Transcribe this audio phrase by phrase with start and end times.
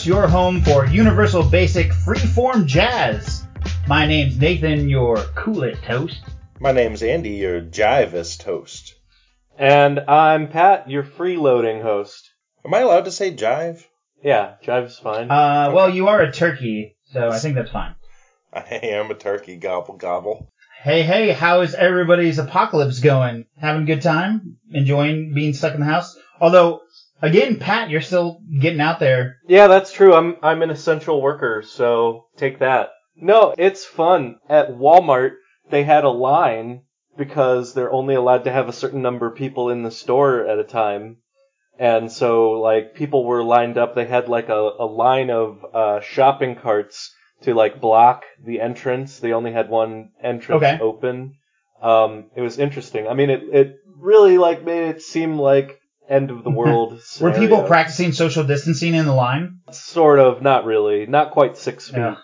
[0.00, 3.44] course, your home for universal basic freeform jazz.
[3.86, 6.22] My name's Nathan, your cool it toast.
[6.58, 8.94] My name's Andy, your jivest host.
[9.58, 12.30] And I'm Pat, your freeloading host.
[12.64, 13.84] Am I allowed to say jive?
[14.24, 15.30] Yeah, jive's fine.
[15.30, 17.94] Uh, well, you are a turkey, so I think that's fine.
[18.54, 20.50] I am a turkey gobble gobble.
[20.82, 23.44] Hey, hey, how is everybody's apocalypse going?
[23.58, 24.56] Having a good time?
[24.72, 26.16] Enjoying being stuck in the house?
[26.40, 26.80] Although,
[27.22, 29.36] again, Pat, you're still getting out there.
[29.46, 30.14] yeah, that's true.
[30.14, 32.90] I'm I'm an essential worker, so take that.
[33.16, 34.36] No, it's fun.
[34.48, 35.32] At Walmart,
[35.70, 36.82] they had a line
[37.18, 40.58] because they're only allowed to have a certain number of people in the store at
[40.58, 41.18] a time.
[41.78, 43.94] And so, like, people were lined up.
[43.94, 47.10] They had, like, a, a line of uh, shopping carts
[47.42, 49.18] to, like, block the entrance.
[49.18, 50.78] They only had one entrance Okay.
[50.80, 51.34] open.
[51.82, 53.08] Um, it was interesting.
[53.08, 55.79] I mean, it, it really, like, made it seem like
[56.10, 57.00] end of the world.
[57.20, 59.60] Were people practicing social distancing in the line?
[59.70, 61.06] Sort of, not really.
[61.06, 61.98] Not quite six feet.
[61.98, 62.16] Yeah.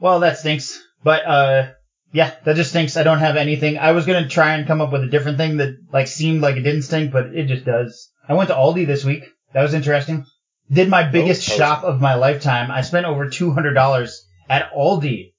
[0.00, 0.80] Well, that stinks.
[1.04, 1.70] But, uh,
[2.12, 2.96] yeah, that just stinks.
[2.96, 3.78] I don't have anything.
[3.78, 6.56] I was gonna try and come up with a different thing that, like, seemed like
[6.56, 8.10] it didn't stink, but it just does.
[8.28, 9.24] I went to Aldi this week.
[9.52, 10.24] That was interesting.
[10.70, 12.70] Did my biggest Oh, shop of my lifetime.
[12.70, 14.14] I spent over $200
[14.48, 15.32] at Aldi.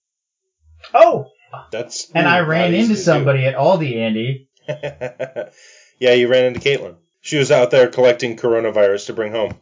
[0.94, 1.28] Oh!
[1.72, 3.00] That's And I ran into to do.
[3.02, 4.50] somebody at Aldi, Andy.
[6.00, 6.96] yeah, you ran into Caitlin.
[7.24, 9.56] She was out there collecting coronavirus to bring home.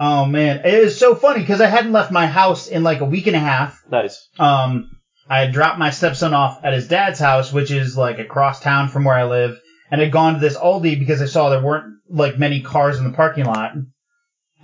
[0.00, 3.04] Oh man, it was so funny because I hadn't left my house in like a
[3.04, 3.82] week and a half.
[3.90, 4.28] Nice.
[4.38, 4.90] Um,
[5.28, 8.88] I had dropped my stepson off at his dad's house, which is like across town
[8.88, 11.98] from where I live, and had gone to this Aldi because I saw there weren't
[12.08, 13.72] like many cars in the parking lot,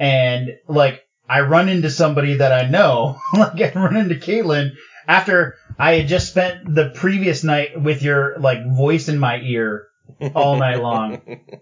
[0.01, 4.71] and like I run into somebody that I know, like I run into Caitlin
[5.07, 9.87] after I had just spent the previous night with your like voice in my ear
[10.35, 11.21] all night long.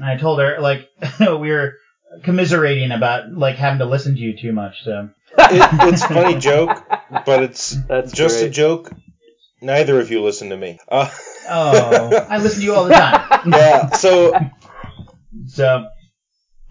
[0.00, 0.88] And I told her like
[1.20, 1.74] we were
[2.22, 4.84] commiserating about like having to listen to you too much.
[4.84, 6.82] So It, it's a funny joke,
[7.26, 8.92] but it's That's just a joke.
[9.60, 10.78] Neither of you listen to me.
[10.88, 11.10] Uh,
[11.48, 13.42] oh, I listen to you all the time.
[13.52, 14.38] yeah, so
[15.46, 15.88] So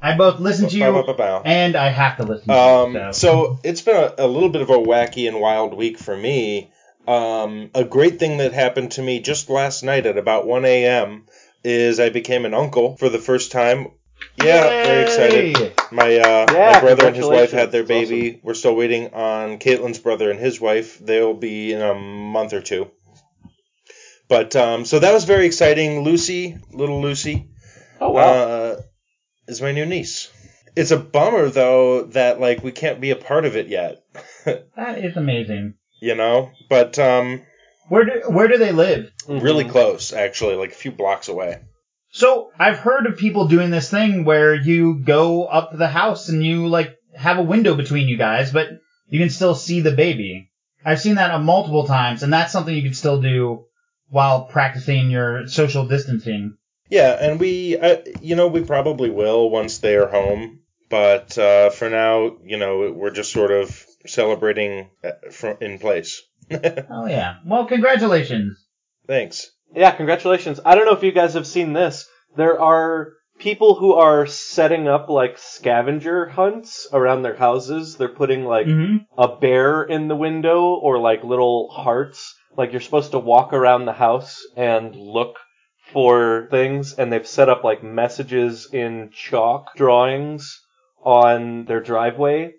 [0.02, 1.04] I both listen to you
[1.44, 3.00] and I have to listen to Um, you.
[3.00, 6.16] So, so it's been a, a little bit of a wacky and wild week for
[6.16, 6.72] me.
[7.08, 11.26] Um, a great thing that happened to me just last night at about 1 a.m.
[11.64, 13.92] is I became an uncle for the first time.
[14.38, 15.74] Yeah, very excited.
[15.92, 18.40] My uh, Yeah, my brother and his wife had their baby.
[18.44, 21.00] We're still waiting on Caitlin's brother and his wife.
[21.00, 22.92] They'll be in a month or two.
[24.28, 26.02] But um, so that was very exciting.
[26.02, 27.48] Lucy, little Lucy,
[28.02, 28.22] Oh wow.
[28.22, 28.82] uh,
[29.48, 30.30] is my new niece.
[30.76, 34.04] It's a bummer though that like we can't be a part of it yet.
[34.76, 35.74] That is amazing.
[36.02, 37.42] you know, but um,
[37.90, 39.12] Where do where do they live?
[39.28, 41.60] really close actually, like a few blocks away.
[42.10, 46.30] So I've heard of people doing this thing where you go up to the house
[46.30, 48.70] and you like have a window between you guys, but
[49.10, 50.50] you can still see the baby.
[50.86, 53.66] I've seen that multiple times, and that's something you can still do
[54.10, 56.58] while practicing your social distancing.
[56.90, 60.62] Yeah, and we, uh, you know, we probably will once they are home.
[60.90, 66.22] But uh, for now, you know, we're just sort of celebrating uh, in place.
[66.90, 67.36] Oh yeah.
[67.46, 68.58] Well, congratulations.
[69.08, 69.48] Thanks.
[69.76, 70.60] Yeah, congratulations.
[70.64, 72.08] I don't know if you guys have seen this.
[72.36, 77.96] There are people who are setting up like scavenger hunts around their houses.
[77.98, 82.36] They're putting like hmm a bear in the window or like little hearts.
[82.56, 85.38] Like you're supposed to walk around the house and look
[85.92, 90.62] for things and they've set up like messages in chalk drawings
[91.04, 92.52] on their driveway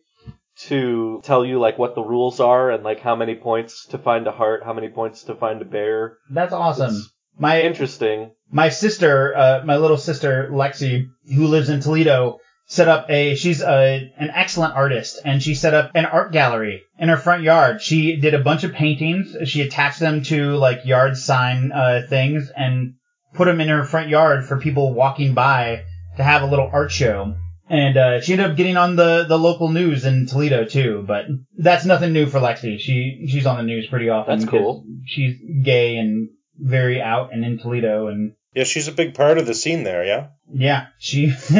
[0.66, 4.26] to tell you like what the rules are and like how many points to find
[4.26, 6.18] a heart, how many points to find a bear.
[6.30, 6.94] That's awesome.
[6.94, 8.32] It's My Interesting.
[8.50, 13.34] my sister, uh, my little sister Lexi, who lives in Toledo, set up a.
[13.34, 17.42] She's a an excellent artist, and she set up an art gallery in her front
[17.42, 17.80] yard.
[17.80, 19.36] She did a bunch of paintings.
[19.48, 22.94] She attached them to like yard sign uh, things and
[23.34, 25.84] put them in her front yard for people walking by
[26.16, 27.36] to have a little art show.
[27.70, 31.26] And uh, she ended up getting on the, the local news in Toledo too, but
[31.56, 32.78] that's nothing new for Lexi.
[32.78, 34.38] She she's on the news pretty often.
[34.38, 34.84] That's cool.
[35.04, 39.46] She's gay and very out and in Toledo, and Yeah, she's a big part of
[39.46, 40.04] the scene there.
[40.04, 41.26] Yeah, yeah, she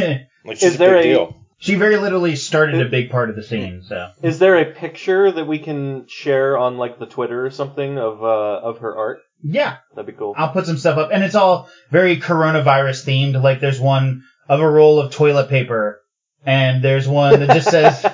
[0.45, 1.37] like she's Is a there big a- deal.
[1.59, 3.83] she very literally started a big part of the scene.
[3.87, 7.99] So Is there a picture that we can share on like the Twitter or something
[7.99, 9.19] of uh of her art?
[9.43, 10.35] yeah, That'd be cool.
[10.37, 13.41] I'll put some stuff up, and it's all very coronavirus themed.
[13.43, 16.01] Like there's one of a roll of toilet paper,
[16.45, 18.05] and there's one that just says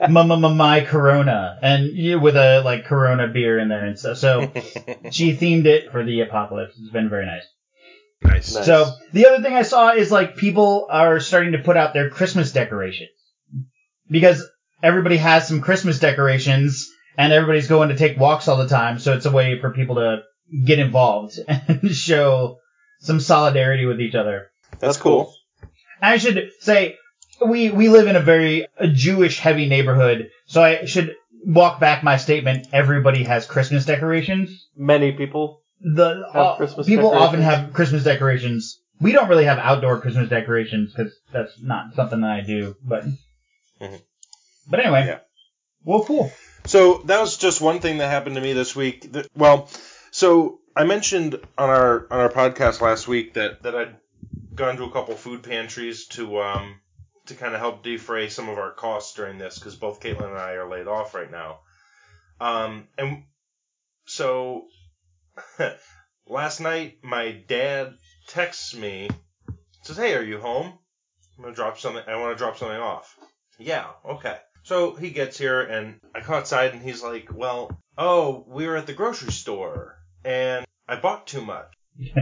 [0.10, 4.18] "Mama my Corona," and you with a like Corona beer in there and stuff.
[4.18, 4.40] So
[5.10, 6.76] she themed it for the apocalypse.
[6.78, 7.44] It's been very nice.
[8.22, 8.54] nice.
[8.54, 8.66] Nice.
[8.66, 12.10] So the other thing I saw is like people are starting to put out their
[12.10, 13.10] Christmas decorations
[14.10, 14.44] because
[14.82, 18.98] everybody has some Christmas decorations and everybody's going to take walks all the time.
[18.98, 20.22] So it's a way for people to
[20.64, 22.58] get involved and show
[23.00, 24.50] some solidarity with each other.
[24.78, 25.34] That's cool.
[26.00, 26.96] I should say
[27.44, 32.16] we we live in a very Jewish heavy neighborhood, so I should walk back my
[32.16, 32.68] statement.
[32.72, 34.68] Everybody has Christmas decorations.
[34.76, 35.62] Many people.
[35.80, 38.80] The Have uh, people often have Christmas decorations.
[39.00, 42.76] We don't really have outdoor Christmas decorations because that's not something that I do.
[42.82, 43.04] But
[43.80, 44.00] Mhm.
[44.68, 45.18] but anyway, Yeah.
[45.84, 46.32] well, cool.
[46.64, 49.06] So that was just one thing that happened to me this week.
[49.36, 49.68] Well,
[50.10, 53.96] so I mentioned on our on our podcast last week that that I'd
[54.54, 56.80] gone to a couple food pantries to um
[57.26, 60.38] to kind of help defray some of our costs during this because both Caitlin and
[60.38, 61.60] I are laid off right now.
[62.40, 63.24] Um, and
[64.04, 64.66] so
[66.28, 67.94] last night my dad
[68.28, 69.08] texts me
[69.82, 70.78] says, "Hey, are you home?
[71.36, 72.02] I'm gonna drop something.
[72.06, 73.16] I want to drop something off."
[73.58, 74.36] Yeah, okay.
[74.66, 78.76] So he gets here and I go outside and he's like, Well, oh, we were
[78.76, 81.72] at the grocery store and I bought too much.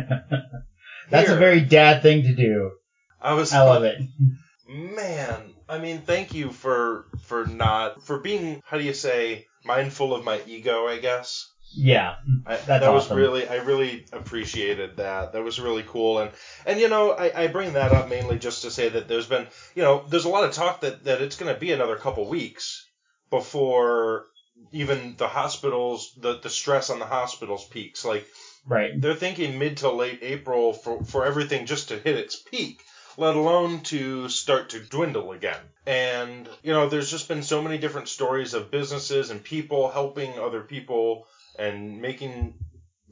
[1.11, 2.73] That's a very dad thing to do.
[3.21, 4.01] I was I love it.
[4.69, 10.15] Man, I mean, thank you for for not for being how do you say mindful
[10.15, 11.51] of my ego, I guess.
[11.77, 12.17] Yeah,
[12.47, 15.33] I, that was really I really appreciated that.
[15.33, 16.31] That was really cool and
[16.67, 19.49] and you know I, I bring that up mainly just to say that there's been
[19.75, 22.29] you know there's a lot of talk that that it's going to be another couple
[22.29, 22.87] weeks
[23.31, 24.27] before
[24.71, 28.27] even the hospitals the the stress on the hospitals peaks like
[28.67, 29.01] right.
[29.01, 32.83] they're thinking mid to late April for for everything just to hit its peak
[33.17, 35.61] let alone to start to dwindle again.
[35.87, 40.39] And, you know, there's just been so many different stories of businesses and people helping
[40.39, 41.27] other people
[41.59, 42.55] and making,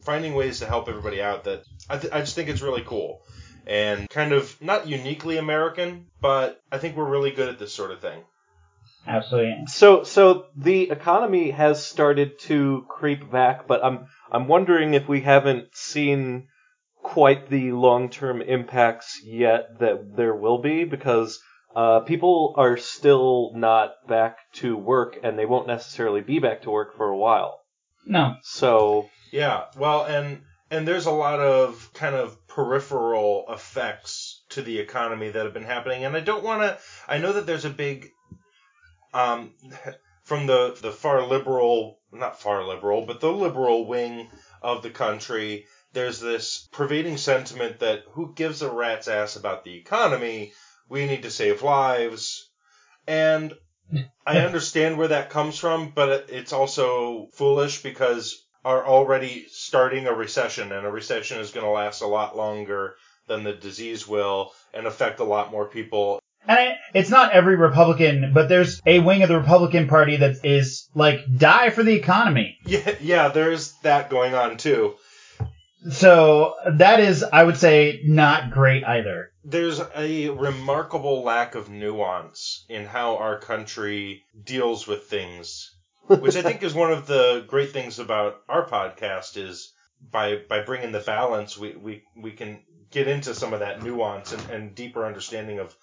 [0.02, 3.22] finding ways to help everybody out that I, th- I just think it's really cool.
[3.66, 7.92] And kind of not uniquely American, but I think we're really good at this sort
[7.92, 8.24] of thing.
[9.06, 9.66] Absolutely.
[9.66, 15.20] So, so the economy has started to creep back, but I'm I'm wondering if we
[15.20, 16.48] haven't seen
[17.02, 21.38] quite the long-term impacts yet that there will be, because
[21.76, 26.70] uh, people are still not back to work, and they won't necessarily be back to
[26.70, 27.60] work for a while.
[28.06, 28.36] No.
[28.42, 34.78] So, Yeah, well, and and there's a lot of kind of peripheral effects to the
[34.78, 36.78] economy that have been happening, and I don't want to.
[37.06, 38.08] I know that there's a big,
[39.12, 39.52] um,
[40.32, 44.30] from the the far liberal, not far liberal, but the liberal wing
[44.62, 45.66] of the country.
[45.92, 50.54] There's this pervading sentiment that who gives a rat's ass about the economy?
[50.88, 52.48] We need to save lives,
[53.06, 53.52] and
[54.26, 60.14] I understand where that comes from, but it's also foolish because are already starting a
[60.14, 62.96] recession, and a recession is going to last a lot longer
[63.26, 66.21] than the disease will and affect a lot more people.
[66.46, 70.44] And I, it's not every Republican, but there's a wing of the Republican Party that
[70.44, 72.58] is like, die for the economy.
[72.66, 74.94] Yeah, yeah, there's that going on too.
[75.90, 79.30] So that is, I would say, not great either.
[79.44, 85.74] There's a remarkable lack of nuance in how our country deals with things,
[86.06, 89.72] which I think is one of the great things about our podcast is
[90.10, 94.32] by by bringing the balance, we we, we can get into some of that nuance
[94.32, 95.74] and, and deeper understanding of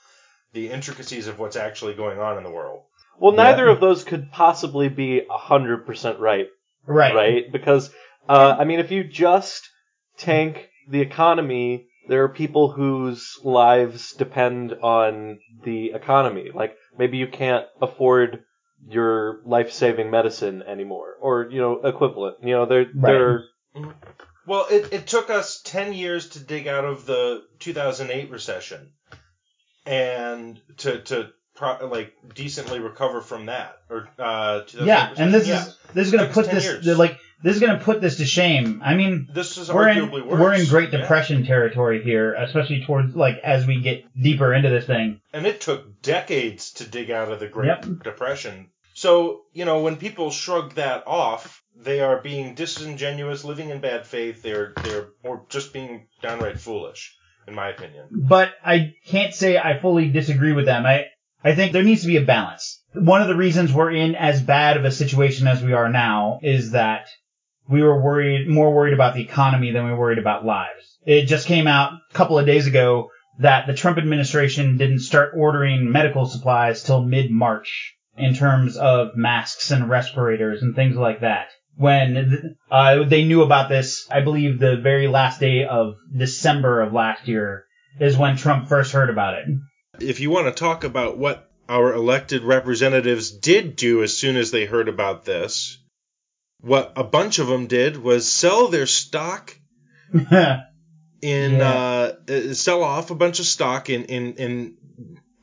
[0.53, 2.83] the intricacies of what's actually going on in the world.
[3.19, 3.43] well, Yeah.
[3.43, 6.47] neither of those could possibly be hundred percent right.
[6.85, 7.13] Right.
[7.13, 7.51] right?
[7.51, 7.93] Because,
[8.27, 9.69] uh, I mean, if you just
[10.17, 16.49] tank the economy, there are people whose lives depend on the economy.
[16.53, 18.43] Like, maybe you can't afford
[18.87, 22.37] your life-saving medicine anymore, or, you know, equivalent.
[22.41, 23.43] You know, they're, they're,
[24.47, 28.93] Well, it, it took us 10 years to dig out of the 2008 recession
[29.89, 33.77] and to, to pro- like decently recover from that.
[33.89, 35.67] Or, uh, Yeah, and this recession.
[35.69, 38.81] is this is gonna Took put this like this is gonna put this to shame.
[38.85, 40.39] I mean, This is we're in arguably worse.
[40.39, 40.99] we're in Great Yeah.
[41.01, 45.21] Depression territory here, especially towards like as we get deeper into this thing.
[45.33, 48.03] And it took decades to dig out of the Great Yep.
[48.03, 48.69] Depression.
[48.93, 54.05] So, you know, when people shrug that off, they are being disingenuous, living in bad
[54.05, 54.41] faith.
[54.43, 57.15] They're they're or just being downright foolish,
[57.47, 58.05] in my opinion.
[58.11, 60.85] But I can't say I fully disagree with them.
[60.85, 61.05] I
[61.43, 62.83] I think there needs to be a balance.
[62.93, 66.39] One of the reasons we're in as bad of a situation as we are now
[66.43, 67.07] is that
[67.69, 70.97] we were worried, more worried about the economy than we worried about lives.
[71.05, 75.33] It just came out a couple of days ago that the Trump administration didn't start
[75.35, 81.47] ordering medical supplies till mid-March in terms of masks and respirators and things like that.
[81.79, 86.91] When uh, they knew about this, I believe the very last day of December of
[86.91, 87.63] last year
[88.01, 89.45] is when Trump first heard about it.
[90.01, 94.51] if you want to talk about what our elected representatives did do as soon as
[94.51, 95.77] they heard about this,
[96.59, 99.57] what a bunch of them did was sell their stock
[100.13, 100.25] in
[101.21, 101.69] Yeah.
[101.69, 104.77] uh, uh, sell off a bunch of stock in, in in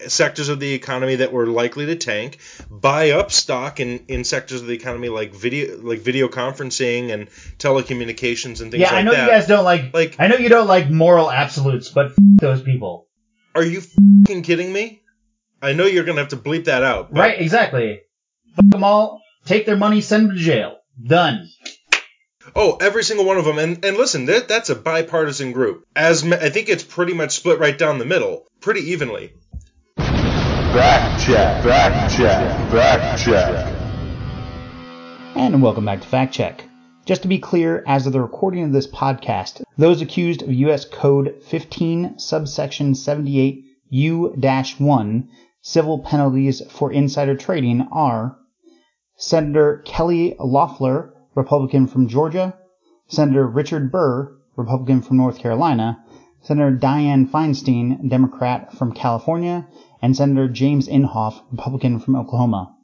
[0.09, 2.39] sectors of the economy that were likely to tank,
[2.71, 7.29] buy up stock in, in sectors of the economy like video like video conferencing and
[7.59, 9.25] telecommunications and things yeah, like I know that.
[9.25, 9.95] you guys don't like.
[9.95, 13.09] Like- I know you don't like moral absolutes, but f- those people.
[13.55, 13.81] Are you
[14.27, 15.03] fing kidding me?
[15.63, 17.13] I know you're gonna have to bleep that out.
[17.13, 17.41] but- Right?
[17.41, 18.01] Exactly.
[18.55, 19.23] Fuck them all.
[19.45, 20.01] Take their money.
[20.01, 20.77] Send them to jail.
[21.03, 21.49] Done.
[22.55, 23.59] Oh, every single one of them.
[23.59, 25.85] And and listen, that, that's a bipartisan group.
[25.95, 29.33] As I think it's pretty much split right down the middle, pretty evenly.
[30.77, 33.75] Fact check, fact check, fact check.
[35.35, 36.69] And welcome back to Fact Check.
[37.07, 40.85] Just to be clear, as of the recording of this podcast, those accused of U.S.
[40.85, 45.29] Code 15, subsection 78 U-1,
[45.63, 48.37] civil penalties for insider trading are
[49.17, 52.55] Senator Kelly Loeffler, Republican from Georgia,
[53.09, 56.05] Senator Richard Burr, Republican from North Carolina,
[56.43, 59.67] Senator Dianne Feinstein, Democrat from California,
[60.03, 62.75] and Senator James Inhofe, Republican from Oklahoma.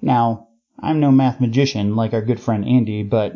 [0.00, 0.48] Now,
[0.80, 3.32] I'm no math magician like our good friend Andy, but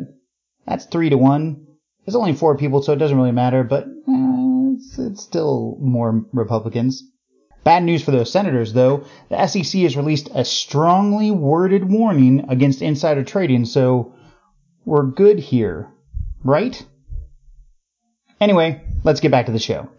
[0.67, 1.65] that's three to one.
[2.05, 6.25] There's only four people, so it doesn't really matter, but eh, it's, it's still more
[6.33, 7.03] Republicans.
[7.63, 9.03] Bad news for those senators, though.
[9.29, 14.13] The SEC has released a strongly worded warning against insider trading, so
[14.85, 15.91] we're good here,
[16.43, 16.83] right?
[18.39, 19.89] Anyway, let's get back to the show.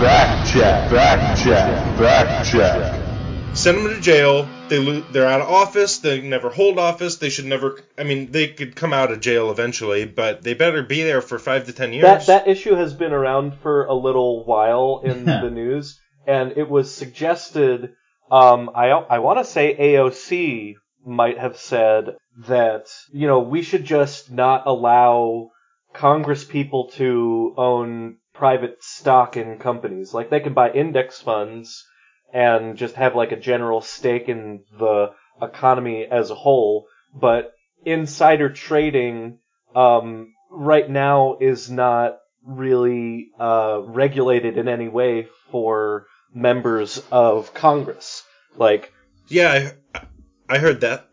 [0.00, 3.54] Fact check, Back check, Back check.
[3.54, 4.48] Send them to jail.
[4.70, 5.98] They lo- they're out of office.
[5.98, 7.16] They never hold office.
[7.16, 7.82] They should never.
[7.98, 11.38] I mean, they could come out of jail eventually, but they better be there for
[11.38, 12.04] five to ten years.
[12.04, 16.70] That that issue has been around for a little while in the news, and it
[16.70, 17.92] was suggested.
[18.30, 22.16] Um, I I want to say AOC might have said
[22.48, 25.50] that you know we should just not allow
[25.92, 30.14] Congress people to own private stock in companies.
[30.14, 31.84] Like they can buy index funds
[32.32, 35.10] and just have like a general stake in the
[35.42, 37.52] economy as a whole, but
[37.84, 39.40] insider trading
[39.76, 48.24] um, right now is not really uh, regulated in any way for members of Congress.
[48.56, 48.90] Like,
[49.28, 50.00] yeah, I,
[50.48, 51.08] I heard that.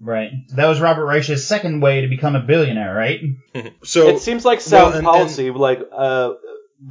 [0.00, 0.30] Right.
[0.56, 3.20] That was Robert Reich's second way to become a billionaire, right?
[3.84, 5.50] So it seems like sound well, and- policy.
[5.50, 6.30] like, uh,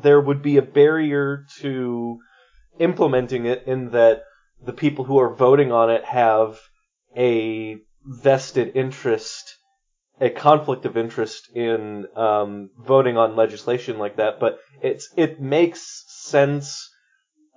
[0.01, 2.19] there would be a barrier to
[2.79, 4.23] implementing it in that
[4.63, 6.59] the people who are voting on it have
[7.17, 9.57] a vested interest,
[10.19, 14.39] a conflict of interest in um, voting on legislation like that.
[14.39, 16.89] But it's it makes sense.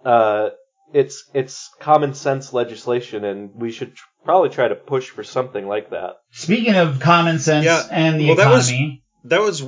[0.04, 0.50] Uh,
[0.92, 5.66] it's it's common sense legislation, and we should tr- probably try to push for something
[5.66, 6.14] like that.
[6.30, 9.04] Speaking of common sense Yeah, and the well, that was- economy.
[9.24, 9.62] that was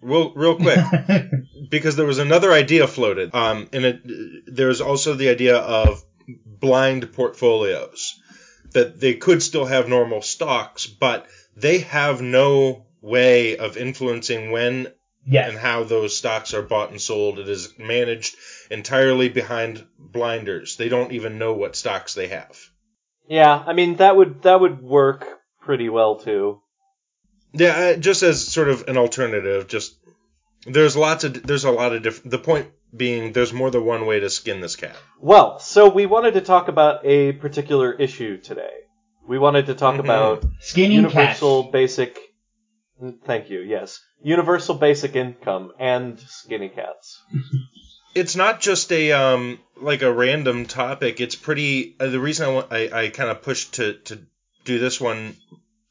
[0.00, 0.78] real real quick
[1.70, 3.34] because there was another idea floated.
[3.34, 4.00] Um, and it
[4.46, 6.04] there's also the idea of
[6.44, 8.20] blind portfolios
[8.72, 11.26] that they could still have normal stocks, but
[11.56, 14.88] they have no way of influencing when
[15.26, 15.50] yes.
[15.50, 17.38] and how those stocks are bought and sold.
[17.38, 18.36] It is managed
[18.70, 20.76] entirely behind blinders.
[20.76, 22.58] They don't even know what stocks they have.
[23.28, 25.26] Yeah, I mean that would that would work
[25.60, 26.62] pretty well too.
[27.52, 29.96] Yeah, uh, just as sort of an alternative, just
[30.66, 32.30] there's lots of there's a lot of different.
[32.30, 34.96] The point being, there's more than one way to skin this cat.
[35.20, 38.70] Well, so we wanted to talk about a particular issue today.
[39.28, 40.00] We wanted to talk Mhm.
[40.00, 41.72] about Skinning universal cats.
[41.72, 42.18] basic.
[43.26, 43.60] Thank you.
[43.60, 47.18] Yes, universal basic income and skinny cats.
[48.12, 51.20] It's not just a um like a random topic.
[51.20, 51.94] It's pretty.
[52.00, 54.18] Uh, the reason I want I, I kind of pushed to to
[54.64, 55.36] do this one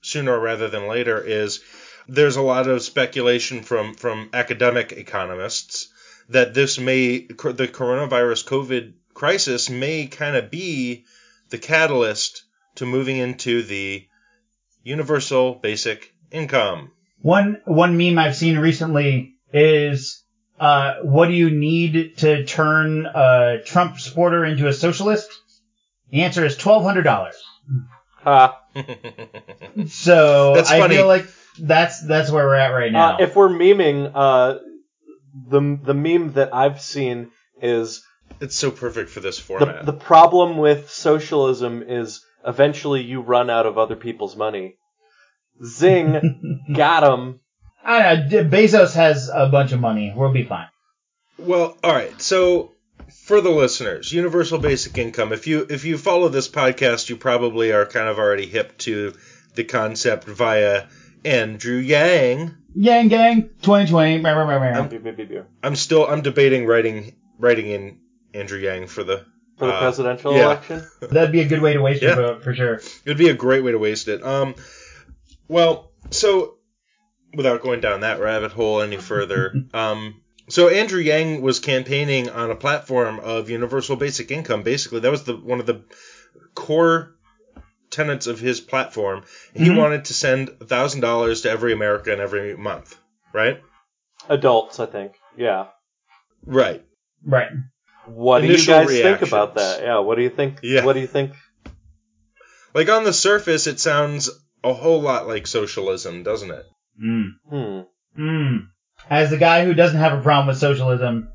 [0.09, 1.61] sooner rather than later is
[2.07, 5.89] there's a lot of speculation from from academic economists
[6.29, 11.05] that this may the coronavirus COVID crisis may kind of be
[11.49, 12.43] the catalyst
[12.75, 14.07] to moving into the
[14.83, 16.91] universal basic income.
[17.21, 20.23] One one meme I've seen recently is
[20.59, 25.29] uh, what do you need to turn a Trump supporter into a socialist?
[26.11, 27.35] The answer is twelve hundred dollars.
[28.23, 28.58] Ha.
[29.87, 30.95] So That's I funny.
[30.95, 31.25] feel like
[31.59, 33.15] that's that's where we're at right now.
[33.15, 34.59] Uh, if we're memeing, uh,
[35.47, 38.03] the the meme that I've seen is
[38.39, 39.85] it's so perfect for this format.
[39.85, 44.75] the problem with socialism is eventually you run out of other people's money.
[45.63, 47.39] Zing, got him.
[47.83, 50.13] I know, Bezos has a bunch of money.
[50.15, 50.67] We'll be fine.
[51.37, 52.19] Well, all right.
[52.21, 52.73] So
[53.25, 55.33] for the listeners, universal basic income.
[55.33, 59.13] If you if you follow this podcast, you probably are kind of already hip to
[59.55, 60.87] the concept via
[61.25, 62.55] Andrew Yang.
[62.75, 64.19] Yang Gang 2020.
[64.19, 64.87] Meow, meow, meow, meow.
[64.87, 65.43] Beep, beep, beep, beep.
[65.63, 67.99] I'm still I'm debating writing writing in
[68.33, 69.25] Andrew Yang for the
[69.57, 70.45] For the uh, presidential yeah.
[70.45, 70.83] election?
[71.01, 72.15] That'd be a good way to waste Yeah.
[72.15, 72.75] your vote for sure.
[72.75, 74.23] It would be a great way to waste it.
[74.23, 74.55] Um,
[75.47, 76.55] well, so
[77.33, 82.51] without going down that rabbit hole any further, um, so Andrew Yang was campaigning on
[82.51, 84.63] a platform of universal basic income.
[84.63, 85.83] Basically, that was the one of the
[86.55, 87.15] core
[87.89, 89.23] tenets of his platform.
[89.53, 89.77] He Mhm.
[89.77, 92.95] wanted to send thousand dollars to every American every month,
[93.33, 93.61] right?
[94.27, 95.13] Adults, I think.
[95.37, 95.67] Yeah.
[96.45, 96.83] Right.
[97.25, 97.49] Right.
[98.05, 99.81] What Initial do you guys think about that?
[99.81, 99.99] Yeah.
[99.99, 100.59] What do you think?
[100.63, 100.85] Yeah.
[100.85, 101.33] What do you think?
[102.73, 104.29] Like on the surface, it sounds
[104.63, 106.65] a whole lot like socialism, doesn't it?
[107.03, 107.29] Mm.
[107.49, 108.21] Hmm.
[108.21, 108.59] Mm.
[109.09, 111.29] As the guy who doesn't have a problem with socialism,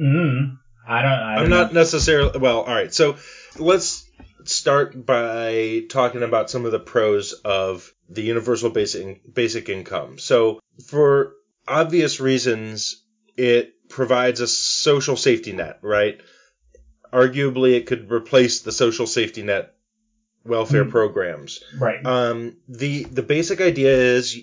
[0.00, 1.12] mm, I don't.
[1.12, 2.62] I I'm not necessarily well.
[2.62, 3.16] All right, so
[3.58, 4.04] let's
[4.44, 10.18] start by talking about some of the pros of the universal basic basic income.
[10.18, 11.34] So, for
[11.68, 13.04] obvious reasons,
[13.36, 16.20] it provides a social safety net, right?
[17.12, 19.74] Arguably, it could replace the social safety net
[20.44, 20.90] welfare Hmm.
[20.90, 21.62] programs.
[21.78, 22.04] Right.
[22.04, 24.36] Um, the the basic idea is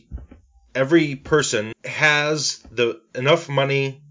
[0.75, 4.01] every person has the enough money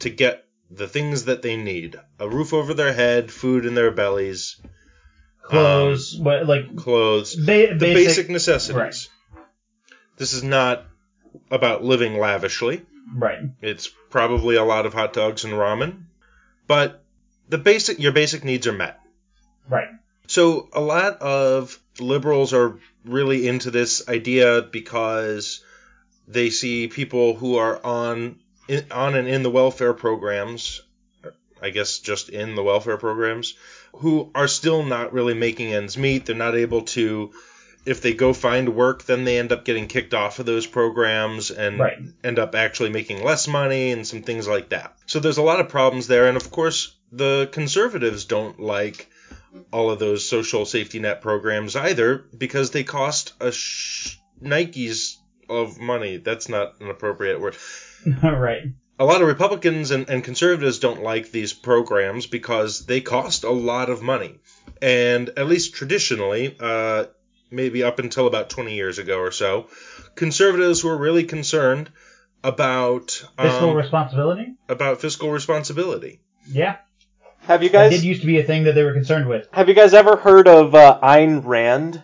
[0.00, 3.90] to get the things that they need: a roof over their head, food in their
[3.90, 8.76] bellies, um, Clothes, what like clothes, ba- the basic, basic, necessities.
[8.76, 9.08] right.
[10.16, 10.84] This is not
[11.50, 12.82] about living lavishly.
[13.16, 13.38] Right.
[13.62, 16.04] It's probably a lot of hot dogs and ramen,
[16.68, 17.02] but
[17.48, 19.00] the basic your basic needs are met.
[19.68, 19.88] Right.
[20.26, 25.64] So a lot of liberals are really into this idea because
[26.30, 30.80] they see people who are on in, on and in the welfare programs,
[31.60, 33.54] I guess just in the welfare programs,
[33.96, 36.26] who are still not really making ends meet.
[36.26, 37.32] They're not able to
[37.86, 41.50] if they go find work, then they end up getting kicked off of those programs
[41.50, 41.98] and Right.
[42.22, 44.94] end up actually making less money and some things like that.
[45.06, 49.08] So there's a lot of problems there, and of course the conservatives don't like
[49.72, 55.16] all of those social safety net programs either because they cost a sh- Nikes
[55.50, 56.16] of money.
[56.18, 57.56] That's not an appropriate word.
[58.22, 58.62] All right.
[58.98, 63.50] A lot of Republicans and, and conservatives don't like these programs because they cost a
[63.50, 64.38] lot of money.
[64.82, 67.06] And at least traditionally, uh,
[67.50, 69.68] maybe up until about 20 years ago or so,
[70.16, 71.90] conservatives were really concerned
[72.44, 74.54] about Fiscal um, responsibility.
[74.68, 76.20] about fiscal responsibility.
[76.50, 76.76] Yeah.
[77.40, 79.48] Have you That guys did used to be a thing that they were concerned with.
[79.52, 82.02] have you guys ever heard of uh, Ayn Rand?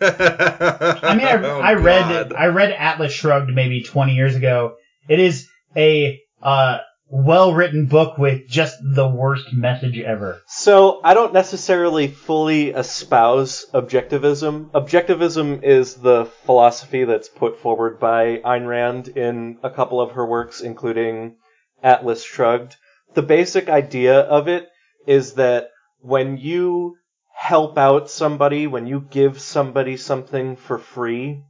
[0.00, 2.32] I mean, I, Oh, I read God.
[2.34, 4.76] I read Atlas Shrugged maybe 20 years ago.
[5.08, 10.40] It is a uh, well written book with just the worst message ever.
[10.46, 14.70] So I don't necessarily fully espouse objectivism.
[14.70, 20.26] Objectivism is the philosophy that's put forward by Ayn Rand in a couple of her
[20.26, 21.36] works, including
[21.82, 22.76] Atlas Shrugged.
[23.14, 24.68] The basic idea of it
[25.06, 25.68] is that
[26.00, 26.96] when you
[27.42, 31.42] help out somebody, when you give somebody something for free,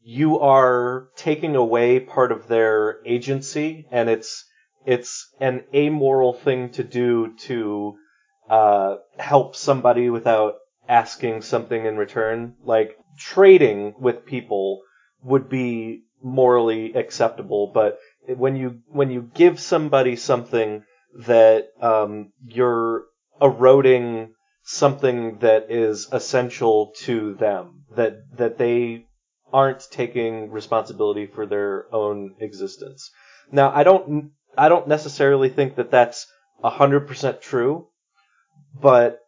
[0.00, 4.44] you are taking away part of their agency, and it's
[4.84, 7.96] it's an amoral thing to do to
[8.48, 10.54] uh, help somebody without
[10.88, 12.54] asking something in return.
[12.62, 14.82] Like trading with people
[15.24, 20.84] would be morally acceptable, but when you when you give somebody something
[21.26, 23.06] that um, you're
[23.42, 24.35] eroding
[24.66, 29.06] something that is essential to them, that that they
[29.52, 33.10] aren't taking responsibility for their own existence.
[33.52, 36.26] Now, I don't I don't necessarily think that that's
[36.64, 37.86] 100% true,
[38.80, 39.20] but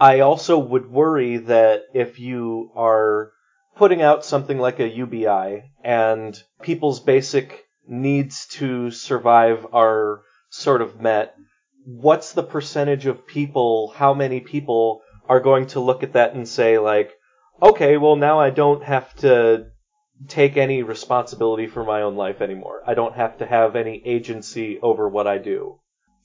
[0.00, 3.30] I also would worry that if you are
[3.76, 11.00] putting out something like a UBI and people's basic needs to survive are sort of
[11.00, 11.34] met,
[11.84, 16.46] what's the percentage of people, how many people are going to look at that and
[16.46, 17.12] say like,
[17.60, 19.66] okay, well now I don't have to
[20.28, 22.82] take any responsibility for my own life anymore.
[22.86, 25.78] I don't have to have any agency over what I do.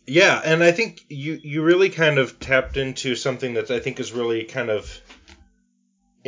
[0.06, 4.00] Yeah, and I think you you really kind of tapped into something that I think
[4.00, 5.02] is really kind of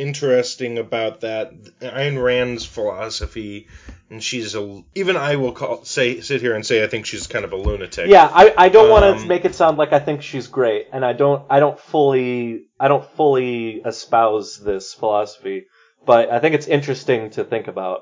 [0.00, 3.68] interesting about that Ayn Rand's philosophy,
[4.10, 7.26] and she's a even I will call say sit here and say I think she's
[7.26, 8.08] kind of a lunatic.
[8.08, 10.86] Yeah, I, I don't want to Um, make it sound like I think she's great,
[10.92, 15.66] and I don't I don't fully I don't fully espouse this philosophy,
[16.06, 18.00] but I think it's interesting to think about.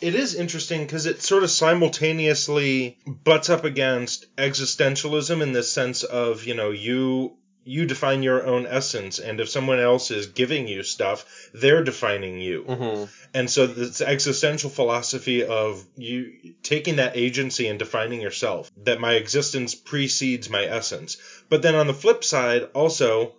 [0.00, 6.04] it is interesting because it sort of simultaneously butts up against existentialism in the sense
[6.04, 7.36] of you know you
[7.68, 12.40] you define your own essence and if someone else is giving you stuff they're defining
[12.40, 12.62] you.
[12.62, 13.04] Hmm
[13.34, 19.14] and so this existential philosophy of you taking that agency and defining yourself that my
[19.14, 21.18] existence precedes my essence.
[21.48, 23.34] But then on the flip side also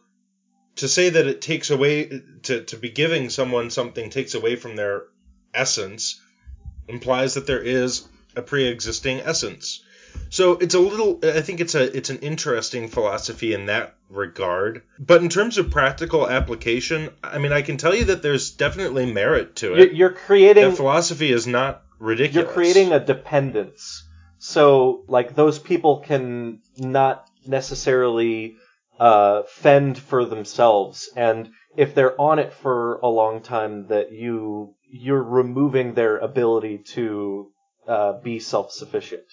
[0.75, 4.75] to say that it takes away to, to be giving someone something takes away from
[4.75, 5.07] their
[5.53, 6.21] essence
[6.87, 9.83] implies that there is a pre-existing essence.
[10.29, 14.81] So it's a little i think it's a it's an interesting philosophy in that regard
[14.97, 19.11] but in terms of practical application i mean i can tell you that there's definitely
[19.11, 24.07] merit to You're, it you're creating that philosophy is not ridiculous you're creating a dependence.
[24.39, 28.55] So like those people can not necessarily
[28.99, 34.75] uh, fend for themselves, and if they're on it for a long time, that you
[34.89, 37.51] you're removing their ability to
[37.87, 39.23] uh, be self sufficient.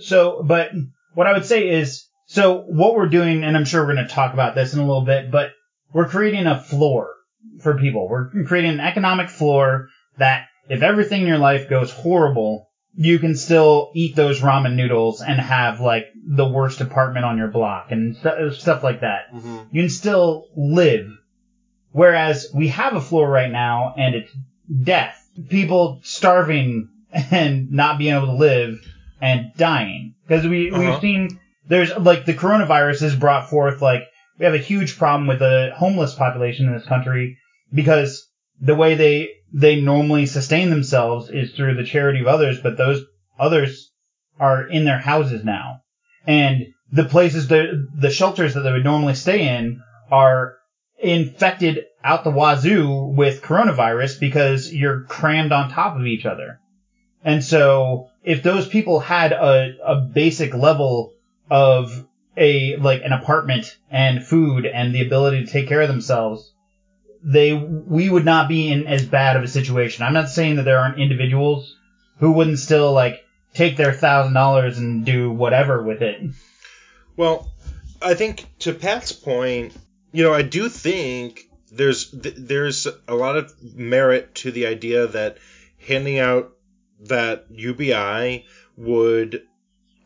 [0.00, 0.70] So, but
[1.14, 4.14] what I would say is, so what we're doing, and I'm sure we're going to
[4.14, 5.50] talk about this in a little bit, but
[5.92, 7.14] we're creating a floor
[7.62, 8.06] for people.
[8.08, 9.88] We're creating an economic floor
[10.18, 15.22] that if everything in your life goes horrible, you can still eat those ramen noodles
[15.22, 19.32] and have like the worst apartment on your block and st- stuff like that.
[19.34, 19.56] Mm-hmm.
[19.74, 21.08] You can still live.
[21.92, 24.30] Whereas we have a floor right now and it's
[24.82, 25.16] death.
[25.48, 26.90] People starving
[27.30, 28.78] and not being able to live
[29.20, 30.14] and dying.
[30.26, 30.80] Because we, Uh-huh.
[30.82, 34.02] we've seen, there's like the coronavirus has brought forth like,
[34.38, 37.38] we have a huge problem with the homeless population in this country
[37.72, 38.28] because
[38.60, 43.02] the way they, they normally sustain themselves is through the charity of others, but those
[43.38, 43.92] others
[44.38, 45.80] are in their houses now.
[46.26, 50.56] And the places, the, the shelters that they would normally stay in are
[50.98, 56.60] infected out the wazoo with coronavirus because you're crammed on top of each other.
[57.24, 61.14] And so if those people had a, a basic level
[61.50, 62.06] of
[62.36, 66.52] a, like an apartment and food and the ability to take care of themselves,
[67.22, 70.04] they, we would not be in as bad of a situation.
[70.04, 71.76] I'm not saying that there aren't individuals
[72.18, 76.30] who wouldn't still like take their thousand dollars and do whatever with it.
[77.16, 77.50] Well,
[78.00, 79.74] I think to Pat's point,
[80.12, 85.06] you know, I do think there's th- there's a lot of merit to the idea
[85.08, 85.38] that
[85.86, 86.52] handing out
[87.00, 89.42] that UBI would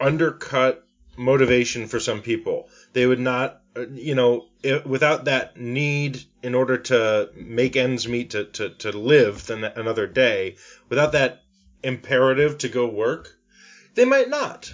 [0.00, 0.84] undercut
[1.16, 2.68] motivation for some people.
[2.92, 8.06] They would not, uh, you know, i without that need in order to make ends
[8.08, 10.56] meet to, to, to live then another day,
[10.88, 11.40] without that
[11.82, 13.28] imperative to go work,
[13.94, 14.72] they might not.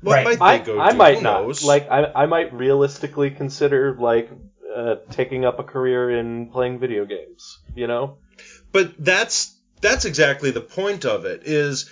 [0.00, 0.24] What Right.
[0.24, 0.96] might they I, go I do?
[0.98, 1.42] might Who not.
[1.44, 1.64] knows?
[1.64, 4.30] Like I, I might realistically consider like
[4.74, 7.58] uh, taking up a career in playing video games.
[7.74, 8.18] You know.
[8.72, 11.90] but that's that's exactly the point of it is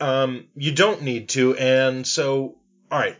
[0.00, 2.56] um, you don't need to and so
[2.90, 3.16] all right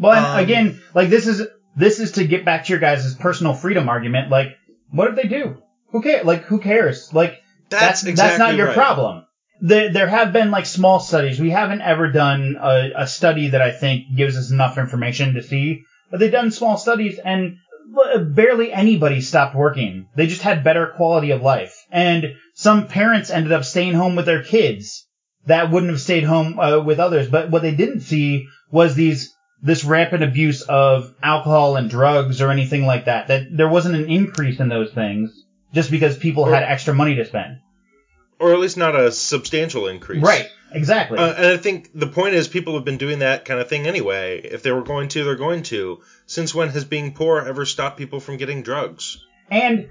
[0.00, 3.14] Well, and Um, again, like this is this is to get back to your guys'
[3.14, 4.30] personal freedom argument.
[4.30, 4.56] Like,
[4.90, 5.62] what if they do?
[5.90, 6.24] Who cares?
[6.24, 7.12] Like, who cares?
[7.12, 8.76] Like, that's, that's exactly that's not your right.
[8.76, 9.26] problem.
[9.60, 11.38] There, there have been like small studies.
[11.38, 15.42] We haven't ever done a, a study that I think gives us enough information to
[15.42, 17.58] see, but they've done small studies and
[18.34, 20.06] barely anybody stopped working.
[20.16, 21.76] They just had better quality of life.
[21.90, 25.06] And some parents ended up staying home with their kids
[25.46, 27.28] that wouldn't have stayed home uh, with others.
[27.28, 32.50] But what they didn't see was these this rampant abuse of alcohol and drugs or
[32.50, 33.28] anything like that.
[33.28, 35.44] That there wasn't an increase in those things
[35.74, 37.58] just because people Or- had extra money to spend.
[38.38, 40.48] or at least not a substantial increase Right.
[40.72, 41.18] Exactly.
[41.18, 43.86] uh, and I think the point is people have been doing that kind of thing
[43.86, 44.40] anyway.
[44.40, 46.00] If they were going to, they're going to.
[46.26, 49.18] Since when has being poor ever stopped people from getting drugs?
[49.50, 49.88] And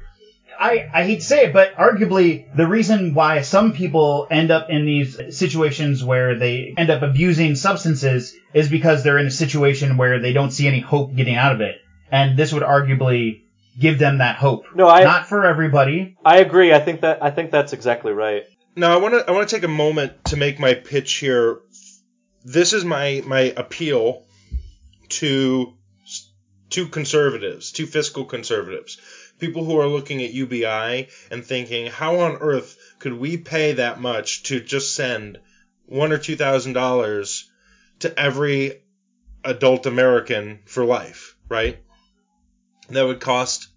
[0.59, 4.69] I, I hate to say it, but arguably the reason why some people end up
[4.69, 9.95] in these situations where they end up abusing substances is because they're in a situation
[9.95, 11.77] where they don't see any hope getting out of it.
[12.11, 13.43] And this would arguably
[13.79, 14.65] give them that hope.
[14.75, 16.17] No, I Not for everybody.
[16.25, 16.73] I agree.
[16.73, 18.43] I think that I think that's exactly right.
[18.75, 21.59] Now I want to I want to take a moment to make my pitch here.
[22.43, 24.25] This is my my appeal
[25.09, 25.73] to
[26.71, 28.99] to conservatives, to fiscal conservatives,
[29.39, 33.99] people who are looking at UBI and thinking, how on earth could we pay that
[33.99, 35.39] much to just send
[35.85, 37.49] one or two thousand dollars
[37.99, 38.73] to every
[39.43, 41.77] adult American for life, right?
[42.89, 43.67] That would cost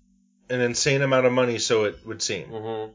[0.48, 2.46] an insane amount of money, so it would seem.
[2.46, 2.90] hmm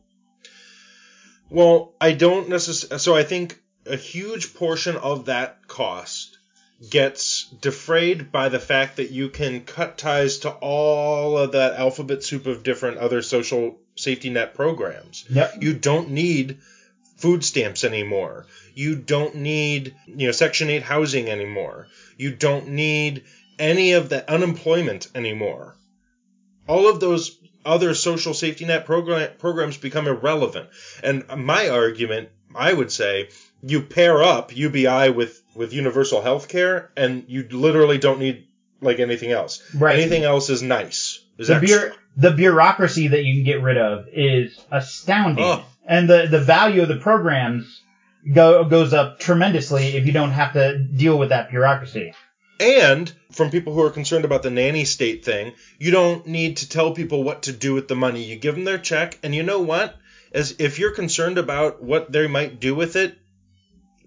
[1.50, 3.00] Well, I don't necessarily.
[3.00, 6.27] So I think a huge portion of that cost
[6.90, 12.24] gets defrayed by the fact that you can cut ties to all of that alphabet
[12.24, 15.26] soup of different other social safety net programs.
[15.30, 15.56] Yep.
[15.62, 16.60] You don't need
[17.18, 18.46] food stamps anymore.
[18.76, 21.88] You don't need, you know, Section 8 housing anymore.
[22.16, 23.24] You don't need
[23.58, 25.76] any of the unemployment anymore.
[26.68, 30.70] All of those other social safety net program, programs become irrelevant.
[31.04, 33.30] And my argument, I would say,
[33.62, 38.48] you pair up UBI with, with universal health care and you literally don't need
[38.82, 39.62] like anything else.
[39.74, 39.98] Right.
[40.00, 41.24] Anything else is nice.
[41.38, 45.64] Is the, bureau- the bureaucracy that you can get rid of is astounding, Oh.
[45.86, 47.82] and the the value of the programs
[48.34, 52.14] go goes up tremendously if you don't have to deal with that bureaucracy.
[52.60, 56.70] And from people who are concerned about the nanny state thing, you don't need to
[56.70, 58.24] tell people what to do with the money.
[58.24, 59.96] You give them their check, and you know what?
[60.32, 63.16] As if you're concerned about what they might do with it,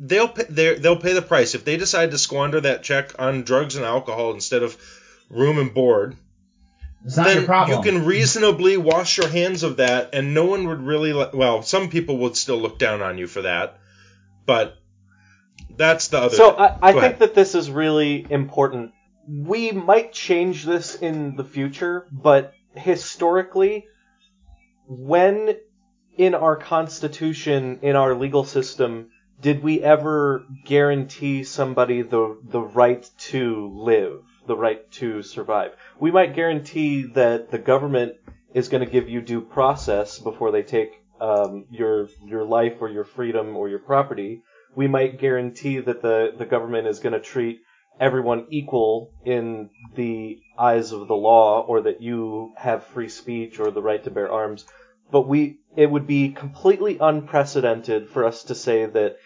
[0.03, 1.55] they'll pay, they're- they'll pay the price.
[1.55, 4.77] If they decide to squander that check on drugs and alcohol instead of
[5.29, 6.17] room and board,
[7.05, 7.77] It's not then your problem.
[7.79, 11.13] you can reasonably wash your hands of that, and no one would really.
[11.13, 13.79] Let, well, some people would still look down on you for that,
[14.47, 14.77] but
[15.77, 16.37] that's the other.
[16.37, 16.61] So thing.
[16.61, 17.19] I, I think ahead.
[17.21, 18.93] that this is really important.
[19.29, 23.87] We might change this in the future, but historically,
[24.87, 25.57] when
[26.17, 29.11] in our constitution, in our legal system,
[29.41, 35.73] did we ever guarantee somebody the the right to live, the right to survive?
[35.99, 38.17] We might guarantee that the government
[38.53, 42.89] is going to give you due process before they take um, your your life or
[42.89, 44.43] your freedom or your property.
[44.75, 47.61] We might guarantee that the the government is going to treat
[47.99, 53.71] everyone equal in the eyes of the law, or that you have free speech or
[53.71, 54.67] the right to bear arms.
[55.11, 59.17] But we it would be completely unprecedented for us to say that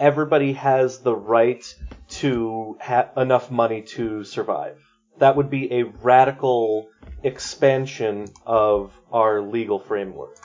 [0.00, 1.62] everybody has the right
[2.08, 4.78] to have enough money to survive.
[5.18, 6.88] That would be a radical
[7.22, 10.36] expansion of our legal framework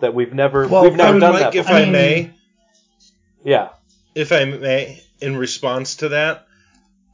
[0.00, 1.54] that we've never Well, we've never I would done Mike, that.
[1.54, 1.68] if.
[1.68, 2.34] I I, mean- may,
[3.44, 3.68] yeah.
[4.14, 6.46] if I may, in response to that,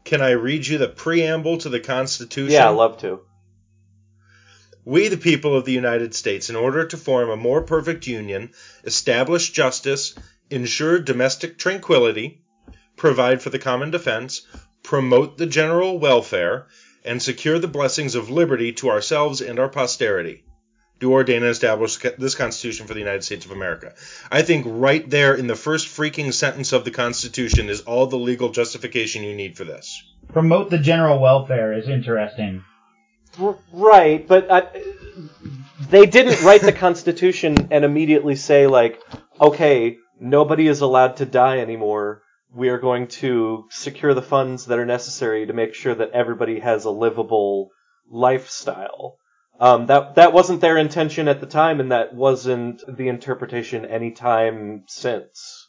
[0.04, 2.52] can I read you the preamble to the Constitution?
[2.52, 3.20] Yeah, I love to.
[4.84, 8.52] We, the people of the United States, in order to form a more perfect union,
[8.84, 10.14] establish justice,
[10.50, 12.42] ensure domestic tranquility,
[12.96, 14.46] provide for the common defense,
[14.82, 16.66] promote the general welfare,
[17.04, 20.44] and secure the blessings of liberty to ourselves and our posterity.
[21.00, 23.94] Do ordain and establish this Constitution for the United States of America.
[24.32, 28.18] I think right there in the first freaking sentence of the Constitution is all the
[28.18, 30.02] legal justification you need for this.
[30.32, 32.64] Promote the general welfare is interesting.
[33.72, 34.62] Right, but uh,
[35.88, 39.00] they didn't write the Constitution and immediately say like,
[39.40, 42.22] okay, nobody is allowed to die anymore.
[42.54, 46.60] We are going to secure the funds that are necessary to make sure that everybody
[46.60, 47.70] has a livable
[48.10, 49.16] lifestyle.
[49.60, 54.12] Um, that that wasn't their intention at the time, and that wasn't the interpretation any
[54.12, 55.66] time since.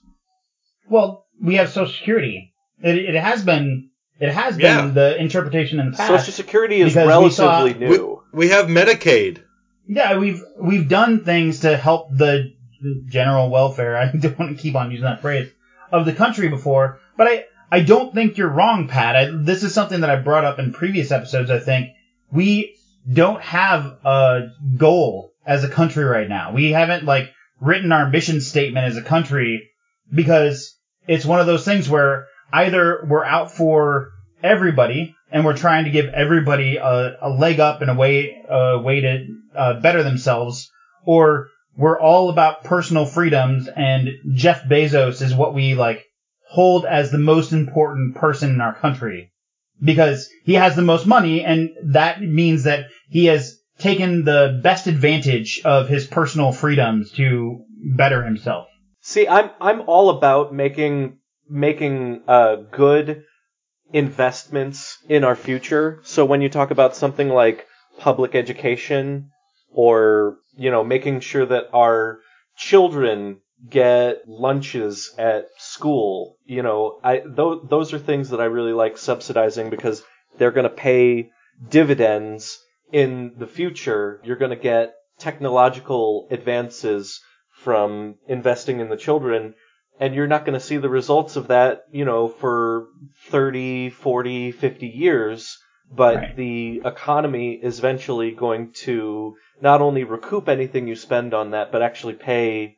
[0.87, 2.53] Well, we have Social Security.
[2.83, 4.87] It, it has been it has been Yeah.
[4.87, 6.07] the interpretation in the past.
[6.09, 8.21] Social Security is because we saw- relatively new.
[8.31, 9.43] We have Medicaid.
[9.87, 13.97] Yeah, we've we've done things to help the the general welfare.
[13.97, 15.51] I don't want to keep on using that phrase
[15.91, 19.15] of the country before, but I I don't think you're wrong, Pat.
[19.15, 21.51] I, this is something that I brought up in previous episodes.
[21.51, 21.89] I think
[22.31, 22.75] we
[23.11, 26.51] don't have a goal as a country right now.
[26.53, 29.69] We haven't like written our mission statement as a country
[30.11, 30.75] because
[31.07, 34.11] it's one of those things where either we're out for
[34.43, 38.79] everybody and we're trying to give everybody a, a leg up and a way a
[38.79, 40.71] way to uh, better themselves,
[41.05, 46.05] or we're all about personal freedoms and Jeff Bezos is what we like
[46.49, 49.31] hold as the most important person in our country
[49.81, 54.87] because he has the most money and that means that he has taken the best
[54.87, 57.63] advantage of his personal freedoms to
[57.95, 58.67] better himself.
[58.99, 63.23] See, I'm I'm all about making making uh, good
[63.93, 66.01] investments in our future.
[66.03, 67.65] So when you talk about something like
[67.97, 69.31] public education
[69.71, 72.19] or you know making sure that our
[72.57, 78.73] children get lunches at school, you know, I th- those are things that I really
[78.73, 80.01] like subsidizing because
[80.37, 81.31] they're going to pay
[81.67, 82.57] dividends
[82.91, 84.21] in the future.
[84.23, 87.19] You're going to get technological advances
[87.51, 89.55] from investing in the children
[89.99, 92.87] and you're not going to see the results of that, you know, for
[93.27, 95.57] 30, 40, 50 years,
[95.91, 96.35] but Right.
[96.35, 101.81] the economy is eventually going to not only recoup anything you spend on that, but
[101.81, 102.75] actually pay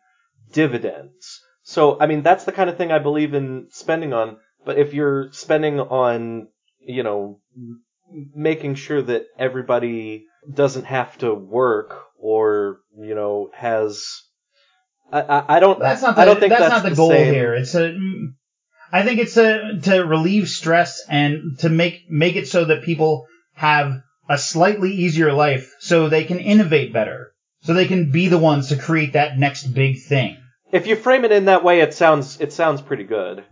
[0.53, 1.41] dividends.
[1.63, 4.93] So, I mean, that's the kind of thing I believe in spending on, but if
[4.93, 6.47] you're spending on,
[6.79, 7.39] you know,
[8.33, 14.03] making sure that everybody doesn't have to work or, you know, has
[15.11, 15.79] I, I, I don't.
[15.79, 17.33] That's not the, I don't think that's, that's, not the, goal same.
[17.33, 17.53] here.
[17.53, 17.93] It's a
[18.91, 23.27] I think it's a to relieve stress and to make make it so that people
[23.53, 27.33] have a slightly easier life so they can innovate better.
[27.63, 30.37] So they can be the ones to create that next big thing.
[30.71, 33.43] If you frame it in that way, it sounds it sounds pretty good.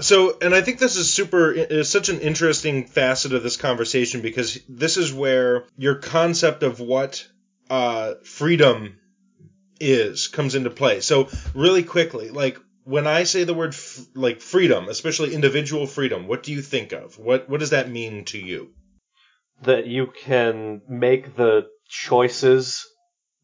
[0.00, 4.22] So, and I think this is super, is such an interesting facet of this conversation
[4.22, 7.24] because this is where your concept of what
[7.70, 8.98] uh, freedom
[9.78, 11.00] is comes into play.
[11.00, 16.28] So, really quickly, like when I say the word f- like freedom, especially individual freedom,
[16.28, 17.18] what do you think of?
[17.18, 18.70] What what does that mean to you?
[19.62, 22.84] That you can make the choices,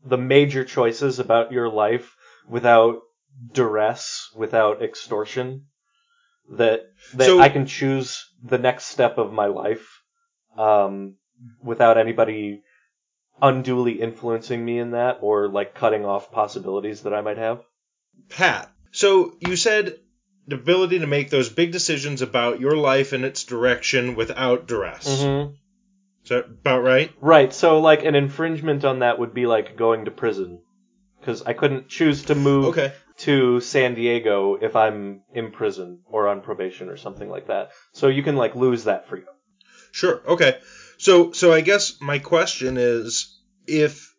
[0.04, 2.14] the major choices about your life
[2.48, 3.00] without
[3.52, 5.66] duress, without extortion.
[6.50, 6.80] That
[7.14, 9.88] that So- I can choose the next step of my life
[10.58, 11.16] um,
[11.62, 12.62] without anybody
[13.40, 17.62] unduly influencing me in that or like cutting off possibilities that I might have.
[18.28, 18.70] Pat.
[18.92, 19.98] So you said
[20.46, 25.06] the ability to make those big decisions about your life and its direction without duress.
[25.06, 25.54] Mm-hmm.
[26.24, 27.12] Is that about right?
[27.20, 27.52] Right.
[27.52, 30.60] So like an infringement on that would be like going to prison
[31.20, 32.92] because I couldn't choose to move Okay.
[33.18, 37.70] to San Diego if I'm in prison or on probation or something like that.
[37.92, 39.34] So you can like lose that freedom.
[39.92, 40.20] Sure.
[40.26, 40.58] Okay.
[40.98, 44.09] So so I guess my question is if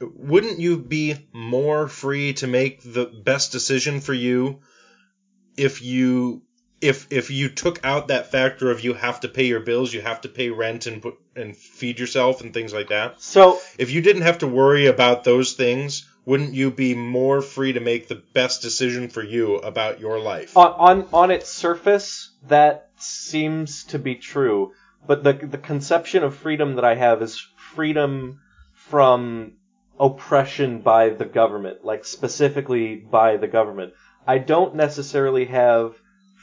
[0.00, 4.60] wouldn't you be more free to make the best decision for you
[5.56, 6.42] if you
[6.80, 10.02] if if you took out that factor of you have to pay your bills, you
[10.02, 13.20] have to pay rent and put and feed yourself and things like that.
[13.20, 17.72] So If you didn't have to worry about those things, wouldn't you be more free
[17.72, 20.56] to make the best decision for you about your life?
[20.56, 24.72] on on, on its surface, that seems to be true.
[25.06, 27.40] But the the conception of freedom that I have is
[27.74, 28.40] freedom
[28.74, 29.54] from
[29.98, 33.94] oppression by the government, like specifically by the government.
[34.26, 35.94] I don't necessarily have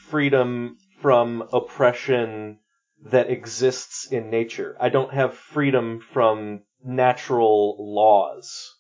[0.10, 2.60] freedom from oppression
[3.06, 4.78] that exists in nature.
[4.80, 8.74] I don't have freedom from natural laws.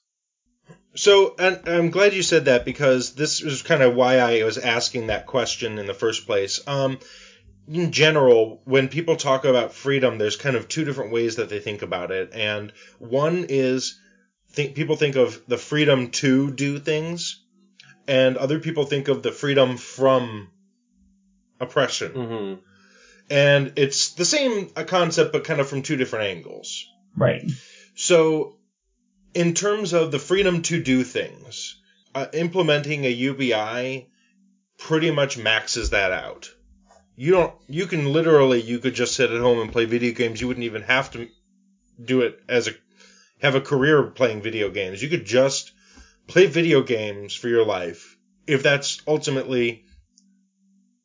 [0.95, 4.57] So, and I'm glad you said that because this is kind of why I was
[4.57, 6.61] asking that question in the first place.
[6.67, 6.99] Um,
[7.67, 11.59] in general, when people talk about freedom, there's kind of two different ways that they
[11.59, 13.99] think about it, and one is
[14.53, 17.43] think people think of the freedom to do things,
[18.07, 20.49] and other people think of the freedom from
[21.59, 22.11] oppression.
[22.11, 22.53] hmm
[23.29, 26.85] And it's the same concept, but kind of from two different angles.
[27.15, 27.43] Right.
[27.95, 28.57] So,
[29.33, 31.75] in terms of the freedom to do things,
[32.13, 34.07] uh, implementing a UBI
[34.77, 36.51] pretty much maxes that out.
[37.15, 37.53] You don't.
[37.67, 38.61] You can literally.
[38.61, 40.41] You could just sit at home and play video games.
[40.41, 41.27] You wouldn't even have to
[42.03, 42.73] do it as a
[43.43, 45.03] have a career playing video games.
[45.03, 45.73] You could just
[46.27, 49.83] play video games for your life if that's ultimately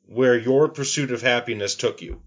[0.07, 2.23] where your pursuit of happiness took you.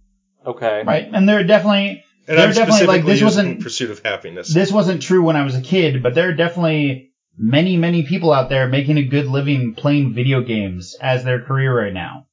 [0.46, 0.84] Okay.
[0.86, 1.10] Right.
[1.12, 4.00] And there are definitely And They're I'm definitely, like, specifically this using wasn't- pursuit of
[4.06, 4.54] happiness.
[4.54, 8.32] this wasn't true when I was a kid, but there are definitely many, many people
[8.32, 12.28] out there making a good living playing video games as their career right now.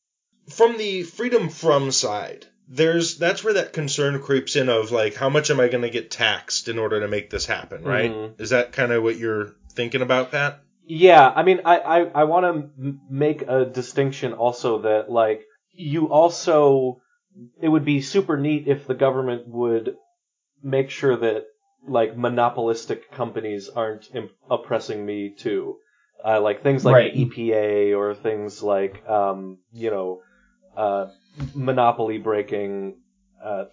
[0.50, 5.28] from the freedom from side, there's that's where that concern creeps in of like how
[5.28, 8.10] much am I going to get taxed in order to make this happen, right?
[8.10, 8.40] Mhm.
[8.40, 10.60] Is that kind of what you're thinking about, Pat?
[10.84, 15.42] Yeah, I mean, I, I, I want to m- make a distinction also that, like,
[15.72, 16.96] you also,
[17.60, 19.96] it would be super neat if the government would
[20.62, 21.44] make sure that,
[21.86, 25.76] like, monopolistic companies aren't imp- oppressing me too.
[26.24, 27.12] Uh, like things like Right.
[27.14, 30.20] the EPA or things like, um, you know,
[30.78, 31.08] uh,
[31.54, 32.96] monopoly breaking,
[33.44, 33.64] uh,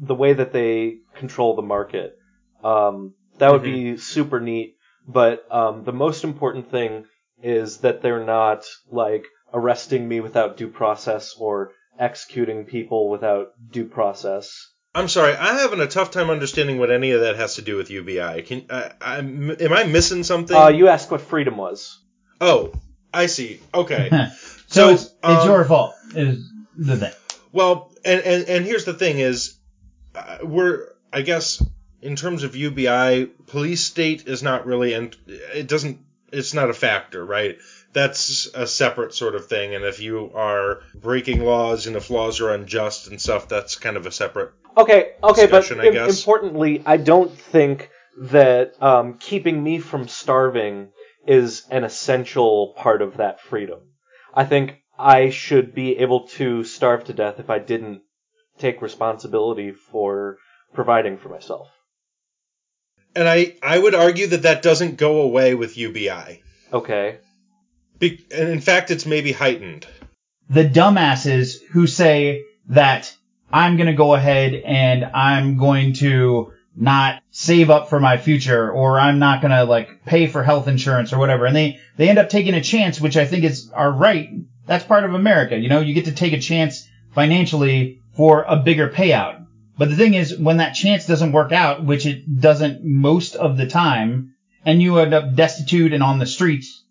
[0.00, 2.16] the way that they control the market.
[2.62, 4.76] Um, that would be super neat.
[5.06, 7.06] But um, the most important thing
[7.42, 13.86] is that they're not like arresting me without due process or executing people without due
[13.86, 14.68] process.
[14.94, 17.76] I'm sorry, I'm having a tough time understanding what any of that has to do
[17.76, 18.42] with UBI.
[18.42, 20.56] Can I, I'm, am I missing something?
[20.56, 21.98] Uh, you asked what freedom was.
[22.40, 22.72] oh,
[23.12, 23.60] I see.
[23.74, 24.10] Okay.
[24.72, 27.12] So, So, it's, it's um, your fault is the thing.
[27.52, 29.56] Well, and, and and here's the thing is,
[30.14, 31.62] uh, we're I guess
[32.00, 35.98] in terms of UBI, police state is not really and it doesn't
[36.32, 37.58] it's not a factor, right?
[37.92, 42.40] That's a separate sort of thing, and if you are breaking laws and if laws
[42.40, 44.52] are unjust and stuff, that's kind of a separate.
[44.76, 46.18] Okay, okay, but I im- guess.
[46.18, 50.88] importantly, I don't think that um, keeping me from starving
[51.26, 53.80] is an essential part of that freedom.
[54.34, 58.02] I think I should be able to starve to death if I didn't
[58.58, 60.38] take responsibility for
[60.74, 61.68] providing for myself.
[63.14, 66.42] And I I would argue that that doesn't go away with UBI.
[66.72, 67.18] Okay.
[67.98, 69.86] Be- and in fact, it's maybe heightened.
[70.48, 73.14] the dumbasses who say that
[73.52, 78.70] I'm going to go ahead and I'm going to not save up for my future
[78.70, 81.44] or I'm not going to like pay for health insurance or whatever.
[81.46, 84.30] And they, they end up taking a chance, which I think is our right.
[84.66, 85.56] That's part of America.
[85.56, 89.46] You know, you get to take a chance financially for a bigger payout.
[89.76, 93.56] But the thing is, when that chance doesn't work out, which it doesn't most of
[93.56, 94.34] the time,
[94.64, 96.84] and you end up destitute and on the streets,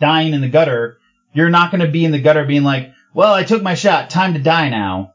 [0.00, 0.98] dying in the gutter,
[1.32, 4.10] you're not going to be in the gutter being like, well, I took my shot,
[4.10, 5.14] time to die now.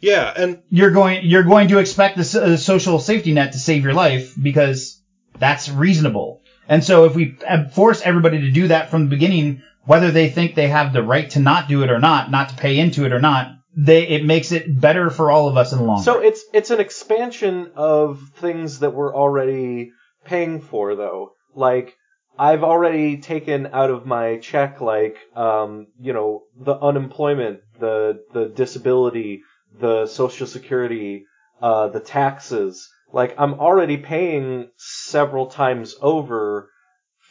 [0.00, 3.84] Yeah, and You're going, you're going to expect the uh, social safety net to save
[3.84, 5.00] your life because
[5.38, 6.42] that's reasonable.
[6.68, 10.28] And so if we uh, force everybody to do that from the beginning, whether they
[10.30, 13.04] think they have the right to not do it or not, not to pay into
[13.04, 16.02] it or not, they, it makes it better for all of us in the long
[16.02, 16.26] So run.
[16.26, 19.90] it's it's an expansion of things that we're already
[20.24, 21.32] paying for, though.
[21.54, 21.94] Like
[22.38, 28.46] I've already taken out of my check, like um, you know, the unemployment, the the
[28.46, 29.42] disability,
[29.80, 31.24] the social security,
[31.60, 32.88] uh, the taxes.
[33.12, 36.70] Like I'm already paying several times over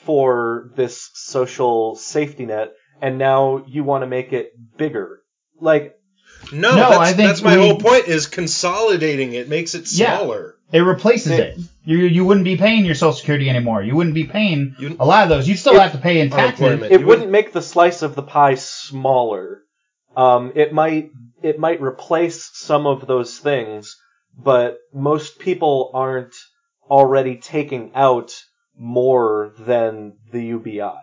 [0.06, 5.20] for this social safety net, and now you want to make it bigger.
[5.60, 5.95] Like
[6.51, 8.08] no, No, that's, I think that's my we- whole point.
[8.08, 10.18] Is consolidating it makes it Yeah.
[10.18, 10.56] smaller.
[10.72, 11.60] It replaces It- it.
[11.86, 13.84] You you wouldn't be paying your social security anymore.
[13.84, 15.47] You wouldn't be paying You- a lot of those.
[15.47, 16.66] You'd still It- have to pay in taxes.
[16.66, 16.91] Unemployment.
[17.01, 19.62] it wouldn't make the slice of the pie smaller.
[20.18, 21.10] Um, it might
[21.41, 23.97] it might replace some of those things,
[24.38, 26.34] but most people aren't
[26.89, 28.32] already taking out
[28.78, 30.93] more than the UBI.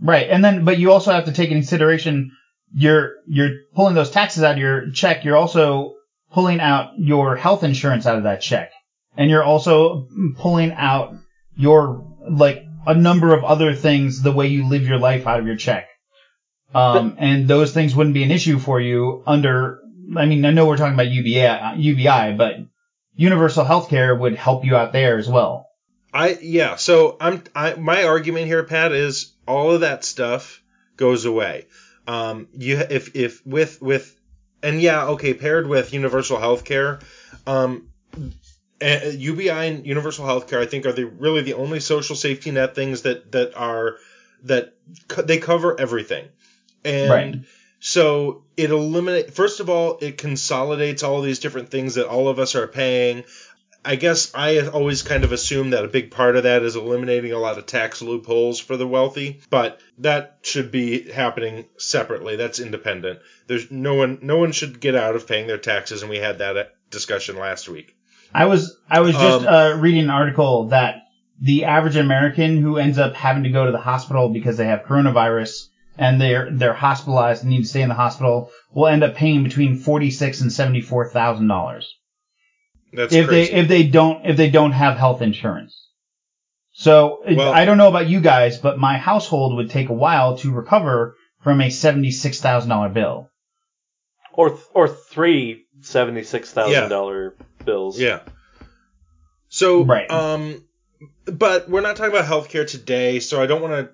[0.00, 2.30] Right, and then but you also have to take into consideration
[2.72, 5.24] you're you're pulling those taxes out of your check.
[5.24, 5.94] You're also
[6.32, 8.70] pulling out your health insurance out of that check,
[9.16, 11.14] and you're also pulling out
[11.56, 15.46] your like a number of other things the way you live your life out of
[15.46, 15.86] your check.
[16.74, 19.80] Um, and those things wouldn't be an issue for you under.
[20.16, 22.56] I mean, I know we're talking about UBI, UBI, but
[23.14, 25.67] universal healthcare would help you out there as well.
[26.12, 26.76] I yeah.
[26.76, 30.62] So I'm I my argument here, Pat, is all of that stuff
[30.96, 31.66] goes away.
[32.06, 34.14] Um, you if if with with
[34.62, 36.98] and yeah, okay, paired with universal health care,
[37.46, 37.88] um,
[38.80, 42.74] UBI and universal health care, I think are the really the only social safety net
[42.74, 43.96] things that that are
[44.44, 44.74] that
[45.08, 46.28] co- they cover everything,
[46.84, 47.34] and Right.
[47.80, 52.38] so it eliminate first of all it consolidates all these different things that all of
[52.38, 53.24] us are paying.
[53.84, 57.32] I guess I always kind of assume that a big part of that is eliminating
[57.32, 62.36] a lot of tax loopholes for the wealthy, but that should be happening separately.
[62.36, 63.20] That's independent.
[63.46, 66.38] There's no one no one should get out of paying their taxes and we had
[66.38, 67.96] that discussion last week.
[68.34, 71.04] I was I was just Um, uh, reading an article that
[71.40, 74.82] the average American who ends up having to go to the hospital because they have
[74.82, 79.14] coronavirus and they're they're hospitalized and need to stay in the hospital will end up
[79.14, 81.94] paying between forty six and seventy four thousand dollars
[82.92, 83.52] That's if crazy.
[83.52, 85.74] they if they don't if they don't have health insurance.
[86.72, 90.36] So Well- I don't know about you guys, but my household would take a while
[90.38, 93.28] to recover from a seventy six thousand dollar bill.
[94.32, 97.34] Or th- or three seventy six thousand dollar
[97.64, 97.98] bills.
[97.98, 98.20] yeah.
[99.48, 100.10] So Right.
[100.10, 100.62] um
[101.26, 103.90] but we're not talking about healthcare today, so I don't want to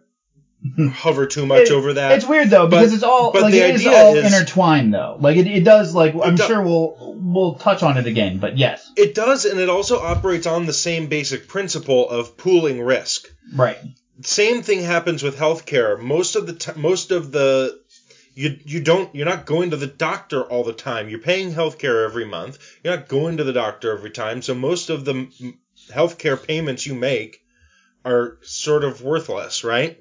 [0.92, 2.12] hover too much It- over that.
[2.12, 4.94] It's weird though But- because it's all but like the it is all is- intertwined
[4.94, 5.16] though.
[5.20, 8.56] Like it, it does like I'm do- sure we'll we'll touch on it again, but
[8.58, 13.26] yes, It does, and it also operates on the same basic principle of pooling risk.
[13.54, 13.78] right,
[14.22, 15.98] Same thing happens with healthcare.
[16.00, 17.78] Most of the t- most of the
[18.36, 21.08] you you don't you're not going to the doctor all the time.
[21.08, 22.58] You're paying healthcare every month.
[22.82, 24.40] You're not going to the doctor every time.
[24.42, 25.58] So most of the m-
[25.92, 27.40] healthcare payments you make
[28.04, 30.00] are sort of worthless, right?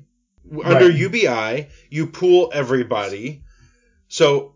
[0.63, 0.95] Under Right.
[0.95, 3.43] UBI, you pool everybody.
[4.07, 4.55] So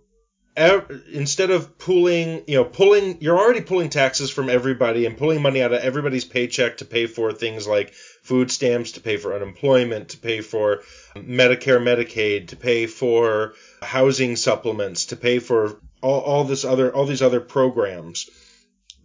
[0.55, 5.41] ev- instead of pooling, you know, pulling, you're already pulling taxes from everybody and pulling
[5.41, 9.33] money out of everybody's paycheck to pay for things like food stamps, to pay for
[9.33, 10.81] unemployment, to pay for
[11.15, 16.93] um, Medicare, Medicaid, to pay for housing supplements, to pay for all, all this other,
[16.93, 18.29] all these other programs.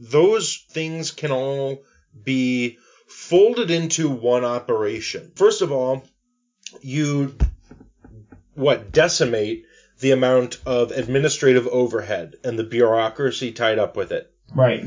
[0.01, 1.85] Those things can all
[2.25, 5.33] be folded into one operation.
[5.37, 6.03] First of all,
[6.81, 7.37] you
[8.55, 9.65] what decimate
[10.01, 14.31] the amount of administrative overhead and the bureaucracy tied up with it.
[14.55, 14.85] right,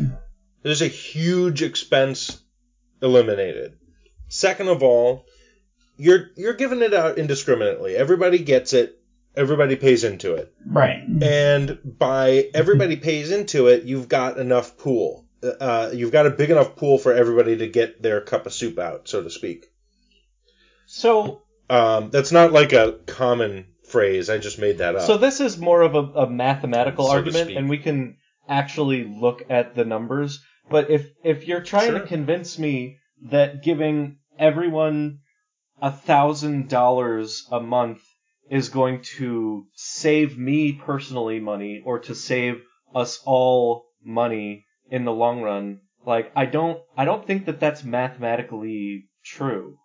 [0.62, 2.42] There's a huge expense
[3.02, 3.78] eliminated.
[4.28, 5.26] Second of all,
[5.98, 7.96] you're you're giving it out indiscriminately.
[7.96, 9.00] Everybody gets it.
[9.38, 10.54] Everybody pays into it.
[10.66, 15.26] right, And by everybody pays into it, you've got enough pool.
[15.44, 18.80] Uh, you've got a big enough pool for everybody to get their cup of soup
[18.80, 19.66] out, so to speak.
[20.88, 24.30] So Um, that's not like a common phrase.
[24.30, 25.02] I just made that up.
[25.04, 29.44] So this is more of a, a mathematical So argument, and we can actually look
[29.50, 30.44] at the numbers.
[30.70, 32.00] But if if you're trying Sure.
[32.00, 32.98] to convince me
[33.30, 35.20] that giving everyone
[35.82, 38.02] a thousand dollars a month
[38.50, 42.62] is going to save me personally money, or to save
[42.94, 47.84] us all money in the long run, like I don't I don't think that that's
[47.84, 49.78] mathematically true.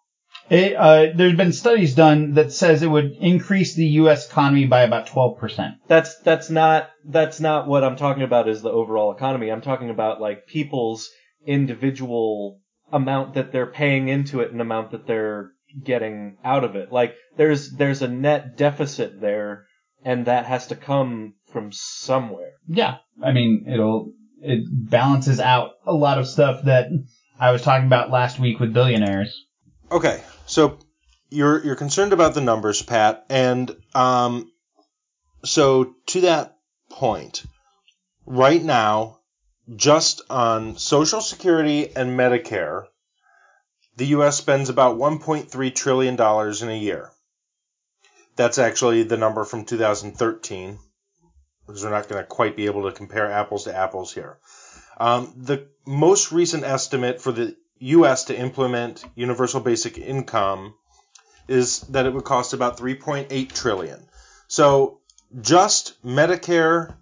[0.51, 4.29] It, uh, there's been studies done that says it would increase the U.S.
[4.29, 5.77] economy by about 12%.
[5.87, 9.51] That's that's not that's not what I'm talking about is the overall economy.
[9.51, 11.09] I'm talking about like people's
[11.47, 12.61] individual
[12.93, 15.53] amount that they're paying into it and amount that they're
[15.85, 16.91] getting out of it.
[16.91, 19.67] Like there's there's a net deficit there
[20.05, 22.53] and that has to come from somewhere.
[22.67, 22.97] Yeah.
[23.23, 26.87] I mean, it'll, it balances out a lot of stuff that
[27.39, 29.47] I was talking about last week with billionaires.
[29.93, 30.79] Okay, so
[31.31, 34.53] you're you're concerned about the numbers, Pat, and um,
[35.45, 36.57] so to that
[36.91, 37.45] point,
[38.25, 39.19] right now,
[39.75, 42.85] just on Social Security and Medicare,
[43.97, 44.37] the U.S.
[44.37, 47.11] spends about 1.3 trillion dollars in a year.
[48.37, 50.79] That's actually the number from 2013,
[51.67, 54.39] because we're not going to quite be able to compare apples to apples here.
[54.99, 58.25] Um, the most recent estimate for the U.S.
[58.25, 60.75] to implement universal basic income
[61.49, 64.07] is that it would cost about 3.8 trillion.
[64.49, 65.01] So
[65.41, 66.95] just Medicare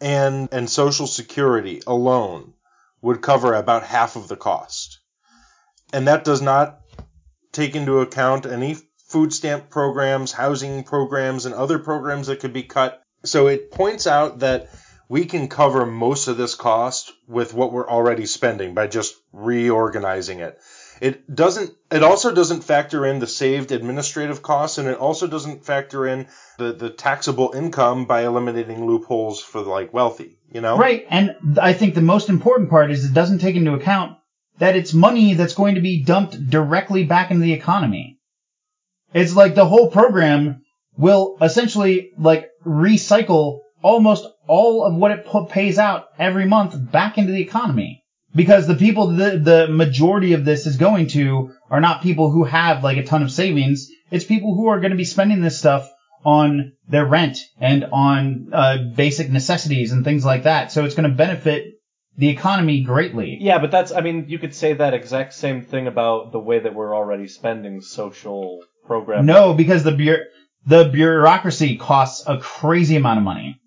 [0.00, 2.54] and and Social Security alone
[3.00, 5.00] would cover about half of the cost,
[5.92, 6.80] and that does not
[7.52, 12.62] take into account any food stamp programs, housing programs, and other programs that could be
[12.62, 13.02] cut.
[13.24, 14.68] So it points out that
[15.14, 20.40] we can cover most of this cost with what we're already spending by just reorganizing
[20.40, 20.58] it.
[21.00, 25.64] It doesn't it also doesn't factor in the saved administrative costs and it also doesn't
[25.64, 26.26] factor in
[26.58, 30.76] the, the taxable income by eliminating loopholes for the like wealthy, you know?
[30.76, 31.06] Right.
[31.08, 34.18] And I think the most important part is it doesn't take into account
[34.58, 38.18] that it's money that's going to be dumped directly back into the economy.
[39.12, 40.64] It's like the whole program
[40.96, 47.18] will essentially like recycle almost all of what it pu- pays out every month back
[47.18, 48.02] into the economy.
[48.34, 52.44] Because the people, the, the majority of this is going to are not people who
[52.44, 53.88] have like a ton of savings.
[54.10, 55.88] It's people who are going to be spending this stuff
[56.24, 60.72] on their rent and on uh, basic necessities and things like that.
[60.72, 61.74] So it's going to benefit
[62.16, 63.38] the economy greatly.
[63.40, 66.60] Yeah, but that's I mean you could say that exact same thing about the way
[66.60, 69.26] that we're already spending social programs.
[69.26, 70.24] No, because the bu-
[70.66, 73.60] the bureaucracy costs a crazy amount of money,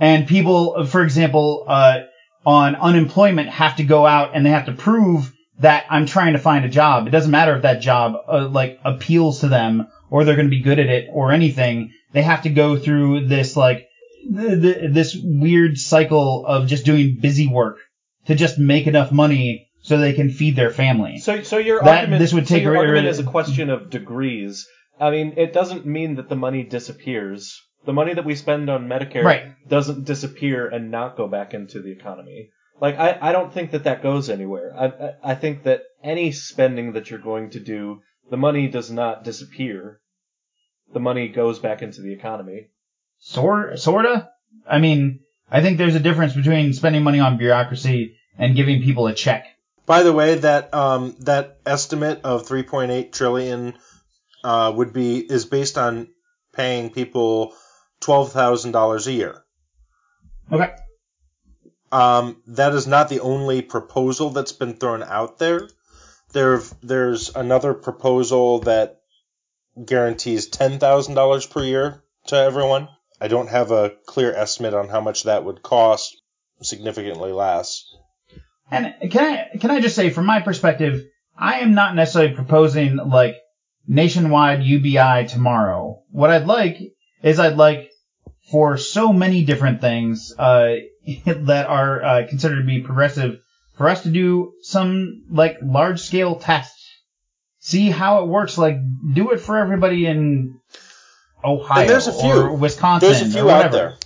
[0.00, 2.00] and people, for example, uh,
[2.46, 6.38] on unemployment have to go out and they have to prove that I'm trying to
[6.38, 7.06] find a job.
[7.06, 10.50] It doesn't matter if that job uh, like appeals to them or they're going to
[10.50, 11.92] be good at it or anything.
[12.12, 13.86] They have to go through this like
[14.36, 17.78] th- th- this weird cycle of just doing busy work
[18.26, 21.18] to just make enough money so they can feed their family.
[21.18, 23.24] So, so your That- argument, this would so take your rid- argument rid- is a
[23.24, 24.66] question of degrees.
[25.00, 27.60] I mean, it doesn't mean that the money disappears.
[27.86, 29.68] The money that we spend on Medicare Right.
[29.68, 32.50] doesn't disappear and not go back into the economy.
[32.80, 34.74] Like, I, I don't think that that goes anywhere.
[34.76, 38.90] I, I, I think that any spending that you're going to do, the money does
[38.90, 40.00] not disappear.
[40.92, 42.68] The money goes back into the economy.
[43.18, 44.30] Sort, sorta.
[44.68, 45.20] I mean,
[45.50, 49.46] I think there's a difference between spending money on bureaucracy and giving people a check.
[49.86, 53.74] By the way, that um, that estimate of 3.8 trillion
[54.42, 56.08] uh, would be is based on
[56.54, 57.54] paying people
[58.04, 59.42] twelve thousand dollars a year.
[60.52, 60.70] Okay.
[61.90, 65.68] Um, that is not the only proposal that's been thrown out there.
[66.32, 69.00] There, there's another proposal that
[69.82, 72.88] guarantees ten thousand dollars per year to everyone.
[73.20, 76.20] I don't have a clear estimate on how much that would cost.
[76.62, 77.84] Significantly less.
[78.70, 81.04] And can I can I just say, from my perspective,
[81.36, 83.36] I am not necessarily proposing like
[83.86, 86.02] nationwide UBI tomorrow.
[86.10, 86.78] What I'd like
[87.22, 87.90] is I'd like
[88.54, 90.76] for so many different things uh,
[91.26, 93.40] that are uh, considered to be progressive
[93.76, 96.88] for us to do some like large scale tests,
[97.58, 98.56] see how it works.
[98.56, 98.76] Like
[99.12, 100.60] do it for everybody in
[101.42, 102.30] Ohio And there's a few.
[102.32, 103.96] or Wisconsin There's a few or out there.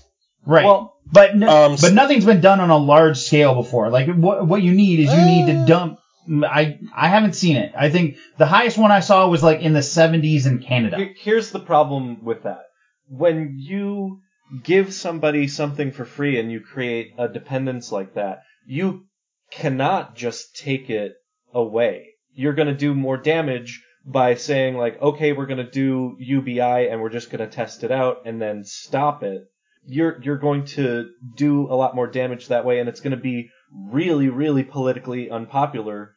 [0.46, 0.64] Right.
[0.64, 3.90] Well, but no, Um, but nothing's been done on a large scale before.
[3.90, 5.66] Like what what you need is you need to Uh.
[5.66, 5.98] dump.
[6.44, 7.72] I I haven't seen it.
[7.76, 10.96] I think the highest one I saw was like in the 70s in Canada.
[11.20, 12.62] Here's the problem with that.
[13.10, 14.20] When you
[14.62, 19.04] give somebody something for free and you create a dependence like that, you
[19.50, 21.14] cannot just take it
[21.54, 22.08] away.
[22.34, 26.88] You're going to do more damage by saying like, okay, we're going to do UBI
[26.88, 29.42] and we're just going to test it out and then stop it,
[29.86, 33.22] you're you're going to do a lot more damage that way, and it's going to
[33.22, 36.14] be really, really politically unpopular.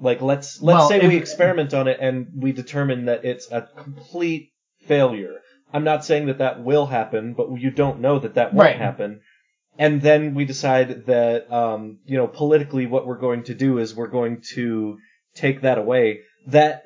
[0.00, 3.50] Like let's let's Well, say if- we experiment on it and we determine that it's
[3.50, 4.50] a complete
[4.86, 5.40] failure.
[5.72, 8.76] I'm not saying that that will happen, but you don't know that that won't Right.
[8.76, 9.20] happen.
[9.78, 13.94] And then we decide that, um, you know, politically what we're going to do is
[13.94, 14.98] we're going to
[15.34, 16.20] take that away.
[16.48, 16.82] That,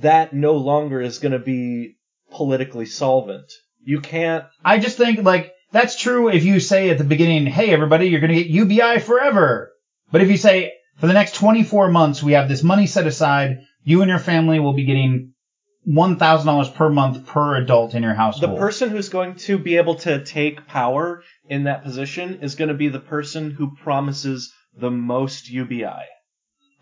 [0.00, 1.96] that no longer is going to be
[2.30, 3.50] politically solvent.
[3.82, 7.70] You can't, I just think like that's true if you say at the beginning, "Hey
[7.70, 9.72] everybody, you're going to get UBI forever."
[10.12, 13.58] But if you say for the next 24 months we have this money set aside,
[13.84, 15.32] you and your family will be getting
[15.88, 18.52] $1,000 per month per adult in your household.
[18.52, 22.68] the person who's going to be able to take power in that position is going
[22.68, 26.04] to be the person who promises the most UBI.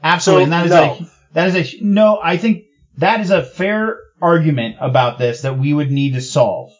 [0.03, 0.83] Absolutely, So, and that is no.
[0.83, 2.19] a that is a no.
[2.23, 2.65] I think
[2.99, 6.73] that is a fair argument about this that we would need to solve.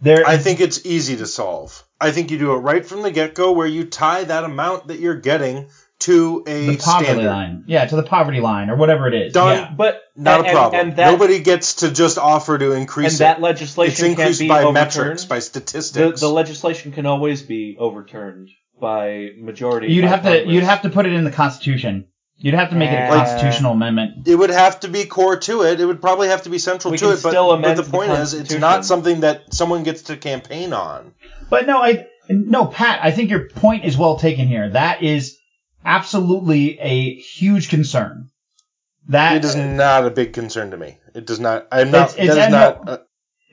[0.00, 1.84] There, I think it's easy to solve.
[2.00, 4.88] I think you do it right from the get go, where you tie that amount
[4.88, 5.68] that you're getting
[6.02, 7.26] to a the poverty standard.
[7.26, 9.32] line, yeah, to the poverty line or whatever it is.
[9.32, 9.56] Done.
[9.58, 9.74] Yeah.
[9.76, 10.80] But Not and- a problem.
[10.88, 13.42] And, that, Nobody gets to just offer to increase and that it.
[13.42, 14.74] legislation It's can't be by overturned.
[14.74, 16.20] metrics, by statistics.
[16.20, 18.48] the legislation can always be overturned
[18.80, 19.88] by majority.
[19.92, 22.06] You'd by have to you'd have to put it in the Constitution.
[22.38, 24.26] You'd have to make it a Uh, constitutional amendment.
[24.26, 25.78] it would have to be core to it.
[25.80, 27.22] It would probably have to be central We to it.
[27.22, 30.72] But, but amend the the point is, it's not something that someone gets to campaign
[30.72, 31.12] on.
[31.50, 32.98] But no, I no, Pat.
[33.02, 34.70] I think your point is well taken here.
[34.70, 35.36] That is
[35.84, 38.28] absolutely a huge concern.
[39.08, 40.98] That It is not a big concern to me.
[41.14, 41.66] It does not.
[41.72, 42.10] I'm not.
[42.10, 42.86] It's- it's- that is not.
[42.86, 42.92] know.
[42.92, 42.98] Uh,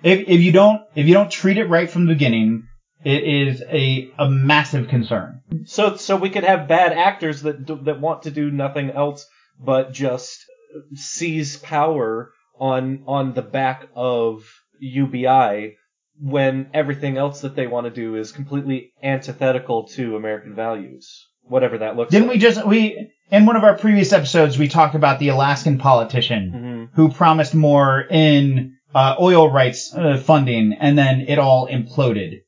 [0.04, 2.64] if if you don't if you don't treat it right from the beginning,
[3.04, 5.42] it is a a massive concern.
[5.66, 9.26] So so we could have bad actors that do, that want to do nothing else
[9.60, 10.46] but just
[10.94, 14.44] seize power on on the back of
[14.80, 15.76] UBI
[16.22, 21.80] when everything else that they want to do is completely antithetical to American values, whatever
[21.80, 22.36] that looks Didn't like.
[22.36, 26.52] we just we in one of our previous episodes we talked about the Alaskan politician
[26.92, 26.96] Mhm.
[26.96, 32.40] who promised more in uh, oil rights uh, funding and then it all imploded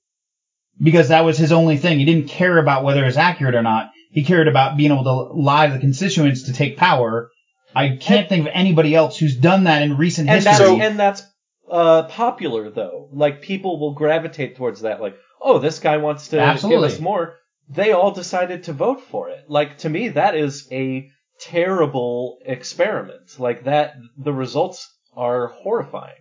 [0.82, 2.00] because that was his only thing.
[2.00, 3.92] He didn't care about whether it was accurate or not.
[4.12, 7.30] He cared about being able to lie to the constituents to take power.
[7.76, 10.82] I can't think of anybody else who's done that in recent and that's history.
[10.82, 11.24] and that's
[11.70, 13.08] uh, popular though.
[13.14, 15.00] Like people will gravitate towards that.
[15.00, 16.88] Like, oh, this guy wants to Absolutely.
[16.88, 17.36] give us more.
[17.74, 19.46] They all decided to vote for it.
[19.48, 21.10] Like to me, that is a
[21.40, 23.40] terrible experiment.
[23.40, 26.16] Like that, the results are horrifying.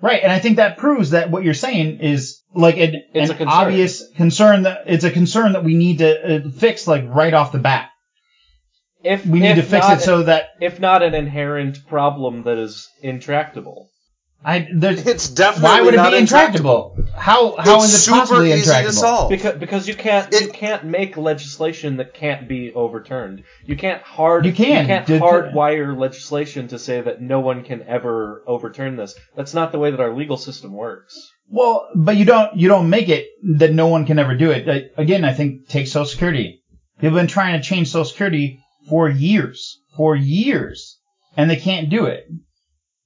[0.00, 3.36] Right, and I think that proves that what you're saying is like an, It's an
[3.36, 3.48] concern.
[3.60, 7.50] obvious concern that it's a concern that we need to uh, fix like right off
[7.52, 7.90] the bat.
[9.02, 12.58] If We need if to fix it so that if not an inherent problem that
[12.58, 13.88] is intractable.
[14.44, 16.96] I there's it's definitely why would it not be intractable?
[17.14, 18.90] How how it's is it super possibly easy intractable?
[18.92, 19.30] to solve.
[19.30, 23.42] Because because you can't you can't make legislation that can't be overturned.
[23.64, 24.86] You can't hard You can.
[24.86, 29.14] not Did- hardwire legislation to say that no one can ever overturn this.
[29.36, 31.30] That's not the way that our legal system works.
[31.48, 33.26] Well, but you don't you don't make it
[33.56, 34.66] that no one can ever do it.
[34.66, 36.62] Like, again, I think take Social Security.
[36.98, 40.98] People have been trying to change Social Security for years, for years,
[41.36, 42.24] and they can't do it.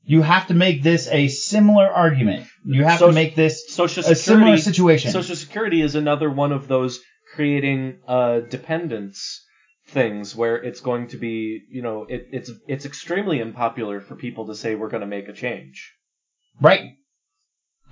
[0.04, 2.46] You have to make this a similar argument.
[2.64, 5.10] You have to make this Social a similar Security situation.
[5.12, 7.00] Social Security is another one of those
[7.34, 9.44] creating uh, dependence
[9.88, 14.46] things where it's going to be, you know, it, it's it's extremely unpopular for people
[14.46, 15.92] to say we're going to make a change.
[16.60, 16.90] Right.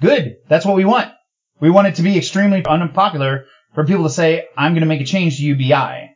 [0.01, 0.37] Good.
[0.49, 1.13] That's what we want.
[1.61, 3.45] We want it to be extremely unpopular
[3.75, 6.10] for people to say, I'm going to make a change to UBI.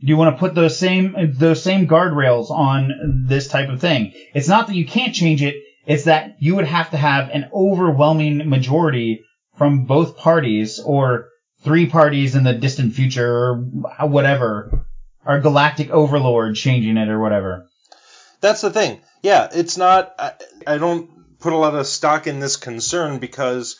[0.00, 4.12] Do you want to put those same, those same guardrails on this type of thing.
[4.34, 5.56] It's not that you can't change it.
[5.86, 9.24] It's that you would have to have an overwhelming majority
[9.56, 11.30] from both parties or
[11.62, 13.56] three parties in the distant future or
[14.06, 14.86] whatever.
[15.24, 17.66] Our galactic overlord changing it or whatever.
[18.40, 19.00] That's the thing.
[19.22, 20.14] Yeah, it's not.
[20.18, 20.32] I,
[20.66, 23.76] I don't put a lot of stock in this concern because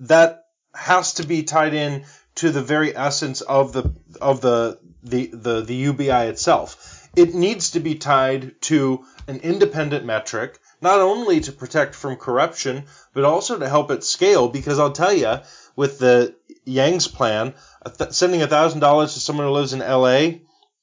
[0.00, 2.04] that has to be tied in
[2.36, 7.08] to the very essence of the of the the the, the UBI itself.
[7.16, 12.84] It needs to be tied to an independent metric, not only to protect from corruption,
[13.14, 14.48] but also to help it scale.
[14.48, 15.40] Because I'll tell you,
[15.76, 16.34] with the
[16.64, 20.42] Yang's plan, a sending thousand dollars to someone who lives in L.A.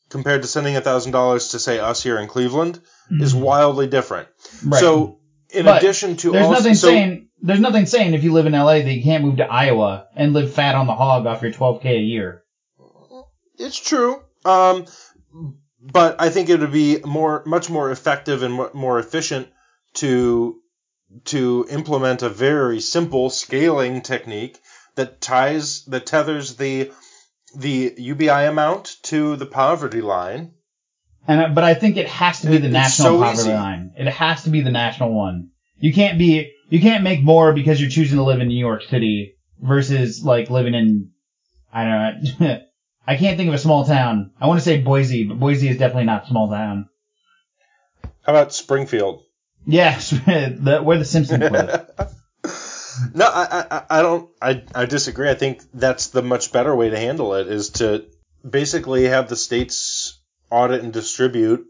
[0.09, 2.79] compared to sending thousand dollars to say us here in Cleveland
[3.11, 3.21] mm-hmm.
[3.21, 4.27] is wildly different.
[4.65, 4.79] Right.
[4.79, 5.19] So,
[5.53, 8.45] in But addition to There's also, nothing so, saying there's nothing saying if you live
[8.45, 11.41] in LA that you can't move to Iowa and live fat on the hog off
[11.41, 12.43] your 12k a year.
[13.57, 14.21] it's true.
[14.45, 14.85] Um,
[15.79, 19.49] but I think it would be more, much more effective and more efficient
[19.95, 20.59] to
[21.25, 24.59] to implement a very simple scaling technique
[24.95, 26.91] that ties that tethers the
[27.55, 30.53] the UBI amount to the poverty line.
[31.27, 33.53] And uh, but I think it has to be the It's national so poverty easy.
[33.53, 33.93] line.
[33.97, 35.49] It has to be the national one.
[35.77, 38.83] You can't be you can't make more because you're choosing to live in New York
[38.89, 41.11] City versus like living in
[41.73, 42.59] I don't know.
[43.07, 44.31] I can't think of a small town.
[44.39, 46.87] I want to say Boise, but Boise is definitely not a small town.
[48.23, 49.23] How about Springfield?
[49.65, 51.89] Yes, the, where the Simpsons live.
[53.15, 54.29] No, I, I, I don't.
[54.39, 55.27] I, I disagree.
[55.27, 58.05] I think that's the much better way to handle it is to
[58.47, 60.02] basically have the states
[60.53, 61.65] audit and distribute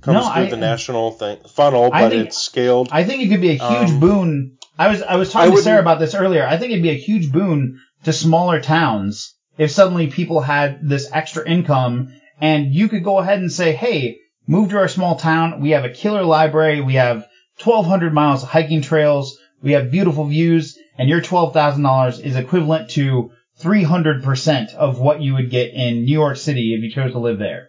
[0.00, 2.88] comes No, through I- the national thing funnel, I but think- it's scaled.
[2.92, 4.52] I think it could be a huge Um, boon.
[4.78, 6.46] I was I was I talking to Sarah about this earlier.
[6.46, 11.10] I think it'd be a huge boon to smaller towns if suddenly people had this
[11.12, 12.08] extra income
[12.40, 14.16] and you could go ahead and say, "Hey,
[14.46, 15.60] move to our small town.
[15.60, 16.80] We have a killer library.
[16.80, 17.26] We have
[17.62, 19.38] 1,200 miles of hiking trails.
[19.62, 25.50] We have beautiful views, and your $12,000 is equivalent to 300% of what you would
[25.50, 27.68] get in New York City if you chose to live there."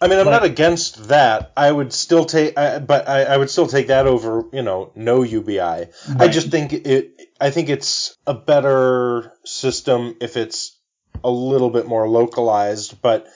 [0.00, 1.52] I mean, I'm like- not against that.
[1.56, 4.92] I would still take, I, but I, I would still take that over, you know,
[4.94, 5.86] no UBI.
[6.18, 7.12] I just think it.
[7.40, 10.76] I think it's a better system if it's
[11.24, 13.26] a little bit more localized, but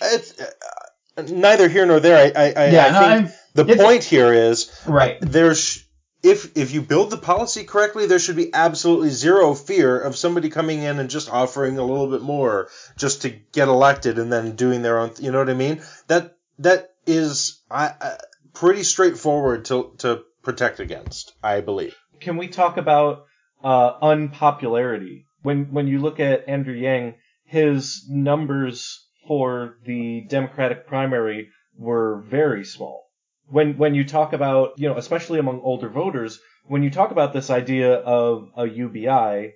[0.00, 2.16] it's uh, neither here nor there.
[2.16, 5.16] I, I, I, Yeah, I no, think I'm- the point here is Right.
[5.20, 5.83] there's
[6.24, 10.48] if if you build the policy correctly, there should be absolutely zero fear of somebody
[10.48, 14.56] coming in and just offering a little bit more just to get elected and then
[14.56, 15.12] doing their own.
[15.20, 15.82] You know what I mean?
[16.08, 18.16] That that is I, I,
[18.54, 21.34] pretty straightforward to to protect against.
[21.42, 21.94] I believe.
[22.20, 23.26] Can we talk about
[23.62, 25.26] uh, unpopularity?
[25.42, 32.64] When when you look at Andrew Yang, his numbers for the Democratic primary were very
[32.64, 33.03] small.
[33.48, 37.32] When when you talk about you know especially among older voters, when you talk about
[37.32, 39.54] this idea of a UBI,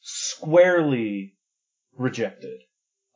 [0.00, 1.34] squarely
[1.96, 2.60] rejected,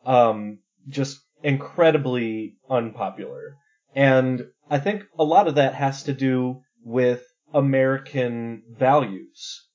[0.04, 0.58] um,
[0.88, 3.56] just incredibly unpopular,
[3.94, 9.66] and I think a lot of that has to do with American values.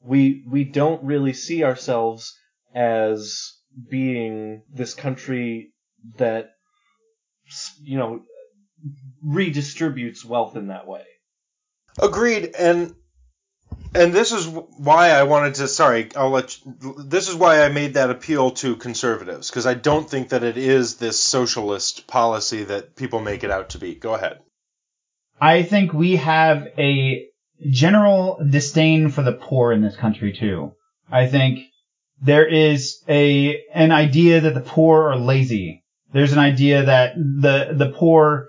[0.00, 2.34] We we don't really see ourselves
[2.74, 3.52] as
[3.90, 5.72] being this country
[6.16, 6.50] that
[7.82, 8.20] you know
[9.24, 11.04] redistributes wealth in that way.
[12.00, 12.94] Agreed, and
[13.94, 15.68] and this is why I wanted to.
[15.68, 16.58] Sorry, I'll let.
[16.64, 20.42] You, this is why I made that appeal to conservatives because I don't think that
[20.42, 23.94] it is this socialist policy that people make it out to be.
[23.94, 24.40] Go ahead.
[25.40, 27.26] I think we have a
[27.70, 30.72] general disdain for the poor in this country too.
[31.10, 31.60] I think
[32.20, 35.84] there is a an idea that the poor are lazy.
[36.12, 38.48] There's an idea that the the poor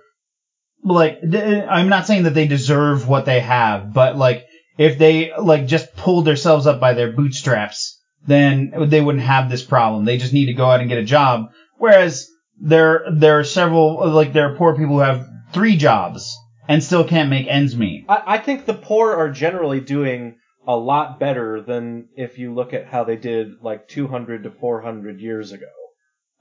[0.86, 4.46] like I'm not saying that they deserve what they have, but like
[4.78, 9.64] if they like just pulled themselves up by their bootstraps, then they wouldn't have this
[9.64, 10.06] problem.
[10.06, 11.52] They just need to go out and get a job.
[11.78, 12.30] Whereas
[12.60, 17.04] there there are several like there are poor people who have three jobs and still
[17.04, 18.06] can't make ends meet.
[18.08, 22.74] I, I think the poor are generally doing a lot better than if you look
[22.74, 25.68] at how they did like 200 to 400 years ago.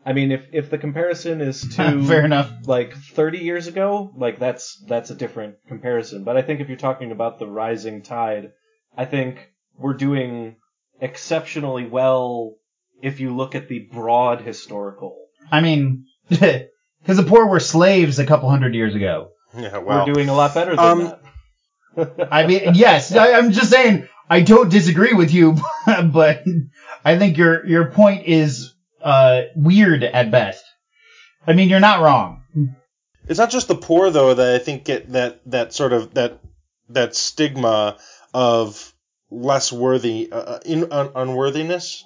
[0.06, 2.50] I mean, if if the comparison is to Fair enough.
[2.66, 6.24] like 30 years ago, like that's that's a different comparison.
[6.24, 8.52] But I think if you're talking about the rising tide,
[8.96, 9.48] I think
[9.78, 10.56] we're doing
[11.00, 12.54] exceptionally well
[13.02, 15.16] if you look at the broad historical.
[15.50, 16.68] I mean, because
[17.06, 19.30] the poor were slaves a couple hundred years ago.
[19.56, 21.18] Yeah, well, we're doing a lot better than um,
[21.96, 22.28] that.
[22.30, 26.44] I mean, yes, I, I'm just saying I don't disagree with you, but
[27.04, 28.73] I think your your point is
[29.04, 30.64] uh, weird at best.
[31.46, 32.42] I mean, you're not wrong.
[33.28, 36.40] It's not just the poor though that I think get that that sort of that
[36.90, 37.98] that stigma
[38.32, 38.92] of
[39.30, 42.04] less worthy uh, in un, unworthiness.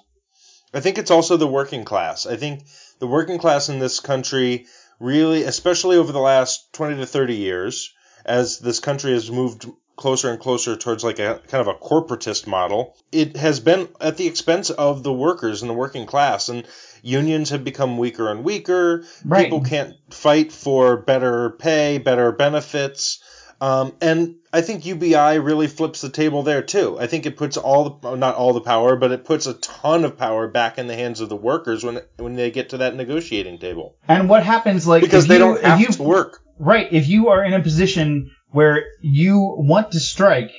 [0.73, 2.27] I think it's also the working class.
[2.27, 2.65] I think
[2.99, 4.67] the working class in this country
[5.01, 7.93] really, especially over the last 20 to 30 years,
[8.25, 9.67] as this country has moved
[9.99, 14.17] closer and closer towards like a kind of a corporatist model, it has been at
[14.17, 16.65] the expense of the workers and the working class and
[17.03, 19.05] unions have become weaker and weaker.
[19.25, 19.45] Right.
[19.45, 23.23] People can't fight for better pay, better benefits.
[23.61, 26.97] Um, and I think UBI really flips the table there too.
[26.99, 30.05] I think it puts all the, not all the power, but it puts a ton
[30.05, 32.95] of power back in the hands of the workers when when they get to that
[32.95, 36.03] negotiating table And what happens, like, because if they you, don't if have you, to
[36.05, 36.41] work.
[36.61, 36.87] Right.
[36.93, 40.53] If you are in a position where you want to strike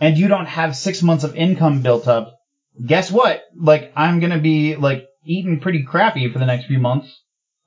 [0.00, 2.34] and you don't have six months of income built up,
[2.84, 3.42] guess what?
[3.58, 7.08] Like, I'm gonna be, like, eating pretty crappy for the next few months.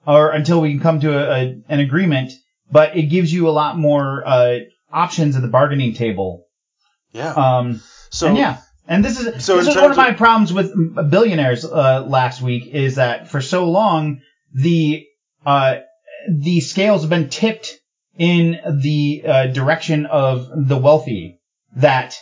[0.06, 2.32] or until we can come to a, a, an agreement.
[2.72, 4.60] But it gives you a lot more uh,
[4.92, 6.46] options at the bargaining table.
[7.12, 7.34] Yeah.
[7.34, 7.82] Um,
[8.12, 8.58] so and yeah,
[8.88, 10.72] and this is So this is one of my problems with
[11.10, 14.22] billionaires uh, last week is that for so long
[14.54, 15.06] the
[15.46, 15.78] uh,
[16.30, 17.79] the scales have been tipped
[18.20, 21.40] in the uh, direction of the wealthy
[21.78, 22.16] that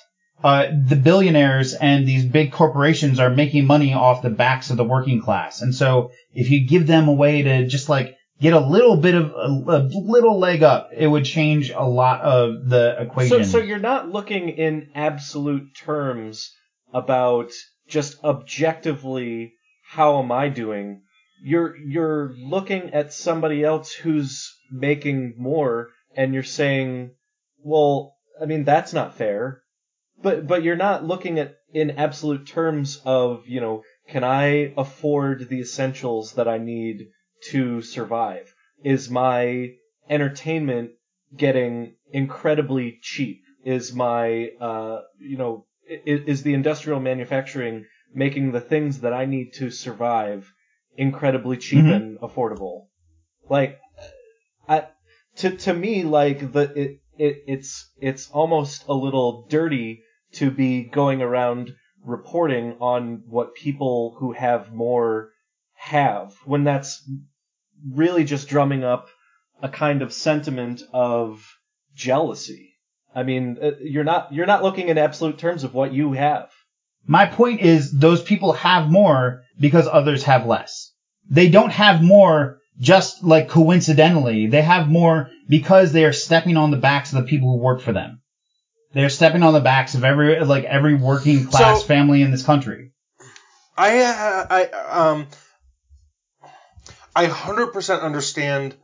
[0.44, 4.84] uh, the billionaires and these big corporations are making money off the backs of the
[4.84, 8.60] working class, and so if you give them a way to just like get a
[8.60, 12.96] little bit of a, a little leg up, it would change a lot of the
[12.98, 13.46] So, equation.
[13.46, 16.54] so you're not looking in absolute terms
[16.94, 17.50] about
[17.88, 19.54] just objectively
[19.90, 21.02] how am I doing.
[21.44, 27.12] You're you're looking at somebody else who's making more, and you're saying,
[27.64, 29.62] well, I mean that's not fair.
[30.22, 35.50] But but you're not looking at in absolute terms of you know can I afford
[35.50, 37.08] the essentials that I need
[37.50, 38.54] to survive?
[38.84, 39.72] Is my
[40.10, 40.92] entertainment
[41.36, 43.42] getting incredibly cheap?
[43.66, 45.66] Is my, uh, you know,
[46.06, 50.52] is, is the industrial manufacturing making the things that I need to survive
[50.96, 51.96] incredibly cheap Mhm.
[51.96, 52.88] and affordable?
[53.50, 53.80] Like,
[55.38, 60.84] to, to me, like, the, it, it, it's, it's almost a little dirty to be
[60.84, 61.74] going around
[62.04, 65.32] reporting on what people who have more
[65.74, 67.08] have when that's
[67.94, 69.10] really just drumming up
[69.62, 71.46] a kind of sentiment of
[71.96, 72.74] jealousy.
[73.14, 76.50] I mean, uh, you're not you're not looking in absolute terms of what you have.
[77.06, 80.92] My point is those people have more because others have less.
[81.30, 84.48] They don't have more just like coincidentally.
[84.48, 87.82] They have more because they are stepping on the backs of the people who work
[87.82, 88.22] for them.
[88.94, 92.44] They're stepping on the backs of every like every working class So- family in this
[92.44, 92.92] country.
[93.78, 95.28] I uh, I um
[97.16, 98.76] I hundred percent understand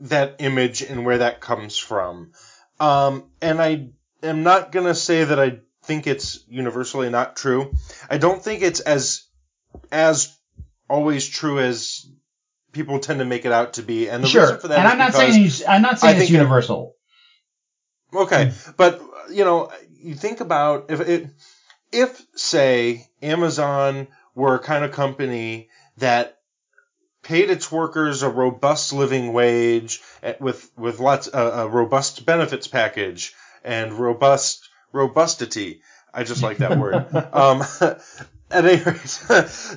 [0.00, 2.32] that image and where that comes from.
[2.80, 3.90] Um, and I
[4.22, 7.72] am not gonna say that I think it's universally not true.
[8.10, 9.24] I don't think it's as
[9.90, 10.36] as
[10.90, 12.06] always true as
[12.72, 14.08] people tend to make it out to be.
[14.08, 16.20] And the Sure, reason for that and I'm not saying it's, I'm not saying I
[16.20, 16.96] it's universal.
[18.14, 19.00] Okay, but
[19.30, 21.28] you know, you think about if it,
[21.92, 25.68] if say Amazon were a kind of company
[25.98, 26.38] that
[27.22, 32.66] paid its workers a robust living wage eh, with with lots a, a robust benefits
[32.66, 35.80] package and robust robustity.
[36.12, 37.06] I just like that word.
[37.32, 37.64] Um,
[38.52, 39.18] at any rate,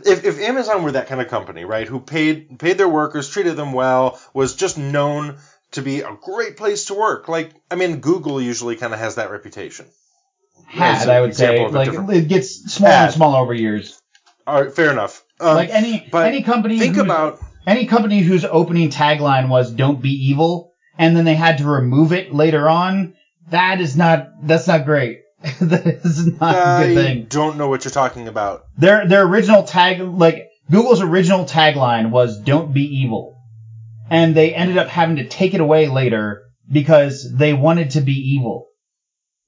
[0.06, 3.56] if, if Amazon were that kind of company, right, who paid paid their workers, treated
[3.56, 5.38] them well, was just known
[5.72, 9.16] to be a great place to work, like I mean, Google usually kind of has
[9.16, 9.86] that reputation.
[10.68, 14.00] Had I would say example of a like it gets smaller and smaller over years.
[14.48, 15.24] All right, fair enough.
[15.40, 20.30] Um, like any any company think about any company whose opening tagline was "Don't be
[20.30, 23.16] evil," and then they had to remove it later on.
[23.50, 25.22] That is not that's not great.
[25.62, 27.26] that is not a I good thing.
[27.30, 28.64] don't know what you're talking about.
[28.78, 33.38] Their their original tag like Google's original tagline was "Don't be evil,"
[34.10, 38.14] and they ended up having to take it away later because they wanted to be
[38.14, 38.68] evil.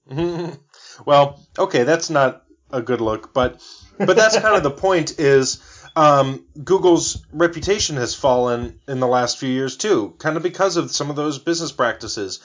[1.05, 3.61] well, okay, that's not a good look, but
[3.97, 5.19] but that's kind of the point.
[5.19, 5.59] Is
[5.95, 10.91] um, Google's reputation has fallen in the last few years too, kind of because of
[10.91, 12.39] some of those business practices.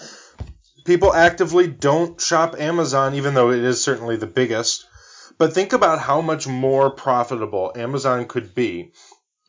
[0.85, 4.87] People actively don't shop Amazon, even though it is certainly the biggest.
[5.39, 8.93] But think about how much more profitable Amazon could be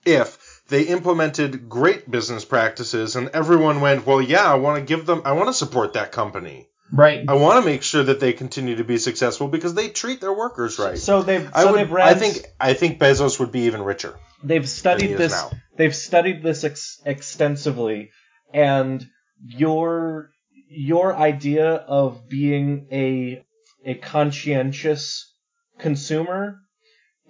[0.06, 5.06] if they implemented great business practices and everyone went, well, yeah, I want to give
[5.06, 6.70] them, I want to support that company.
[6.92, 7.26] Right.
[7.28, 10.34] I want to make sure that they continue to be successful because they treat their
[10.34, 10.98] workers right.
[10.98, 13.82] So they've I so would, they've read I think I think Bezos would be even
[13.82, 14.14] richer.
[14.44, 18.12] they've studied is this they've studied this ex- extensively
[18.54, 19.04] and
[19.44, 20.30] your
[20.76, 23.44] your idea of being a
[23.86, 25.34] a conscientious
[25.78, 26.60] consumer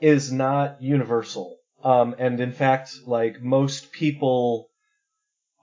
[0.02, 4.70] is not universal um, and in fact like most people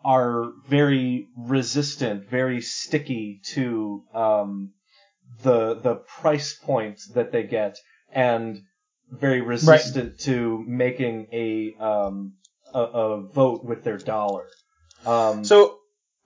[0.04, 4.72] are very resistant very sticky to um,
[5.42, 7.76] the the price point that they get
[8.12, 8.60] and
[9.10, 12.34] very resistant to making a um
[12.72, 14.46] a, a vote with their dollar.
[15.04, 15.79] Um, So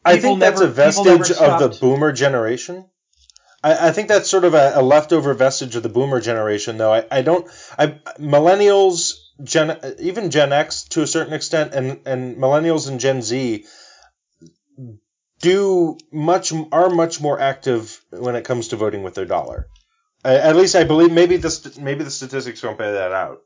[0.05, 2.87] I think that's never- a vestige of the boomer generation.
[3.63, 6.93] I, I think that's sort of a, a leftover vestige of the boomer generation, though.
[6.93, 7.49] I, I don't.
[7.79, 13.23] I millennials, Gen, even Gen X to a certain extent, and and millennials and Gen
[13.23, 13.65] Z
[15.41, 19.67] do much are much more active when it comes to voting with their dollar.
[20.25, 21.13] Uh, at least I believe.
[21.13, 23.39] Maybe the maybe the statistics don't bear that out.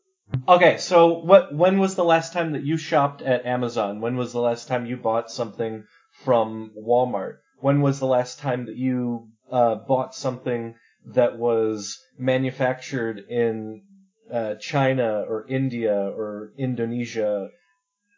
[0.47, 1.55] Okay, so what?
[1.55, 4.01] When was the last time that you shopped at Amazon?
[4.01, 5.85] When was the last time you bought something
[6.25, 7.39] from Walmart?
[7.61, 10.75] When was the last time that you uh, bought something
[11.07, 13.83] that was manufactured in
[14.31, 17.49] uh, China or India or Indonesia,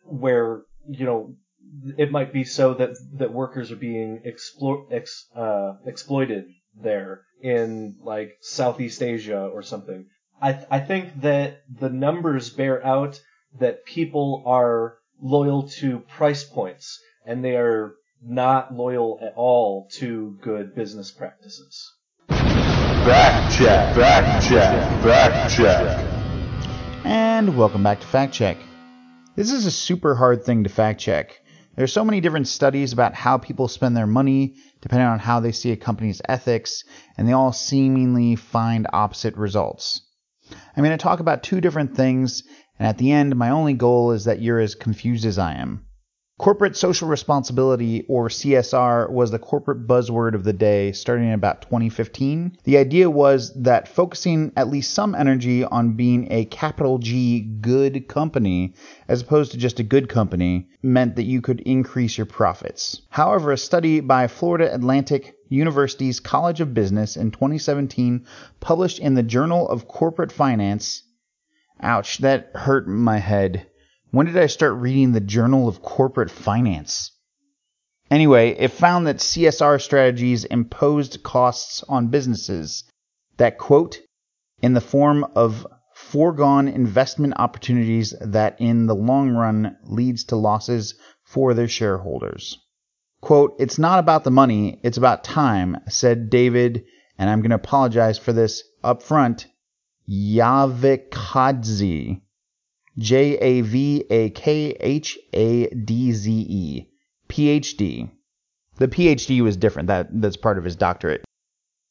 [0.04, 1.36] where you know
[1.96, 7.96] it might be so that that workers are being explo- ex, uh, exploited there in
[8.02, 10.06] like Southeast Asia or something.
[10.42, 13.20] I I think that the numbers bear out
[13.58, 16.98] that people are loyal to price points
[17.30, 21.94] and they are not loyal at all to good business practices.
[22.26, 27.04] Fact check, fact check, fact check.
[27.04, 28.56] And welcome back to Fact Check.
[29.36, 31.40] This is a super hard thing to fact check.
[31.76, 35.52] There's so many different studies about how people spend their money, depending on how they
[35.52, 36.82] see a company's ethics,
[37.16, 40.02] and they all seemingly find opposite results.
[40.50, 42.42] I'm going to talk about two different things,
[42.76, 45.86] and at the end, my only goal is that you're as confused as I am.
[46.40, 51.60] Corporate social responsibility, or CSR, was the corporate buzzword of the day starting in about
[51.60, 52.56] 2015.
[52.64, 58.08] The idea was that focusing at least some energy on being a capital G good
[58.08, 58.72] company,
[59.06, 63.02] as opposed to just a good company, meant that you could increase your profits.
[63.10, 68.24] However, a study by Florida Atlantic University's College of Business in 2017,
[68.60, 71.02] published in the Journal of Corporate Finance,
[71.82, 73.66] ouch, that hurt my head.
[74.12, 77.12] When did I start reading the Journal of Corporate Finance?
[78.10, 82.82] Anyway, it found that CSR strategies imposed costs on businesses
[83.36, 84.00] that, quote,
[84.60, 90.96] in the form of foregone investment opportunities that in the long run leads to losses
[91.22, 92.58] for their shareholders.
[93.20, 96.84] Quote, it's not about the money, it's about time, said David,
[97.16, 99.46] and I'm going to apologize for this up front,
[100.10, 101.02] Yavikadze.
[102.98, 106.88] J A V A K H A D Z E,
[107.28, 108.10] PhD.
[108.76, 109.88] The PhD was different.
[109.88, 111.24] That that's part of his doctorate.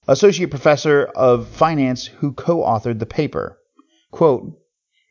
[0.08, 3.60] Associate professor of finance who co-authored the paper.
[4.12, 4.60] Quote,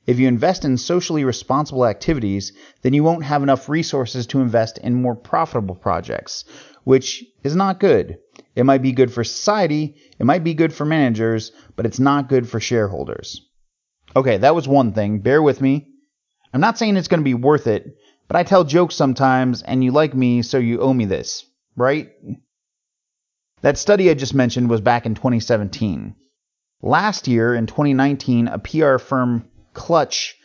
[0.07, 4.79] if you invest in socially responsible activities, then you won't have enough resources to invest
[4.79, 6.45] in more profitable projects,
[6.85, 8.19] which is not good.
[8.57, 12.29] It might be good for society, it might be good for managers, but it's not
[12.29, 13.48] good for shareholders.
[14.17, 15.21] Okay, that was one thing.
[15.21, 15.89] Bear with me.
[16.53, 17.97] I'm not saying it's going to be worth it,
[18.27, 21.45] but I tell jokes sometimes, and you like me, so you owe me this,
[21.77, 22.11] right?
[23.63, 26.15] That study I just mentioned was back in 2017.
[26.81, 30.37] Last year, in 2019, a PR firm, Clutch,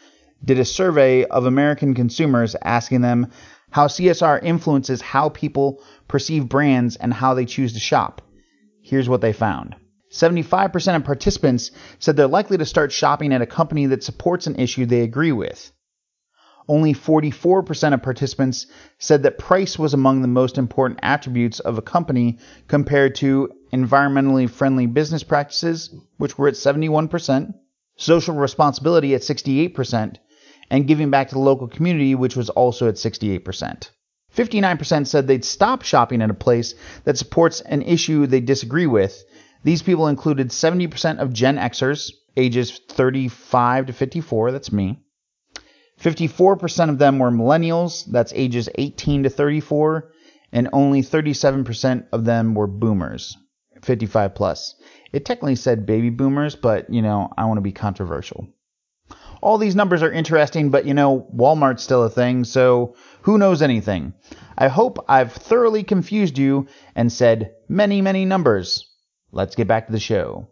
[0.44, 3.32] did a survey of American consumers asking them
[3.70, 8.22] how CSR influences how people perceive brands and how they choose to shop.
[8.82, 9.76] Here's what they found.
[10.14, 14.58] 75% of participants said they're likely to start shopping at a company that supports an
[14.58, 15.72] issue they agree with.
[16.68, 18.68] Only 44% of participants
[19.00, 22.38] said that price was among the most important attributes of a company
[22.68, 27.54] compared to environmentally friendly business practices, which were at 71%,
[27.98, 30.18] social responsibility at 68%,
[30.70, 33.90] and giving back to the local community, which was also at 68%.
[34.36, 39.24] 59% said they'd stop shopping at a place that supports an issue they disagree with,
[39.64, 45.00] these people included 70% of Gen Xers, ages 35 to 54, that's me.
[46.00, 50.12] 54% of them were millennials, that's ages 18 to 34,
[50.52, 53.38] and only 37% of them were boomers,
[53.82, 54.76] 55 plus.
[55.14, 58.48] It technically said baby boomers, but you know, I want to be controversial.
[59.42, 63.62] All these numbers are interesting, but you know, Walmart's still a thing, so who knows
[63.62, 64.14] anything?
[64.58, 68.93] I hope I've thoroughly confused you and said many, many numbers.
[69.36, 70.48] Let's get back to the show.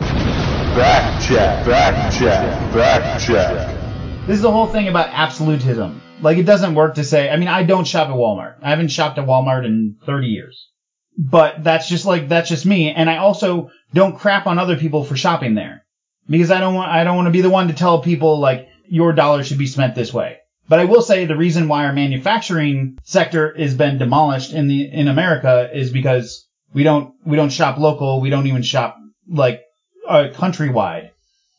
[0.00, 4.26] Fact check, fact check, fact check.
[4.26, 6.02] This is the whole thing about absolutism.
[6.20, 8.56] Like, it doesn't work to say, I mean, I don't shop at Walmart.
[8.62, 10.70] I haven't shopped at Walmart in 30 years.
[11.16, 12.90] But that's just like, that's just me.
[12.90, 15.86] And I also don't crap on other people for shopping there.
[16.28, 18.68] Because I don't want, I don't want to be the one to tell people, like,
[18.88, 20.38] your dollar should be spent this way.
[20.68, 24.90] But I will say the reason why our manufacturing sector has been demolished in the,
[24.92, 26.46] in America is because
[26.76, 28.20] we don't we don't shop local.
[28.20, 29.62] We don't even shop like
[30.06, 31.08] uh, countrywide.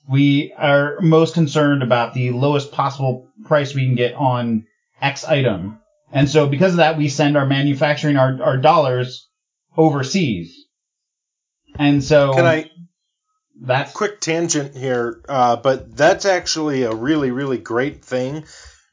[0.07, 4.67] We are most concerned about the lowest possible price we can get on
[5.01, 5.79] X item.
[6.11, 9.27] And so because of that, we send our manufacturing, our, our dollars
[9.75, 10.55] overseas.
[11.79, 12.33] And so.
[12.33, 12.69] Can I?
[13.59, 18.45] That's quick tangent here, uh, but that's actually a really, really great thing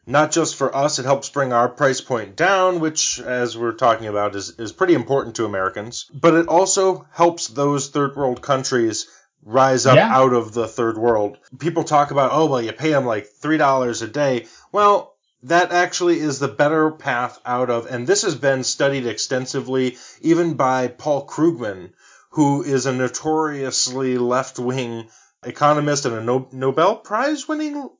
[0.07, 4.07] not just for us, it helps bring our price point down, which, as we're talking
[4.07, 9.07] about, is, is pretty important to Americans, but it also helps those third world countries
[9.43, 10.15] rise up Yeah.
[10.15, 11.37] out of the third world.
[11.59, 14.47] People talk about, oh, well, you pay them like $3 a day.
[14.73, 19.99] Well, that actually is the better path out of, and this has been studied extensively
[20.23, 21.91] even by Paul Krugman,
[22.31, 25.09] who is a notoriously left wing
[25.43, 27.91] economist and a no- Nobel Prize winning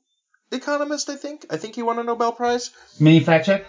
[0.51, 1.45] economist, I think.
[1.49, 2.71] I think he won a Nobel Prize.
[2.99, 3.65] Mini fact check.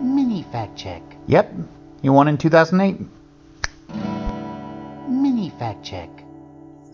[0.00, 1.02] Mini fact check.
[1.26, 1.52] Yep,
[2.02, 3.00] he won in 2008.
[5.08, 6.08] Mini fact check.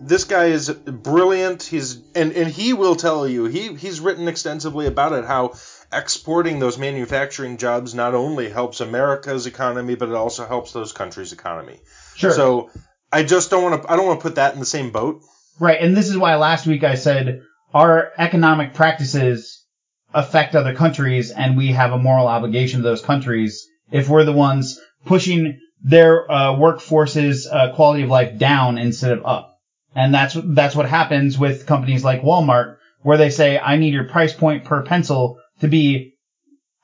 [0.01, 1.63] this guy is brilliant.
[1.63, 5.53] He's and and he will tell you he he's written extensively about it how
[5.91, 11.31] exporting those manufacturing jobs not only helps America's economy but it also helps those countries'
[11.33, 11.79] economy.
[12.15, 12.31] Sure.
[12.31, 12.69] So
[13.11, 15.21] I just don't want to I don't want to put that in the same boat.
[15.59, 17.43] Right, and this is why last week I said
[17.73, 19.65] our economic practices
[20.13, 24.31] affect other countries, and we have a moral obligation to those countries if we're the
[24.33, 29.57] ones pushing their uh, workforce's uh, quality of life down instead of up.
[29.95, 34.07] And that's that's what happens with companies like Walmart, where they say, "I need your
[34.07, 36.13] price point per pencil to be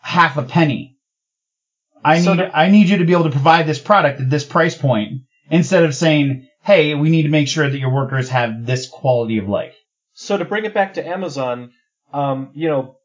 [0.01, 0.97] half a penny.
[2.03, 4.29] I So need to- I need you to be able to provide this product at
[4.29, 8.29] this price point." Instead of saying, "Hey, we need to make sure that your workers
[8.29, 9.75] have this quality of life."
[10.21, 11.71] So to bring it back to Amazon,
[12.11, 12.97] um, you know,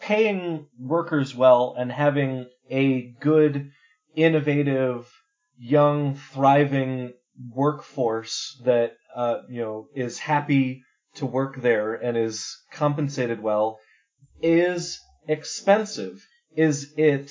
[0.00, 3.70] paying workers well and having a good,
[4.16, 5.06] innovative,
[5.58, 7.12] young, thriving
[7.54, 10.82] workforce that uh, you know is happy
[11.16, 13.78] to work there and is compensated well
[14.40, 14.98] is
[15.28, 16.26] expensive.
[16.56, 17.30] Is it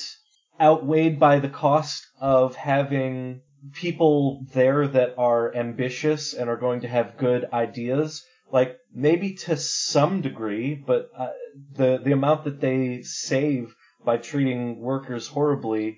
[0.62, 3.42] outweighed by the cost of having
[3.74, 8.24] people there that are ambitious and are going to have good ideas?
[8.54, 11.32] Like maybe to some degree, but uh,
[11.76, 13.74] the the amount that they save
[14.06, 15.98] by treating workers horribly,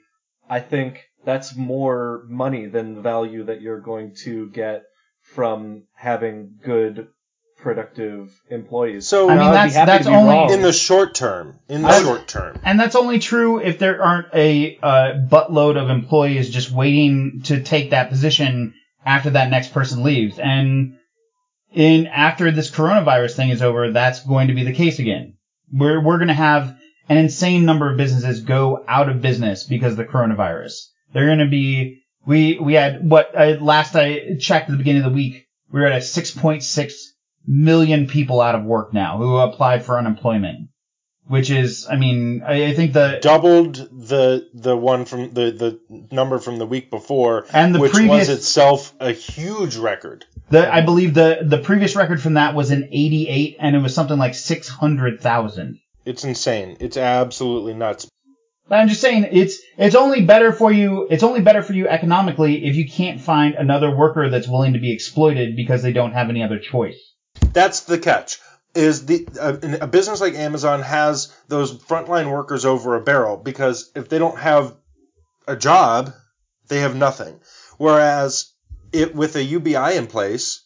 [0.50, 4.84] I think that's more money than the value that you're going to get
[5.34, 7.08] from having good,
[7.58, 9.08] productive employees.
[9.08, 10.52] So- I mean, Now, I'd be that's- that's only- wrong.
[10.52, 12.58] In the short term, in the I- short term.
[12.64, 17.62] And that's only true if there aren't a uh, buttload of employees just waiting to
[17.62, 18.76] take that position
[19.06, 20.38] after that next person leaves.
[20.40, 20.98] And
[21.76, 25.34] in after this coronavirus thing is over, that's going to be the case again.
[25.72, 26.78] We're we're going to have
[27.10, 30.88] an insane number of businesses go out of business because of the coronavirus.
[31.14, 35.04] They're going to be we we had what uh, last I checked at the beginning
[35.04, 36.94] of the week, we were at a 6.6
[37.46, 40.70] million people out of work now who applied for unemployment
[41.28, 45.80] which is, I mean, I, I think the Doubled the the one from the the
[46.12, 50.26] number from the week before, And the which previous- was itself a huge record.
[50.50, 53.94] the I believe the the previous record from that was in '88, and it was
[53.96, 55.80] something like six hundred thousand.
[56.06, 56.78] It's insane.
[56.80, 58.08] It's absolutely nuts.
[58.68, 61.08] But I'm just saying, it's it's only better for you.
[61.10, 64.80] It's only better for you economically if you can't find another worker that's willing to
[64.80, 66.98] be exploited because they don't have any other choice.
[67.54, 68.40] That's the catch.
[68.76, 73.90] Is the a, a business like Amazon has those frontline workers over a barrel because
[73.96, 74.76] if they don't have
[75.48, 76.14] a job,
[76.68, 77.40] they have nothing.
[77.78, 78.52] Whereas
[78.92, 80.66] it with a UBI in place,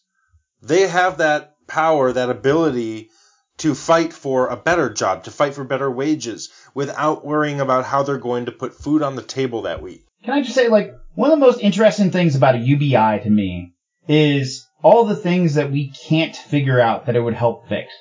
[0.62, 3.10] they have that power, that ability
[3.58, 8.02] to fight for a better job, to fight for better wages without worrying about how
[8.02, 10.06] they're going to put food on the table that week.
[10.24, 13.30] Can I just say, like, one of the most interesting things about a UBI to
[13.30, 13.74] me
[14.08, 17.92] is all the things that we can't figure out that it would help fix.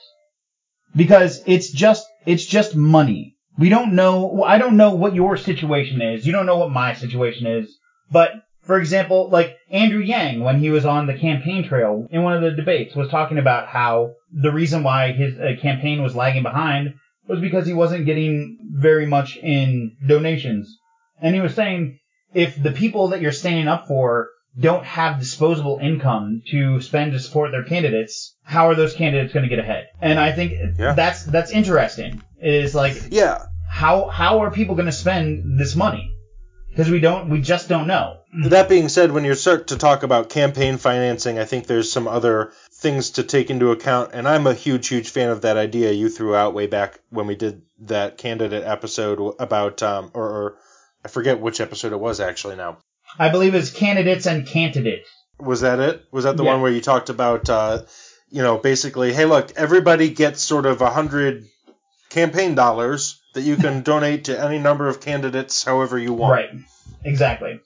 [0.95, 3.35] Because it's just, it's just money.
[3.57, 6.25] We don't know, I don't know what your situation is.
[6.25, 7.77] You don't know what my situation is.
[8.11, 8.31] But,
[8.61, 12.41] for example, like Andrew Yang, when he was on the campaign trail in one of
[12.41, 16.95] the debates, was talking about how the reason why his uh, campaign was lagging behind
[17.27, 20.75] was because he wasn't getting very much in donations.
[21.21, 21.99] And he was saying,
[22.33, 24.29] if the people that you're standing up for
[24.59, 29.47] don't have disposable income to spend to support their candidates, how are those candidates going
[29.47, 29.87] to get ahead?
[30.01, 30.93] And I think Yeah.
[30.93, 32.21] that's that's interesting.
[32.41, 36.11] Is like Yeah, how how are people going to spend this money?
[36.69, 38.17] Because we don't we just don't know.
[38.49, 42.07] That being said, when you start to talk about campaign financing, I think there's some
[42.07, 45.91] other things to take into account, and I'm a huge, huge fan of that idea
[45.91, 50.57] you threw out way back when we did that candidate episode about, um, or, or
[51.03, 52.77] I forget which episode it was actually now.
[53.17, 55.09] I believe it's candidates and candidates.
[55.39, 56.03] Was that it?
[56.11, 56.51] Was that the Yeah.
[56.53, 57.83] one where you talked about, uh,
[58.29, 61.45] you know, basically, hey, look, everybody gets sort of a hundred
[62.09, 66.31] campaign dollars that you can donate to any number of candidates however you want.
[66.33, 66.49] Right.
[67.05, 67.59] Exactly.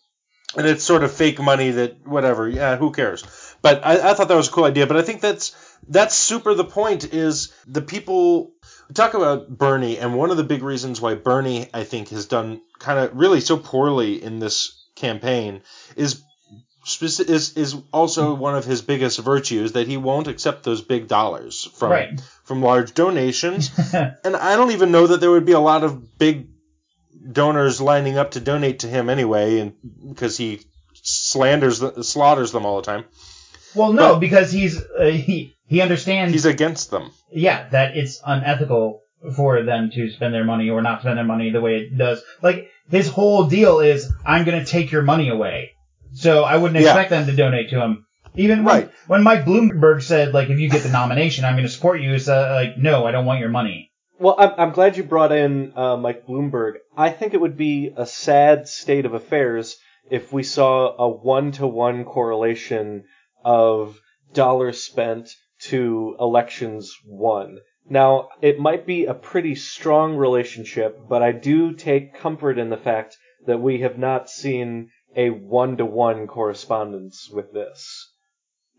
[0.56, 3.24] and it's sort of fake money that whatever yeah who cares
[3.64, 5.56] but I, I thought that was a cool idea but i think that's
[5.88, 8.52] that's super the point is the people
[8.94, 12.62] talk about bernie and one of the big reasons why bernie i think has done
[12.78, 15.62] kind of really so poorly in this campaign
[15.96, 16.22] is
[17.00, 21.64] is is also one of his biggest virtues that he won't accept those big dollars
[21.76, 22.22] from Right.
[22.44, 23.72] from large donations.
[23.94, 26.48] and I don't even know that there would be a lot of big
[27.32, 29.74] donors lining up to donate to him anyway, and
[30.10, 30.60] because he
[30.94, 33.06] slanders the, slaughters them all the time.
[33.76, 36.34] Well, no, But- because he's uh, he he understands.
[36.34, 37.12] He's against them.
[37.32, 39.00] yeah, that it's unethical
[39.38, 42.22] for them to spend their money or not spend their money the way it does.
[42.42, 45.72] Like his whole deal is, I'm going to take your money away.
[46.14, 46.88] So I wouldn't Yeah.
[46.90, 48.06] expect them to donate to him.
[48.36, 48.92] Even when, Right.
[49.08, 52.14] when Mike Bloomberg said, like, if you get the nomination, I'm going to support you,
[52.14, 53.92] it's uh, like, no, I don't want your money.
[54.20, 56.74] Well, I'm, I'm glad you brought in uh, Mike Bloomberg.
[56.96, 59.76] I think it would be a sad state of affairs
[60.10, 63.04] if we saw a one to one correlation
[63.44, 64.00] of
[64.34, 65.30] dollars spent
[65.66, 67.58] to elections won.
[67.90, 72.78] Now, it might be a pretty strong relationship, but I do take comfort in the
[72.78, 78.12] fact that we have not seen a one to one correspondence with this.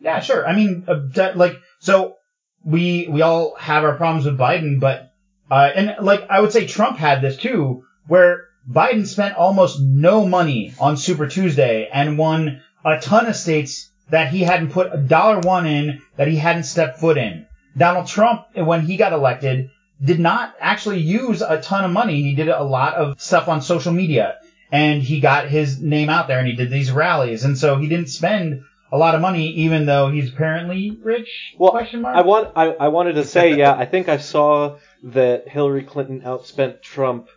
[0.01, 0.47] Yeah, sure.
[0.47, 2.16] I mean, uh, like, so
[2.64, 5.10] we we all have our problems with Biden, but
[5.51, 10.26] uh, and like I would say Trump had this too, where Biden spent almost no
[10.26, 14.98] money on Super Tuesday and won a ton of states that he hadn't put a
[14.98, 17.47] dollar one in that he hadn't stepped foot in.
[17.76, 19.70] Donald Trump, when he got elected,
[20.02, 22.22] did not actually use a ton of money.
[22.22, 24.38] He did a lot of stuff on social media
[24.70, 27.44] and he got his name out there and he did these rallies.
[27.44, 28.62] And so he didn't spend
[28.94, 31.55] a lot of money, even though he's apparently rich?
[31.59, 32.16] Well, question mark.
[32.16, 36.20] I want I, I wanted to say yeah I think I saw that Hillary Clinton
[36.20, 37.28] outspent Trump.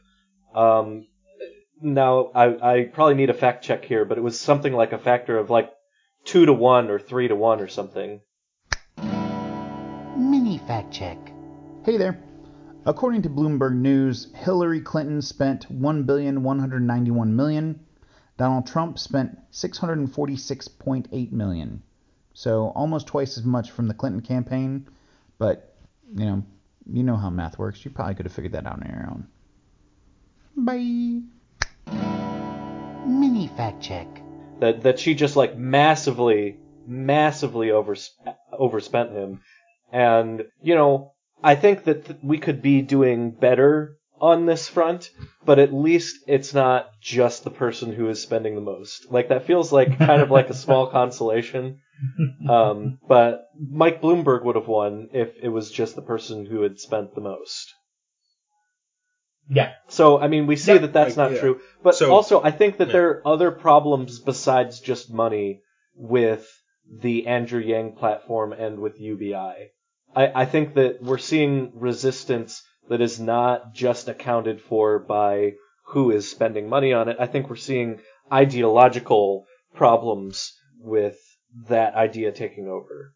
[0.54, 1.08] Um,
[1.82, 5.00] now I I probably need a fact check here, but it was something like a
[5.00, 5.72] factor of like
[6.26, 8.22] two to one or three to one or something.
[10.68, 11.18] Mini fact check.
[11.86, 12.20] Hey there.
[12.86, 17.80] According to Bloomberg News, Hillary Clinton spent $1,191 million.
[18.38, 21.82] Donald Trump spent 646.8 million.
[22.34, 24.90] So almost twice as much from the Clinton campaign,
[25.38, 25.74] but
[26.14, 26.44] you know,
[26.86, 27.86] you know how math works.
[27.86, 29.28] You probably could have figured that out on your own.
[30.58, 31.22] Bye.
[33.08, 34.08] Mini fact check.
[34.60, 36.58] That that she just like massively
[36.88, 38.12] massively overs
[38.52, 39.42] overspent him,
[39.92, 45.12] and you know I think that th- we could be doing better on this front,
[45.46, 49.12] but at least it's not just the person who is spending the most.
[49.12, 51.80] Like that feels like kind of like a small consolation.
[52.50, 56.80] Um, but Mike Bloomberg would have won if it was just the person who had
[56.80, 57.74] spent the most.
[59.50, 59.74] yeah.
[59.88, 60.82] So I mean, we see Yep.
[60.82, 61.40] that that's Like, not yeah.
[61.42, 62.94] true, but So- also I think that yeah.
[62.94, 65.62] there are other problems besides just money
[65.96, 66.48] with
[67.02, 69.70] the Andrew Yang platform and with UBI.
[70.18, 75.54] I, I think that we're seeing resistance that is not just accounted for by
[75.90, 77.18] who is spending money on it.
[77.20, 78.00] I think we're seeing
[78.34, 79.46] ideological
[79.76, 81.18] problems with
[81.70, 83.14] that idea taking over.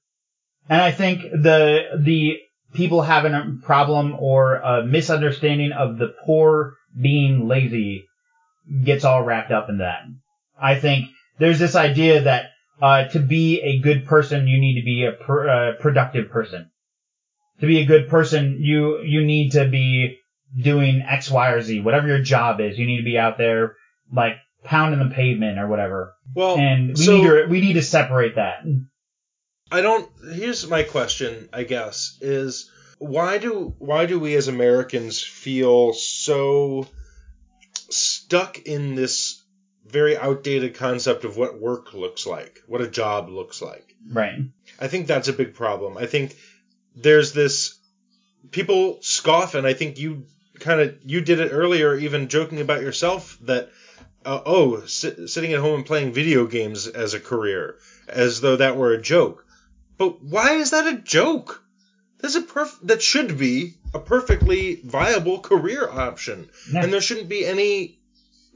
[0.70, 2.38] And I think the the
[2.74, 8.06] people having a problem or a misunderstanding of the poor being lazy
[8.84, 10.04] gets all wrapped up in that.
[10.62, 11.10] I think
[11.40, 12.52] there's this idea that
[12.82, 16.71] uh, to be a good person, you need to be a pr- uh, productive person.
[17.62, 20.18] To be a good person, you you need to be
[20.56, 22.78] doing X, Y, or Z, whatever your job is.
[22.78, 23.76] You need to be out there
[24.14, 24.34] like
[24.64, 26.16] pounding the pavement or whatever.
[26.36, 28.64] Well, And we so need to we need to separate that.
[29.72, 30.10] I don't.
[30.34, 31.50] Here's my question.
[31.54, 36.88] I guess is why do why do we as Americans feel so
[37.90, 39.44] stuck in this
[39.86, 43.96] very outdated concept of what work looks like, what a job looks like?
[44.10, 44.40] Right.
[44.80, 45.98] I think that's a big problem.
[45.98, 46.36] I think
[46.96, 47.78] there's this
[48.52, 50.26] people scoff, and I think you
[50.60, 53.70] kind of you did it earlier, even joking about yourself that
[54.26, 57.76] uh, oh, sit, sitting at home and playing video games as a career,
[58.08, 59.46] as though that were a joke.
[59.98, 61.64] But why is that a joke?
[62.20, 66.84] That's a perf- that should be a perfectly viable career option, Yeah.
[66.84, 68.00] and there shouldn't be any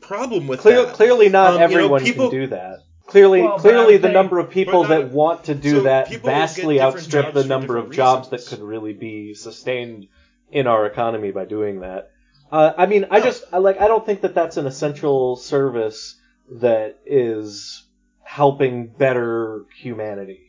[0.02, 0.94] problem with Clear, that.
[0.94, 2.80] clearly, not Um, you know, everyone people- can do that.
[3.08, 6.10] Clearly, Well, clearly, the saying- number of people not- that want to do so that
[6.24, 10.08] vastly outstrip the number of different jobs that could really be sustained
[10.52, 12.10] in our economy by doing that.
[12.52, 13.26] Uh, I mean, I No.
[13.26, 16.20] just I like I don't think that that's an essential service
[16.60, 17.84] that is
[18.24, 20.42] helping better humanity.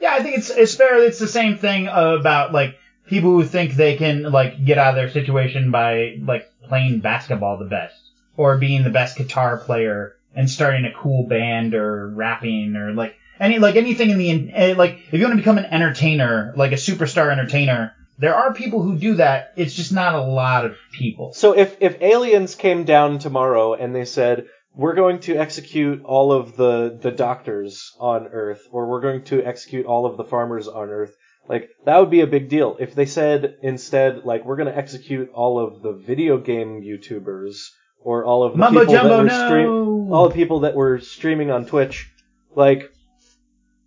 [0.00, 1.02] Yeah, I think it's it's fair.
[1.04, 2.76] It's the same thing about like
[3.06, 7.56] people who think they can like get out of their situation by like playing basketball
[7.58, 7.94] the best
[8.36, 13.16] or being the best guitar player and starting a cool band or rapping or like
[13.40, 16.72] any like anything in the eh, like if you want to become an entertainer like
[16.72, 20.76] a superstar entertainer there are people who do that it's just not a lot of
[20.92, 26.02] people So if if aliens came down tomorrow and they said we're going to execute
[26.04, 30.24] all of the the doctors on Earth, or we're going to execute all of the
[30.24, 31.14] farmers on Earth.
[31.48, 34.76] Like that would be a big deal if they said instead, like we're going to
[34.76, 37.68] execute all of the video game YouTubers
[38.04, 39.46] or all of the Mumbo people jumbo, that were no.
[39.46, 42.10] stream, all the people that were streaming on Twitch.
[42.54, 42.92] Like,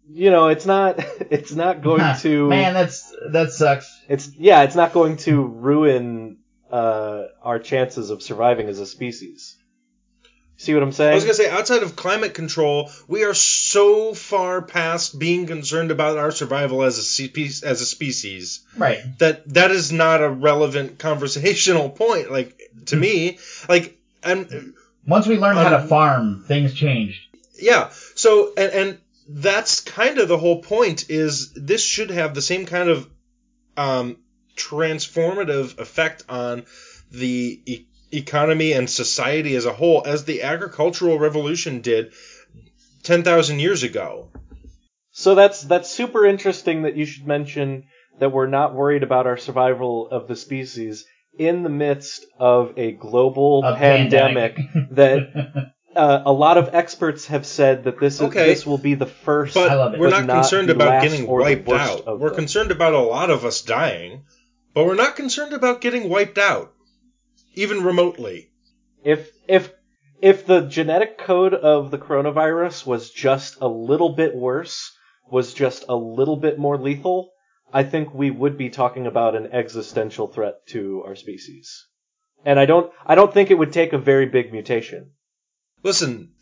[0.09, 0.95] you know, it's not
[1.31, 4.01] it's not going to Man, that's that sucks.
[4.07, 6.37] it's yeah, it's not going to ruin
[6.71, 9.55] uh, our chances of surviving as a species.
[10.57, 11.11] See what I'm saying?
[11.11, 15.91] I was gonna say, outside of climate control, we are so far past being concerned
[15.91, 18.99] about our survival as a spe- as a species Right.
[19.19, 22.31] that that is not a relevant conversational point.
[22.31, 23.37] Like to me,
[23.67, 23.94] like
[24.25, 24.73] and
[25.07, 27.21] Once we learned how to Um, farm, things changed.
[27.59, 27.89] yeah.
[28.15, 28.97] So and and
[29.29, 31.09] that's kind of the whole point.
[31.09, 33.07] Is this should have the same kind of
[33.77, 34.17] um,
[34.55, 36.65] transformative effect on
[37.11, 42.11] the e- economy and society as a whole as the agricultural revolution did
[43.03, 44.29] ten thousand years ago.
[45.11, 47.85] So that's that's super interesting that you should mention
[48.19, 51.05] that we're not worried about our survival of the species
[51.37, 54.57] in the midst of a global A pandemic,
[54.91, 59.05] that uh, a lot of experts have said that this is, this will be the
[59.05, 59.53] first.
[59.53, 59.99] But I love it.
[59.99, 62.05] we're not, not concerned about getting wiped out.
[62.19, 62.35] We're them.
[62.35, 64.23] concerned about a lot of us dying,
[64.73, 66.73] but we're not concerned about getting wiped out,
[67.53, 68.51] even remotely.
[69.03, 69.71] if if
[70.21, 74.91] if the genetic code of the coronavirus was just a little bit worse,
[75.29, 77.31] was just a little bit more lethal,
[77.73, 81.87] I think we would be talking about an existential threat to our species.
[82.45, 85.11] And I don't I don't think it would take a very big mutation.
[85.83, 86.33] Listen,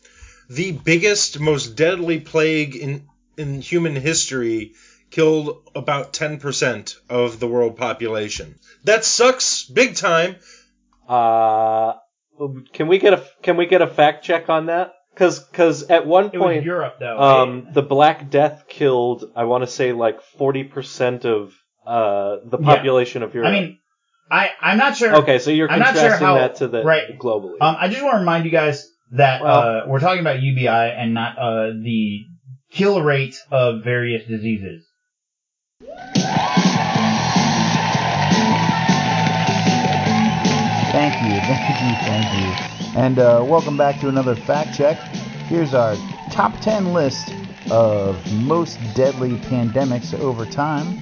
[0.48, 3.06] the biggest, most deadly plague in
[3.36, 4.74] in human history
[5.10, 8.58] killed about 10% of the world population.
[8.84, 10.36] That sucks big time.
[11.08, 11.94] Uh
[12.72, 14.92] can we get a can we get a fact check on that?
[15.16, 17.18] Cuz cuz at one It was point Europe, though.
[17.18, 21.54] Um, the Black Death killed, I want to say, like forty percent of
[21.86, 22.64] uh the Yeah.
[22.66, 23.48] population of Europe.
[23.48, 23.78] I mean,
[24.30, 25.14] I I'm not sure.
[25.18, 27.16] okay, so you're I'm not contrasting sure how- that to the right.
[27.18, 27.58] globally.
[27.60, 30.68] Um, I just want to remind you guys that Well- uh, we're talking about UBI
[30.96, 32.24] and not uh, the
[32.72, 34.84] kill rate of various diseases.
[40.94, 42.73] Thank you, thank you, thank you.
[42.96, 44.96] And uh, welcome back to another fact check.
[45.48, 45.96] Here's our
[46.30, 47.34] top 10 list
[47.68, 51.00] of most deadly pandemics over time.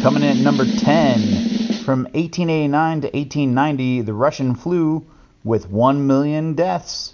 [0.00, 5.04] Coming in at number 10, from 1889 to 1890, the Russian flu
[5.44, 7.12] with 1 million deaths.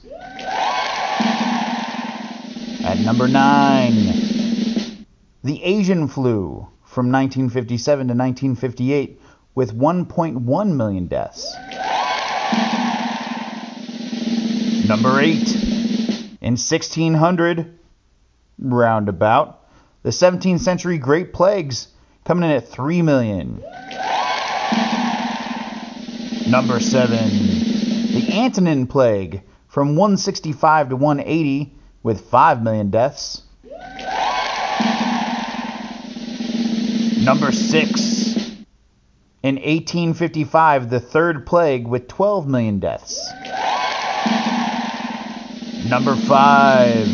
[2.85, 5.05] At number 9,
[5.43, 9.21] the Asian flu from 1957 to 1958
[9.57, 11.53] with 1.1 million deaths.
[14.87, 15.33] Number 8.
[16.43, 17.77] In 1600,
[18.59, 19.67] roundabout,
[20.05, 21.89] the 17th century Great Plagues
[22.25, 23.65] coming in at 3 million.
[26.49, 27.09] Number 7.
[27.09, 33.43] The Antonine Plague from 165 to 180 with 5 million deaths.
[37.25, 38.16] Number 6.
[39.47, 43.31] In 1855, the Third Plague with 12 million deaths.
[45.89, 47.07] Number 5.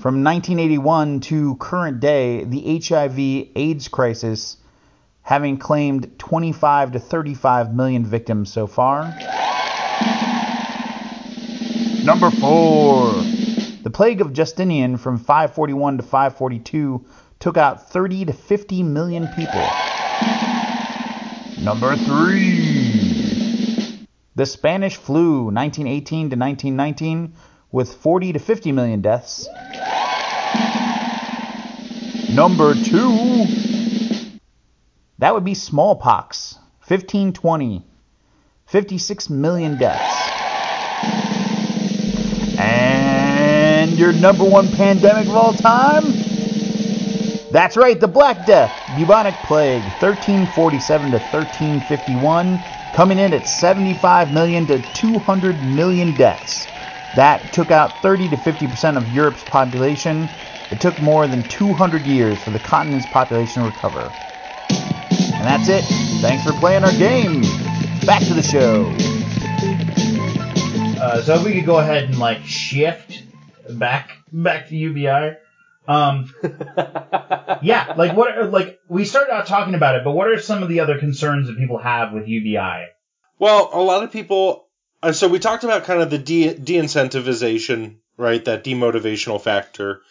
[0.00, 3.18] From 1981 to current day, the HIV
[3.56, 4.58] AIDS crisis
[5.22, 9.04] having claimed 25 to 35 million victims so far.
[12.04, 13.12] Number 4.
[13.82, 17.06] The plague of Justinian from 541 to 542
[17.38, 19.66] took out 30 to 50 million people.
[21.62, 24.06] Number 3.
[24.34, 27.34] The Spanish flu 1918 to 1919
[27.70, 29.46] with 40 to 50 million deaths.
[32.30, 34.40] Number 2.
[35.18, 36.54] That would be smallpox
[36.86, 37.84] 1520
[38.66, 40.30] 56 million deaths.
[42.58, 46.29] And your number one pandemic of all time?
[47.50, 54.68] That's right, the Black Death, bubonic plague, 1347 to 1351, coming in at 75 million
[54.68, 56.68] to 200 million deaths.
[57.14, 60.30] That took out 30 to 50% of Europe's population.
[60.70, 64.14] It took more than 200 years for the continent's population to recover.
[64.70, 65.84] And that's it.
[66.20, 67.40] Thanks for playing our game.
[68.06, 68.94] Back to the show.
[71.02, 73.24] Uh, so if we could go ahead and like shift
[73.70, 75.36] back back to UBI.
[75.90, 76.32] Um,
[77.62, 78.36] yeah, like what?
[78.36, 80.98] are- Like we started out talking about it, but what are some of the other
[80.98, 82.86] concerns that people have with UBI?
[83.38, 84.66] Well, a lot of people
[85.02, 88.44] Uh, so we talked about kind of the de- de-incentivization, right?
[88.44, 90.02] That demotivational factor.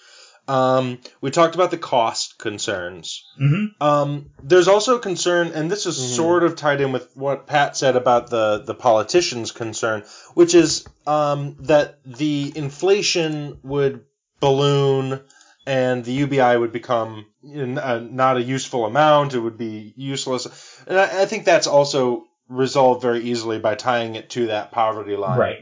[0.48, 3.24] Um, we talked about the cost concerns.
[3.38, 6.16] hmm Um, there's also a concern, and this is Mhm.
[6.16, 10.04] sort of tied in with what Pat said about the the politicians' concern,
[10.34, 14.06] which is um, that the inflation would
[14.40, 15.20] balloon
[15.66, 20.84] and the UBI would become uh, not a useful amount; it would be useless.
[20.88, 25.16] And I, I think that's also resolved very easily by tying it to that poverty
[25.16, 25.40] line.
[25.40, 25.60] Right.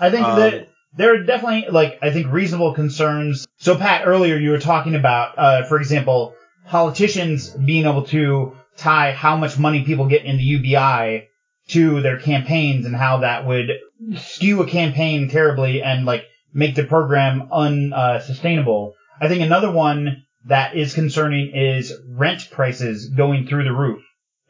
[0.00, 3.46] I think Um, that there are definitely like I think reasonable concerns.
[3.58, 6.34] So Pat, earlier you were talking about, uh, for example,
[6.66, 11.28] politicians being able to tie how much money people get in the UBI
[11.68, 13.70] to their campaigns and how that would
[14.16, 16.24] skew a campaign terribly and like
[16.54, 18.94] make the program unsustainable.
[19.20, 24.02] I think another one that is concerning is rent prices going through the roof.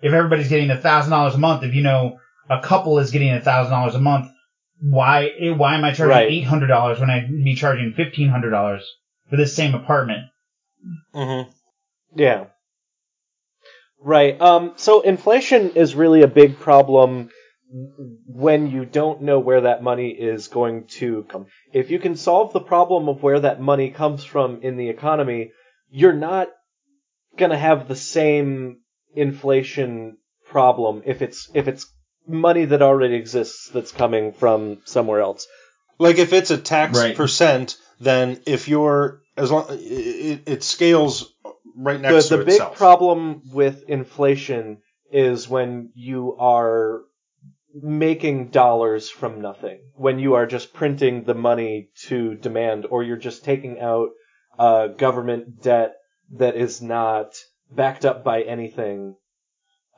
[0.02, 2.18] If everybody's getting a thousand dollars a month, if you know
[2.48, 4.28] a couple is getting a thousand dollars a month,
[4.80, 6.30] why eh, why am I charging Right.
[6.30, 8.84] eight hundred dollars when I would be charging fifteen hundred dollars
[9.28, 10.26] for this same apartment?
[11.12, 11.42] hmm
[12.14, 12.46] Yeah.
[14.00, 14.40] Right.
[14.40, 17.30] Um, so inflation is really a big problem
[17.70, 21.46] when you don't know where that money is going to come.
[21.72, 25.52] If you can solve the problem of where that money comes from in the economy,
[25.90, 26.48] you're not
[27.36, 28.78] going to have the same
[29.14, 30.16] inflation
[30.46, 31.86] problem if it's if it's
[32.26, 35.46] money that already exists that's coming from somewhere else.
[35.98, 37.16] Like if it's a tax Right.
[37.16, 41.34] percent, then if you're as long it, it scales
[41.76, 44.78] right next to the, to the big problem with inflation
[45.10, 47.00] is when you are
[47.82, 49.80] making dollars from nothing.
[49.94, 54.10] When you are just printing the money to demand or you're just taking out
[54.58, 55.94] uh, government debt
[56.32, 57.34] that is not
[57.70, 59.14] backed up by anything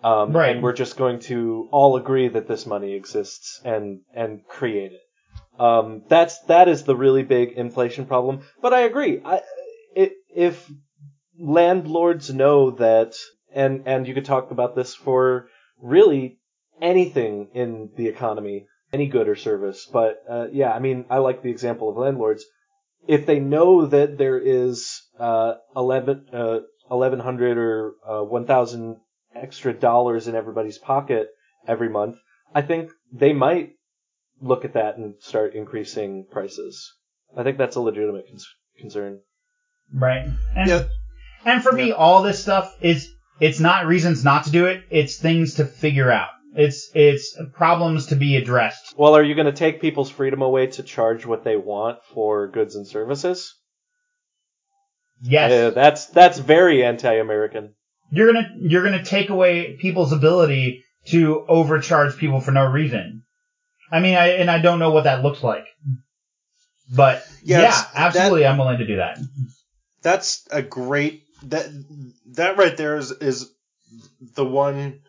[0.02, 0.57] um, Right.
[0.57, 5.61] and we're just going to all agree that this money exists and and create it.
[5.61, 8.40] Um, that's that is the really big inflation problem.
[8.62, 9.20] But I agree.
[9.23, 9.43] I,
[9.94, 10.70] it, if
[11.39, 13.15] landlords know that
[13.52, 15.48] and and you could talk about this for
[15.82, 16.39] really
[16.82, 21.43] anything in the economy any good or service but uh, yeah i mean i like
[21.43, 22.44] the example of landlords
[23.07, 26.59] if they know that there is uh, 11 uh,
[26.89, 28.97] 1100 or uh, 1000
[29.35, 31.28] extra dollars in everybody's pocket
[31.66, 32.16] every month
[32.55, 33.70] i think they might
[34.40, 36.93] look at that and start increasing prices
[37.36, 39.20] i think that's a legitimate cons- concern
[39.93, 40.27] Right.
[40.55, 40.82] And Yeah.
[41.44, 44.82] and for me, all this stuff is it's not reasons not to do it.
[44.90, 46.28] It's things to figure out.
[46.55, 48.94] It's it's problems to be addressed.
[48.97, 52.48] Well, are you going to take people's freedom away to charge what they want for
[52.48, 53.55] goods and services?
[55.22, 55.52] Yes.
[55.52, 57.74] Uh, that's that's very anti-American.
[58.10, 63.22] you're gonna you're gonna take away people's ability to overcharge people for no reason.
[63.93, 65.66] I mean, I and I don't know what that looks like,
[66.94, 69.18] but Yes, yeah, absolutely, I'm willing to do that.
[70.02, 71.68] That's a great that
[72.32, 73.51] that right there is is
[74.35, 75.01] the one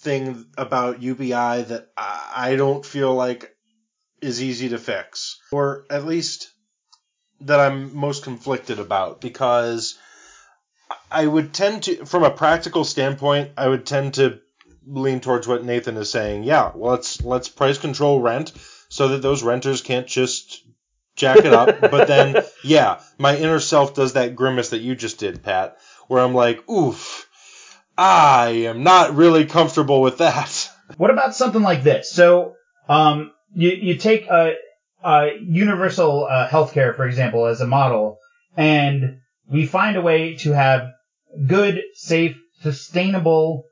[0.00, 3.54] thing about UBI that I, don't feel like
[4.20, 6.50] is easy to fix, or at least
[7.40, 9.98] that I'm most conflicted about because
[11.10, 14.40] I would tend to, from a practical standpoint, I would tend to
[14.86, 16.44] lean towards what Nathan is saying.
[16.44, 18.52] Yeah, well, let's let's price control rent
[18.88, 20.62] so that those renters can't just
[21.16, 21.80] jack it up.
[21.80, 25.76] but then, yeah, my inner self does that grimace that you just did, Pat,
[26.06, 27.27] where I'm like, oof,
[27.98, 30.70] I am not really comfortable with that.
[30.96, 32.10] What about something like this?
[32.10, 32.54] So,
[32.88, 34.54] um, you you take a,
[35.04, 38.16] a universal uh, healthcare, for example, as a model,
[38.56, 39.18] and
[39.50, 40.88] we find a way to have
[41.46, 43.64] good, safe, sustainable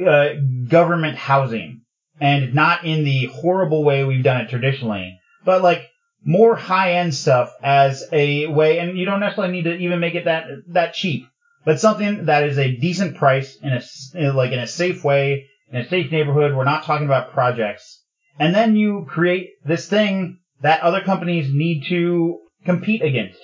[0.00, 0.34] uh,
[0.68, 1.80] government housing,
[2.20, 5.88] and not in the horrible way we've done it traditionally, but like
[6.24, 10.26] more high-end stuff as a way, and you don't necessarily need to even make it
[10.26, 11.26] that that cheap,
[11.66, 15.76] but something that is a decent price in a like in a safe way in
[15.78, 16.54] a safe neighborhood.
[16.54, 18.02] We're not talking about projects.
[18.38, 23.40] And then you create this thing that other companies need to compete against.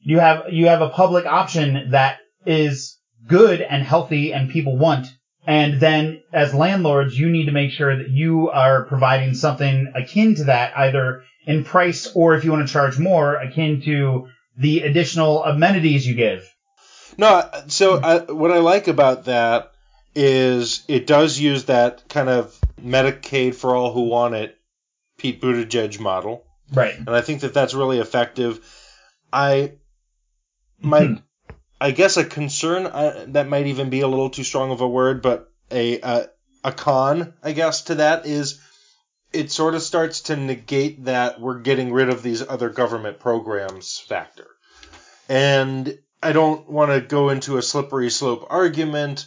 [0.00, 5.06] You have, you have a public option that is good and healthy and people want.
[5.46, 10.34] And then as landlords, you need to make sure that you are providing something akin
[10.36, 14.80] to that, either in price or if you want to charge more, akin to the
[14.80, 16.46] additional amenities you give.
[17.16, 19.72] No, so I, what I like about that
[20.14, 24.56] is it does use that kind of Medicaid for all who want it,
[25.18, 26.96] Pete Buttigieg model, Right.
[26.96, 28.60] and I think that that's really effective.
[29.32, 29.72] I
[30.80, 31.18] my
[31.80, 34.88] I guess a concern uh, that might even be a little too strong of a
[34.88, 36.26] word, but a a,
[36.62, 38.60] a con I guess to that is
[39.32, 43.98] it sort of starts to negate that we're getting rid of these other government programs
[43.98, 44.46] factor.
[45.28, 49.26] And I don't want to go into a slippery slope argument,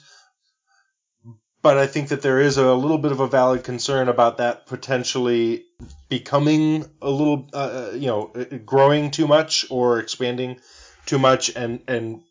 [1.62, 4.66] but I think that there is a little bit of a valid concern about that
[4.66, 5.66] potentially
[6.10, 8.32] becoming a little, uh, you know,
[8.66, 10.60] growing too much or expanding
[11.06, 12.22] too much and, and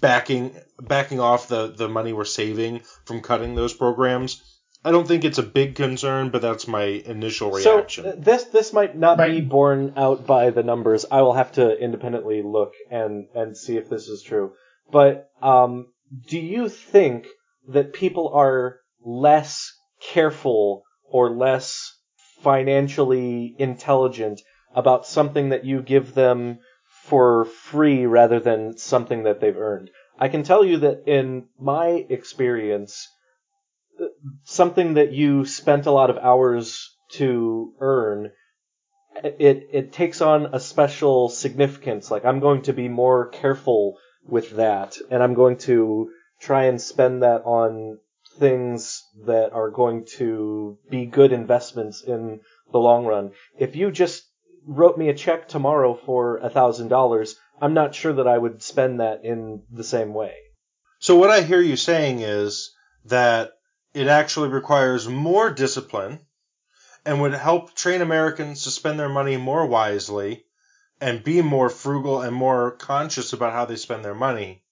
[0.00, 4.53] backing backing off the, the money we're saving from cutting those programs.
[4.86, 8.04] I don't think it's a big concern, but that's my initial reaction.
[8.04, 11.06] So uh, this this might not be borne out by the numbers.
[11.10, 14.52] I will have to independently look and and see if this is true.
[14.92, 15.86] But um,
[16.28, 17.26] do you think
[17.68, 19.72] that people are less
[20.12, 21.98] careful or less
[22.42, 24.42] financially intelligent
[24.74, 26.58] about something that you give them
[27.04, 29.90] for free rather than something that they've earned?
[30.18, 33.08] I can tell you that in my experience,
[34.44, 38.30] something that you spent a lot of hours to earn,
[39.22, 42.10] it it takes on a special significance.
[42.10, 46.10] Like I'm going to be more careful with that, and I'm going to
[46.40, 47.98] try and spend that on
[48.38, 52.40] things that are going to be good investments in
[52.72, 53.30] the long run.
[53.58, 54.24] If you just
[54.66, 58.62] wrote me a check tomorrow for a thousand dollars, I'm not sure that I would
[58.62, 60.34] spend that in the same way.
[60.98, 62.72] So what I hear you saying is
[63.04, 63.52] that
[63.94, 66.18] it actually requires more discipline
[67.06, 70.44] and would help train Americans to spend their money more wisely
[71.00, 74.62] and be more frugal and more conscious about how they spend their money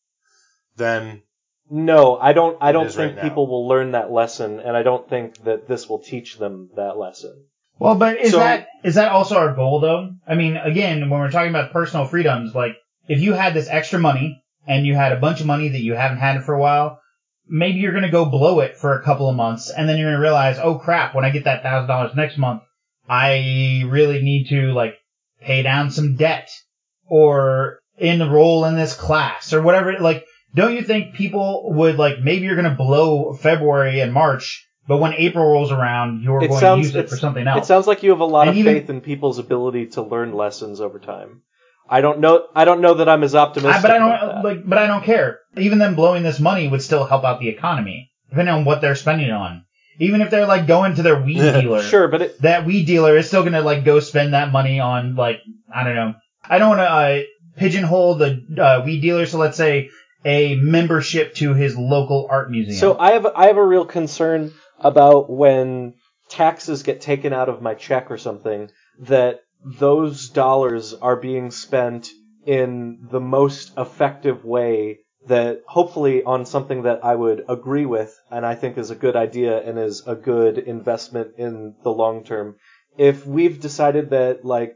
[0.77, 1.23] than
[1.71, 2.59] No, I don't.
[2.61, 5.89] I don't think right people will learn that lesson, and I don't think that this
[5.89, 7.47] will teach them that lesson.
[7.79, 10.11] Well, but is So- that is that also our goal though?
[10.27, 12.77] I mean, again, when we're talking about personal freedoms, like
[13.09, 15.95] if you had this extra money and you had a bunch of money that you
[15.95, 17.01] haven't had for a while,
[17.49, 20.23] maybe you're gonna go blow it for a couple of months, and then you're gonna
[20.23, 22.63] realize, oh crap, when I get that thousand dollars next month,
[23.09, 24.95] I really need to like
[25.41, 26.49] pay down some debt
[27.07, 29.99] or enroll in this class or whatever.
[29.99, 30.25] Like,
[30.55, 35.13] don't you think people would like maybe you're gonna blow February and March, but when
[35.15, 37.65] April rolls around, you're It going sounds- to use it for something else.
[37.65, 40.03] It sounds like you have a lot And of even- faith in people's ability to
[40.03, 41.43] learn lessons over time.
[41.93, 42.47] I don't know.
[42.55, 43.77] I don't know that I'm as optimistic.
[43.77, 44.67] I, but I don't like.
[44.67, 45.41] But I don't care.
[45.59, 48.95] Even them blowing this money would still help out the economy, depending on what they're
[48.95, 49.67] spending it on.
[50.01, 53.19] Even if they're like going to their weed dealer, Sure, but it, that weed dealer
[53.19, 55.41] is still gonna like go spend that money on like
[55.73, 56.15] I don't know.
[56.43, 57.21] I don't want to uh,
[57.59, 59.27] pigeonhole the uh, weed dealer.
[59.27, 59.91] So let's say
[60.25, 62.79] a membership to his local art museum.
[62.79, 65.93] So I have I have a real concern about when
[66.31, 68.71] taxes get taken out of my check or something
[69.01, 72.11] that those dollars are being spent
[72.47, 74.99] in the most effective way
[75.29, 79.15] that hopefully on something that I would agree with and I think is a good
[79.15, 82.57] idea and is a good investment in the long term.
[82.99, 84.75] If we've decided that like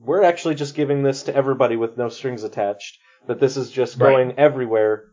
[0.00, 2.98] we're actually just giving this to everybody with no strings attached,
[3.28, 4.10] that this is just Right.
[4.10, 5.04] going everywhere,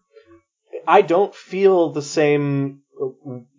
[0.87, 2.81] I don't feel the same.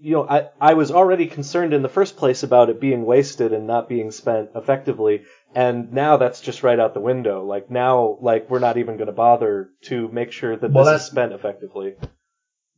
[0.01, 3.53] You know, I, I was already concerned in the first place about it being wasted
[3.53, 5.23] and not being spent effectively,
[5.55, 7.45] and now that's just right out the window.
[7.45, 11.03] Like now, like we're not even going to bother to make sure that Well, this
[11.03, 11.95] is spent effectively.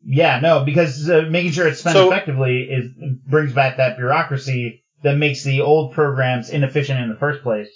[0.05, 2.91] yeah, no, because uh, making sure it's spent So- effectively is
[3.27, 7.69] brings back that bureaucracy that makes the old programs inefficient in the first place.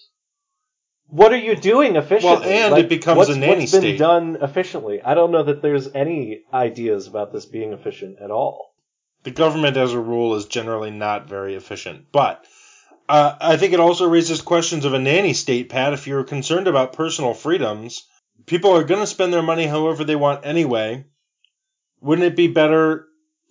[1.11, 2.41] What are you doing efficiently?
[2.41, 3.99] Well, and Like, it becomes what's, a nanny what's been state.
[3.99, 5.01] done efficiently.
[5.03, 8.75] I don't know that there's any ideas about this being efficient at all.
[9.25, 12.07] the government as a rule is generally not very efficient.
[12.13, 12.45] But
[13.09, 15.93] uh, I think it also raises questions of a nanny state, Pat.
[15.93, 18.07] If you're concerned about personal freedoms,
[18.47, 21.05] people are going to spend their money however they want anyway.
[22.01, 23.07] Wouldn't it be better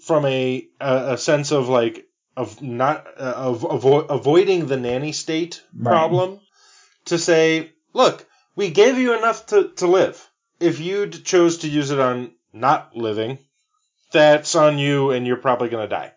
[0.06, 2.06] from a a, a sense of like
[2.36, 5.92] of not uh, of avo- avoiding the nanny state Right.
[5.92, 6.40] problem
[7.06, 8.26] to say, look,
[8.56, 10.30] we gave you enough to, to live.
[10.60, 13.40] If you chose to use it on not living,
[14.12, 16.12] that's on you and you're probably going to die.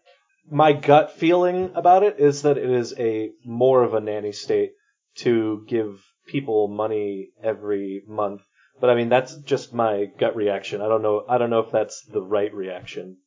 [0.50, 4.72] My gut feeling about it is that it is a more of a nanny state
[5.16, 8.42] to give people money every month.
[8.80, 10.80] But I mean that's just my gut reaction.
[10.80, 13.18] I don't know I don't know if that's the right reaction.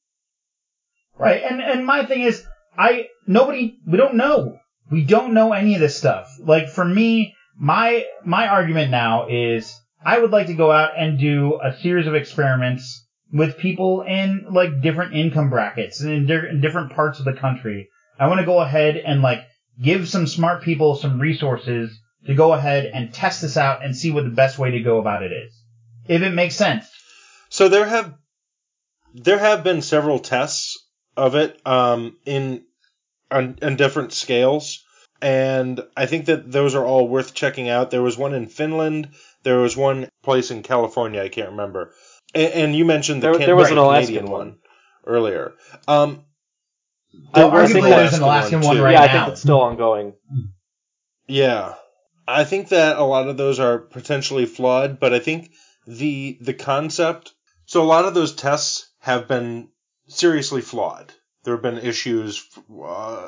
[1.17, 2.43] Right, and and my thing is,
[2.77, 4.57] I nobody we don't know.
[4.91, 6.27] We don't know any of this stuff.
[6.39, 11.19] Like for me, my my argument now is I would like to go out and
[11.19, 13.02] do a series of experiments
[13.33, 17.33] with people in like different income brackets and in, di- in different parts of the
[17.33, 17.89] country.
[18.19, 19.41] I want to go ahead and like
[19.81, 24.11] give some smart people some resources to go ahead and test this out and see
[24.11, 25.53] what the best way to go about it is.
[26.07, 26.85] If it makes sense.
[27.49, 28.13] So there have
[29.15, 30.87] there have been several tests
[31.17, 31.59] of it.
[31.65, 32.63] Um, in
[33.33, 34.83] on, on different scales.
[35.21, 37.91] And I think that those are all worth checking out.
[37.91, 39.09] There was one in Finland.
[39.43, 41.21] There was one place in California.
[41.21, 41.93] I can't remember.
[42.33, 44.57] And, and you mentioned the There- Can- there was an right, Alaskan Canadian one.
[45.05, 45.53] earlier.
[45.87, 46.23] Um,
[47.33, 48.83] there I was think there's an Alaskan one too.
[48.83, 49.13] right yeah, I now.
[49.25, 50.13] think it's still ongoing.
[51.27, 51.75] Yeah.
[52.27, 55.51] I think that a lot of those are potentially flawed, but I think
[55.85, 57.33] the the concept
[57.65, 59.69] so a lot of those tests have been
[60.07, 61.11] seriously flawed.
[61.43, 62.45] There have been issues
[62.83, 63.27] uh,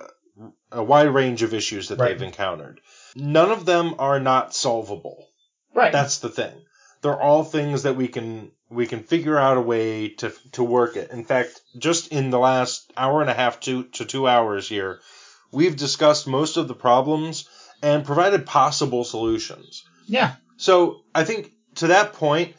[0.72, 2.10] a wide range of issues that Right.
[2.18, 2.80] they've encountered.
[3.16, 5.28] None of them are not solvable.
[5.74, 5.92] Right.
[5.92, 6.54] That's the thing.
[7.02, 10.96] They're all things that we can we can figure out a way to to work
[10.98, 11.12] it.
[11.12, 15.00] In fact, just in the last hour and a half to to 2 hours here,
[15.52, 17.48] we've discussed most of the problems
[17.82, 19.84] and provided possible solutions.
[20.08, 20.36] yeah.
[20.58, 22.56] So I think to that point,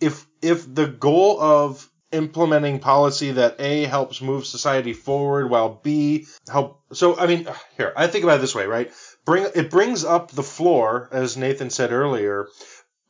[0.00, 6.26] if if the goal of implementing policy that A helps move society forward while B
[6.50, 7.46] help so I mean
[7.76, 8.90] here, I think about it this way, right?
[9.24, 12.48] Bring it brings up the floor, as Nathan said earlier,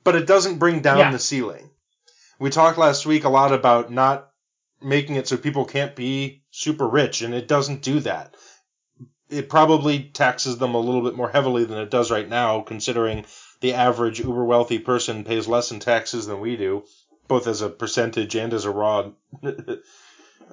[0.05, 1.13] but it doesn't bring down Yeah.
[1.13, 1.71] the ceiling.
[2.39, 4.31] We talked last week a lot about not
[4.81, 8.35] making it so people can't be super rich, and it doesn't do that.
[9.29, 13.25] It probably taxes them a little bit more heavily than it does right now, considering
[13.61, 16.85] the average uber wealthy person pays less in taxes than we do,
[17.27, 19.11] both as a percentage and as a raw.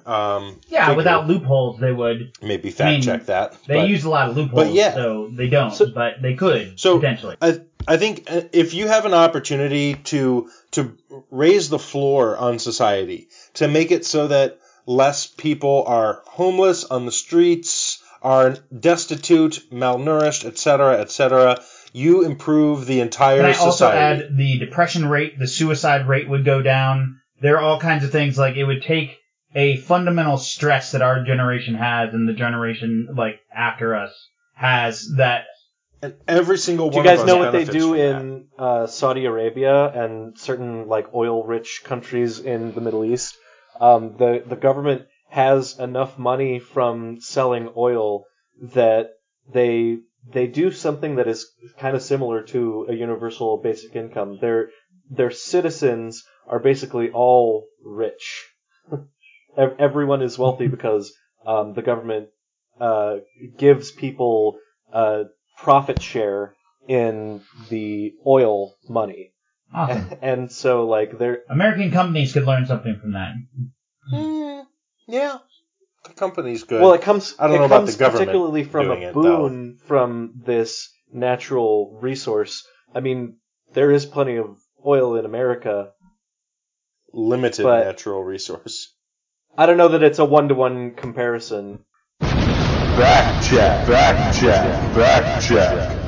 [0.04, 0.96] um, Yeah, figure.
[0.96, 2.32] without loopholes, they would.
[2.42, 3.56] maybe I fact mean, check that.
[3.66, 4.94] They but- use a lot of loopholes, but yeah.
[4.94, 5.72] so they don't.
[5.72, 7.36] So- but they could So- potentially.
[7.40, 10.96] I I think uh, if you have an opportunity to to
[11.30, 17.06] raise the floor on society to make it so that less people are homeless on
[17.06, 21.60] the streets, are destitute, malnourished, etc., etc.,
[21.92, 26.44] you improve the entire Can I also add the depression rate, the suicide rate would
[26.44, 27.20] go down.
[27.40, 29.18] There are all kinds of things like it would take
[29.56, 34.12] a fundamental stress that our generation has and the generation like after us
[34.54, 35.46] has that
[36.02, 38.86] and every single Do one Do you guys of know what they do in uh,
[38.86, 43.36] Saudi Arabia and certain like oil-rich countries in the Middle East?
[43.80, 48.24] Um, the the government has enough money from selling oil
[48.74, 49.10] that
[49.50, 54.38] they they do something that is kind of similar to a universal basic income.
[54.38, 54.68] Their
[55.10, 58.46] their citizens are basically all rich.
[59.56, 61.12] Ev- Everyone is wealthy because
[61.46, 62.28] um, the government
[62.80, 63.16] uh,
[63.56, 64.58] gives people
[64.92, 65.24] uh,
[65.58, 66.54] profit share
[66.88, 69.32] in the oil money.
[69.74, 70.10] awesome.
[70.22, 73.32] And so like they're American companies could learn something from that.
[74.10, 74.60] Hmm,
[75.08, 75.38] yeah,
[76.04, 76.80] the company's good.
[76.80, 79.14] well it comes I don't it know about the government particularly from doing a it,
[79.14, 82.64] boon from this natural resource.
[82.94, 83.38] I mean,
[83.72, 85.90] there is plenty of oil in America.
[87.12, 88.92] Limited but- natural resource.
[89.58, 91.82] I don't know that it's a one to one comparison.
[92.20, 93.86] Fact check.
[93.86, 94.94] Fact check.
[94.94, 95.98] Fact check.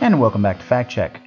[0.00, 1.20] And welcome back to Fact Check.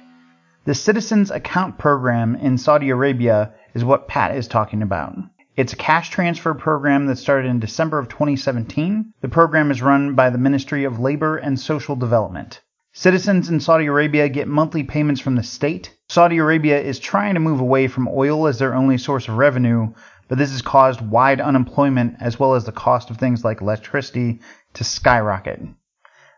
[0.64, 5.14] The Citizens Account Program in Saudi Arabia is what Pat is talking about.
[5.54, 9.12] It's a cash transfer program that started in December of 2017.
[9.20, 12.62] The program is run by the Ministry of Labor and Social Development.
[12.96, 15.92] Citizens in Saudi Arabia get monthly payments from the state.
[16.08, 19.92] Saudi Arabia is trying to move away from oil as their only source of revenue,
[20.28, 24.40] but this has caused wide unemployment as well as the cost of things like electricity
[24.74, 25.60] to skyrocket.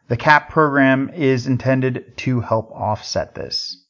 [0.09, 3.85] The CAP program is intended to help offset this.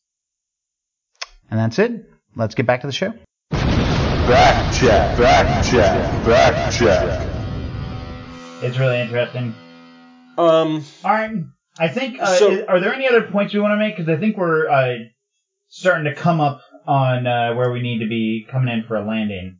[1.50, 1.92] And that's it.
[2.34, 3.12] Let's get back to the show.
[3.50, 5.16] Fact check.
[5.18, 6.24] Fact check.
[6.24, 7.28] Fact check.
[8.62, 9.54] It's really interesting.
[10.38, 11.30] Um, All right.
[11.78, 12.20] I think.
[12.20, 13.96] Uh, So- is- are there any other points we want to make?
[13.96, 14.94] Because I think we're uh,
[15.68, 19.06] starting to come up on uh, where we need to be coming in for a
[19.06, 19.58] landing.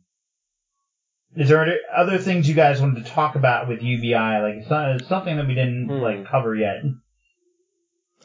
[1.35, 4.97] Is there other- other things you guys wanted to talk about with UBI, like so-
[5.07, 6.01] something that we didn't Hmm.
[6.01, 6.83] like cover yet?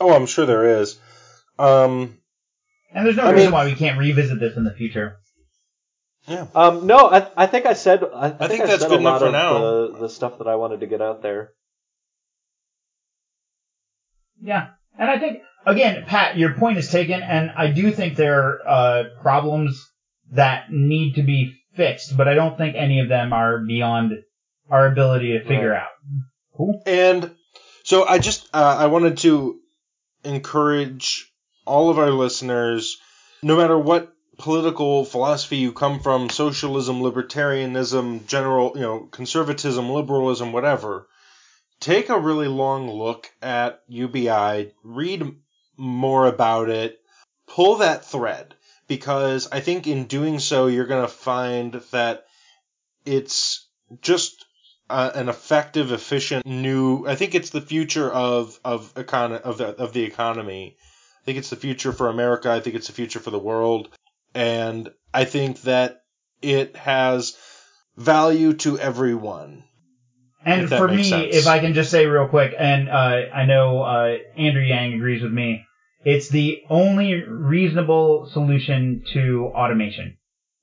[0.01, 0.99] oh, I'm sure there is.
[1.59, 2.19] Um,
[2.93, 5.19] And there's no I reason mean- why we can't revisit this in the future.
[6.27, 6.47] yeah.
[6.55, 8.97] Um, no, I, I think I said I, I think, think I that's said good
[8.99, 9.59] a enough lot for of now.
[9.59, 11.51] The, the stuff that I wanted to get out there.
[14.41, 18.41] Yeah, and I think again, Pat, your point is taken, and I do think there
[18.43, 19.89] are uh, problems
[20.33, 24.13] that need to be fixed, but I don't think any of them are beyond
[24.71, 25.83] our ability to figure Right.
[25.83, 25.89] out.
[26.57, 26.83] Cool.
[26.87, 27.31] And
[27.85, 29.59] so I just uh, I wanted to
[30.25, 31.31] encourage
[31.67, 32.97] all of our listeners,
[33.43, 40.53] no matter what political philosophy you come from, socialism, libertarianism, general, you know, conservatism, liberalism,
[40.53, 41.07] whatever,
[41.81, 45.23] take a really long look at UBI, read
[45.77, 46.99] more about it,
[47.47, 48.55] pull that thread
[48.89, 52.25] because I think in doing so you're going to find that
[53.05, 53.69] it's
[54.01, 54.45] just
[54.89, 57.07] uh, an effective, efficient new.
[57.07, 60.77] I think it's the future of of econ of the of the economy.
[61.23, 62.51] I think it's the future for America.
[62.51, 63.89] I think it's the future for the world,
[64.35, 66.03] and I think that
[66.43, 67.37] it has
[67.97, 69.65] value to everyone.
[70.45, 71.37] And for me, sense.
[71.37, 72.93] if I can just say real quick, and uh,
[73.33, 75.65] I know uh, Andrew Yang agrees with me,
[76.05, 80.17] it's the only reasonable solution to automation.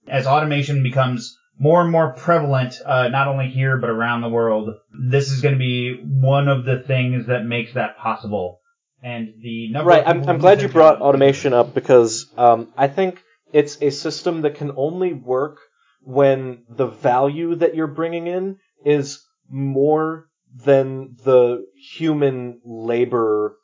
[0.07, 4.69] As automation becomes more and more prevalent, uh, not only here but around the world,
[4.91, 8.59] this is going to be one of the things that makes that possible.
[9.03, 10.03] And the number Right.
[10.03, 13.21] of I'm, I'm glad you brought automation up because um, I think
[13.53, 15.59] it's a system that can only work
[16.01, 20.27] when the value that you're bringing in is more
[20.65, 23.55] than the human labor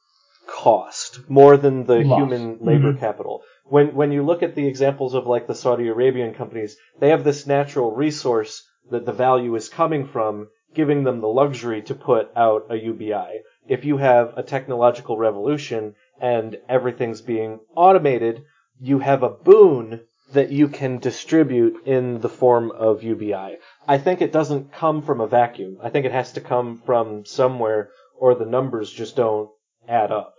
[0.48, 3.00] cost, more than the human labor Mhm.
[3.00, 3.42] capital.
[3.66, 7.24] When when you look at the examples of like the Saudi Arabian companies, they have
[7.24, 12.30] this natural resource that the value is coming from, giving them the luxury to put
[12.36, 13.42] out a UBI.
[13.68, 18.44] If you have a technological revolution and everything's being automated,
[18.80, 20.02] you have a boon
[20.34, 23.58] that you can distribute in the form of UBI.
[23.88, 25.78] I think it doesn't come from a vacuum.
[25.82, 27.90] I think it has to come from somewhere
[28.20, 29.50] or the numbers just don't
[29.88, 30.35] add up.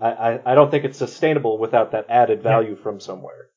[0.00, 3.48] I, I, I don't think it's sustainable without that added value from somewhere.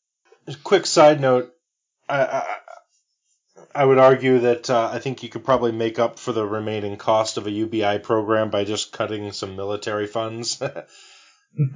[0.64, 1.52] quick side note,
[2.10, 2.46] I, I,
[3.76, 6.98] I would argue that uh, I think you could probably make up for the remaining
[6.98, 10.62] cost of a UBI program by just cutting some military funds.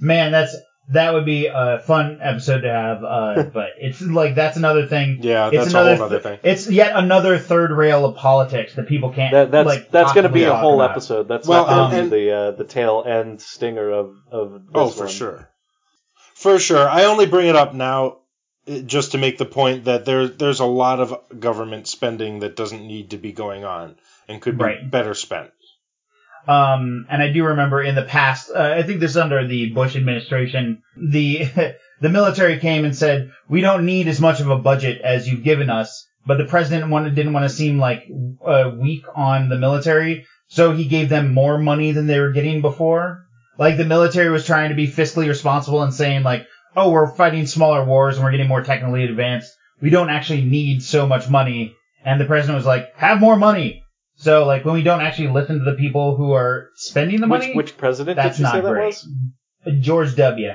[0.00, 0.56] Man, that's
[0.90, 3.04] that would be a fun episode to have.
[3.04, 5.18] Uh, but it's like that's another thing.
[5.22, 6.38] yeah, it's that's a another whole other thing.
[6.42, 9.32] It's yet another third rail of politics that people can't.
[9.32, 10.92] That, that's like, that's going to be a whole about.
[10.92, 11.28] episode.
[11.28, 14.52] That's Well, not going and- to be the uh, the tail end stinger of of
[14.52, 15.08] this Oh, for one.
[15.12, 15.48] sure,
[16.34, 16.88] for sure.
[16.88, 18.18] I only bring it up now
[18.68, 22.56] uh, just to make the point that there there's a lot of government spending that
[22.56, 23.96] doesn't need to be going on
[24.28, 24.90] and could be Right.
[24.90, 25.50] better spent.
[26.46, 29.70] Um, and I do remember in the past, uh, I think this is under the
[29.70, 31.48] Bush administration, the
[32.00, 35.44] the military came and said, "We don't need as much of a budget as you've
[35.44, 38.06] given us." But the president wanted, didn't want to seem like
[38.44, 42.60] uh, weak on the military, so he gave them more money than they were getting
[42.60, 43.24] before.
[43.58, 46.46] Like the military was trying to be fiscally responsible and saying like,
[46.76, 49.52] "Oh, we're fighting smaller wars and we're getting more technically advanced.
[49.80, 51.74] We don't actually need so much money."
[52.04, 53.82] And the president was like, "Have more money."
[54.18, 57.54] So like when we don't actually listen to the people who are spending the money,
[57.54, 58.86] which president that's did you say not that great.
[58.86, 59.08] was?
[59.80, 60.52] George W.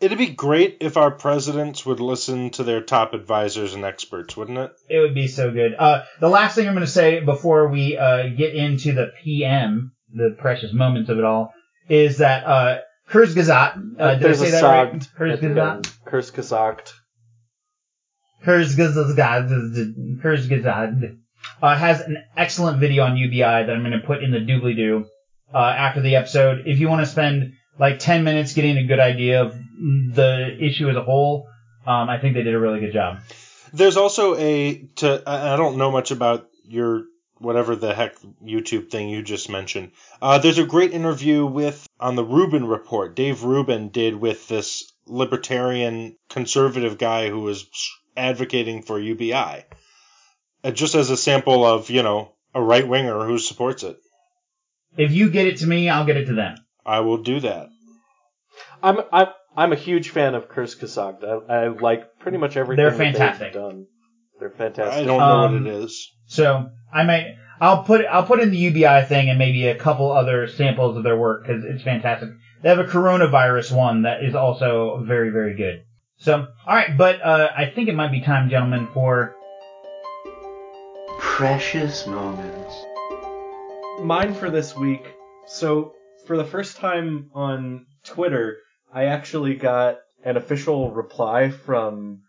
[0.00, 4.58] It'd be great if our presidents would listen to their top advisors and experts, wouldn't
[4.58, 4.72] it?
[4.88, 5.74] It would be so good.
[5.78, 9.92] Uh, the last thing I'm going to say before we uh, get into the PM,
[10.12, 11.52] the precious moments of it all,
[11.88, 12.78] is that uh,
[13.10, 15.08] Kurzgesagt, uh, did I say that right?
[15.18, 15.76] Kurzgesagt?
[15.76, 15.92] end.
[16.06, 16.92] Kurzgesagt,
[20.22, 21.16] Kurzgesagt,
[21.62, 24.76] uh, has an excellent video on UBI that I'm going to put in the doobly
[24.76, 25.06] doo
[25.54, 26.64] uh, after the episode.
[26.66, 30.88] If you want to spend like 10 minutes getting a good idea of the issue
[30.88, 31.48] as a whole,
[31.86, 33.20] um, I think they did a really good job.
[33.72, 37.04] There's also a to I don't know much about your
[37.38, 39.92] whatever the heck YouTube thing you just mentioned.
[40.22, 43.14] Uh, there's a great interview with on the Rubin Report.
[43.14, 47.66] Dave Rubin did with this libertarian conservative guy who was
[48.16, 49.64] advocating for UBI,
[50.72, 53.96] just as a sample of you know a right winger who supports it.
[54.96, 56.56] If you get it to me, I'll get it to them.
[56.84, 57.68] I will do that.
[58.82, 59.26] I'm I'm
[59.56, 61.24] I'm a huge fan of Kurz gesagt.
[61.24, 63.86] I, I like pretty much everything They're that they've done.
[64.38, 65.02] They're fantastic.
[65.02, 66.12] I don't know Um, what it is.
[66.26, 70.12] So I might, I'll put, I'll put in the UBI thing and maybe a couple
[70.12, 72.28] other samples of their work because it's fantastic.
[72.62, 75.84] They have a coronavirus one that is also very, very good.
[76.18, 76.34] So,
[76.66, 79.35] all right, but uh, I think it might be time, gentlemen, for
[81.36, 82.86] Precious moments.
[84.02, 85.04] mine for this week.
[85.46, 85.92] So,
[86.24, 88.56] for the first time on Twitter,
[88.90, 92.22] I actually got an official reply from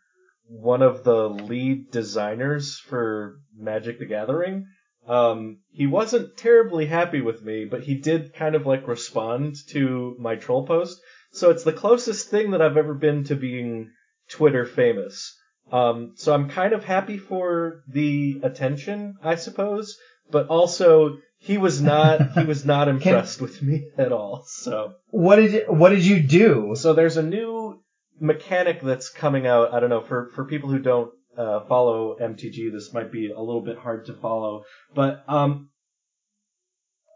[0.50, 4.66] one of the lead designers for Magic the Gathering.
[5.08, 10.18] Um, he wasn't terribly happy with me, but he did kind of like respond to
[10.20, 11.00] my troll post.
[11.32, 13.90] So it's the closest thing that I've ever been to being
[14.30, 15.34] Twitter famous.
[15.72, 19.98] Um, so I'm kind of happy for the attention, I suppose,
[20.32, 24.44] but also he was not he was not impressed with me at all.
[24.48, 26.74] So what did what did you do?
[26.76, 27.82] so there's a new
[28.20, 29.74] mechanic that's coming out.
[29.74, 33.40] I don't know for for people who don't uh, follow MTG, this might be a
[33.40, 34.64] little bit hard to follow,
[34.96, 35.70] but um,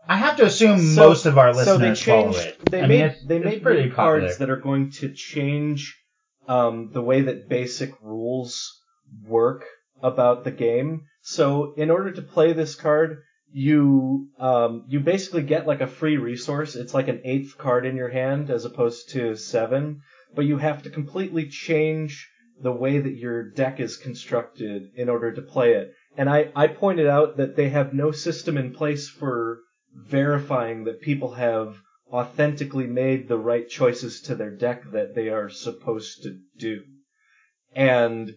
[0.08, 2.48] I have to assume so- most of our listeners so they listeners follow changed.
[2.64, 2.70] it.
[2.72, 5.98] They I mean, made it's- they it's made pretty cards that are going to change
[6.48, 8.82] um, the way that basic rules
[9.26, 9.66] work
[10.02, 11.04] about the game.
[11.22, 13.20] So in order to play this card,
[13.54, 16.76] you um, you basically get like a free resource.
[16.76, 20.02] It's like an eighth card in your hand as opposed to seven,
[20.34, 22.28] but you have to completely change
[22.62, 25.94] the way that your deck is constructed in order to play it.
[26.18, 29.60] And I, I pointed out that they have no system in place for
[29.96, 31.76] verifying that people have
[32.12, 36.82] authentically made the right choices to their deck that they are supposed to do.
[37.74, 38.36] And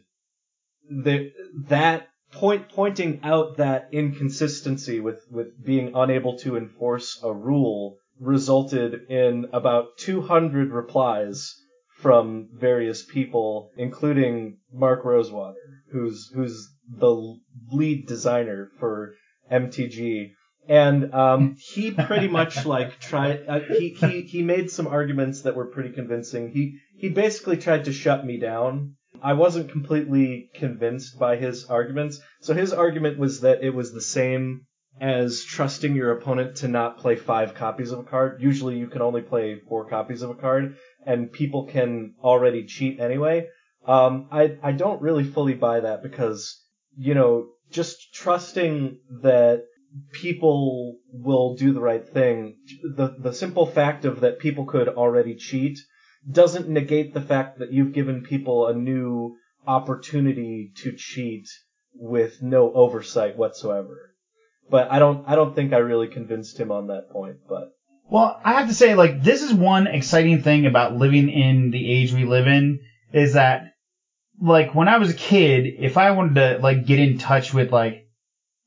[0.89, 1.33] the,
[1.69, 9.09] that point, pointing out that inconsistency with, with being unable to enforce a rule resulted
[9.09, 11.55] in about 200 replies
[11.99, 17.39] from various people, including Mark Rosewater, who's, who's the
[17.73, 19.15] lead designer for
[19.51, 20.33] MTG.
[20.69, 23.45] And um, he pretty much like tried.
[23.47, 26.51] Uh, he, he he made some arguments that were pretty convincing.
[26.51, 28.97] He he basically tried to shut me down.
[29.23, 32.21] I wasn't completely convinced by his arguments.
[32.41, 34.67] So his argument was that it was the same
[35.01, 38.41] as trusting your opponent to not play five copies of a card.
[38.41, 43.01] Usually you can only play four copies of a card, and people can already cheat
[43.01, 43.49] anyway.
[43.87, 46.63] Um, I I don't really fully buy that because
[46.97, 49.65] you know just trusting that
[50.13, 52.57] people will do the right thing.
[52.97, 55.79] The the simple fact of that people could already cheat
[56.31, 61.47] doesn't negate the fact that you've given people a new opportunity to cheat
[61.95, 64.15] with no oversight whatsoever.
[64.71, 67.69] But I don't I don't think I really convinced him on that point, but
[68.09, 71.91] Well, I have to say, like, this is one exciting thing about living in the
[71.91, 72.81] age we live in
[73.13, 73.73] is that,
[74.41, 77.73] like, when I was a kid, if I wanted to, like, get in touch with,
[77.73, 78.04] like,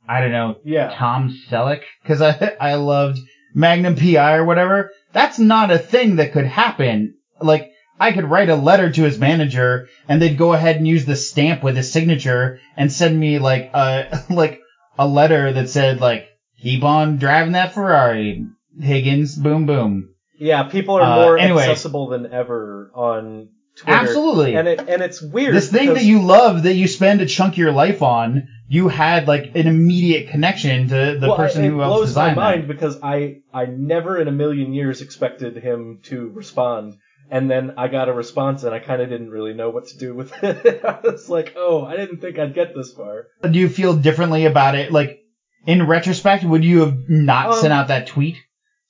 [0.08, 0.94] I don't know, yeah.
[0.96, 3.20] Tom Selleck, because I, I loved
[3.54, 7.16] Magnum PI or whatever, that's not a thing that could happen.
[7.42, 11.06] Like, I could write a letter to his manager and they'd go ahead and use
[11.06, 14.60] the stamp with his signature and send me, like, a, like,
[15.00, 16.28] a letter that said, like,
[16.62, 18.46] keep on driving that Ferrari,
[18.80, 20.14] Higgins, boom, boom.
[20.40, 21.64] Yeah, people are Uh, more anyway.
[21.64, 23.98] accessible than ever on Twitter.
[24.00, 24.56] Absolutely.
[24.56, 25.56] And it and it's weird.
[25.56, 28.88] This thing that you love, that you spend a chunk of your life on, you
[28.90, 32.30] had, like, an immediate connection to the well, person I, who it else blows my
[32.30, 32.68] designed mind that.
[32.68, 36.96] because I I never in a million years expected him to respond,
[37.32, 39.98] and then I got a response and I kind of didn't really know what to
[39.98, 40.84] do with it.
[40.84, 43.28] I was like, oh, I didn't think I'd get this far.
[43.50, 44.92] Do you feel differently about it?
[44.92, 45.20] Like,
[45.66, 48.36] in retrospect, would you have not Um, sent out that tweet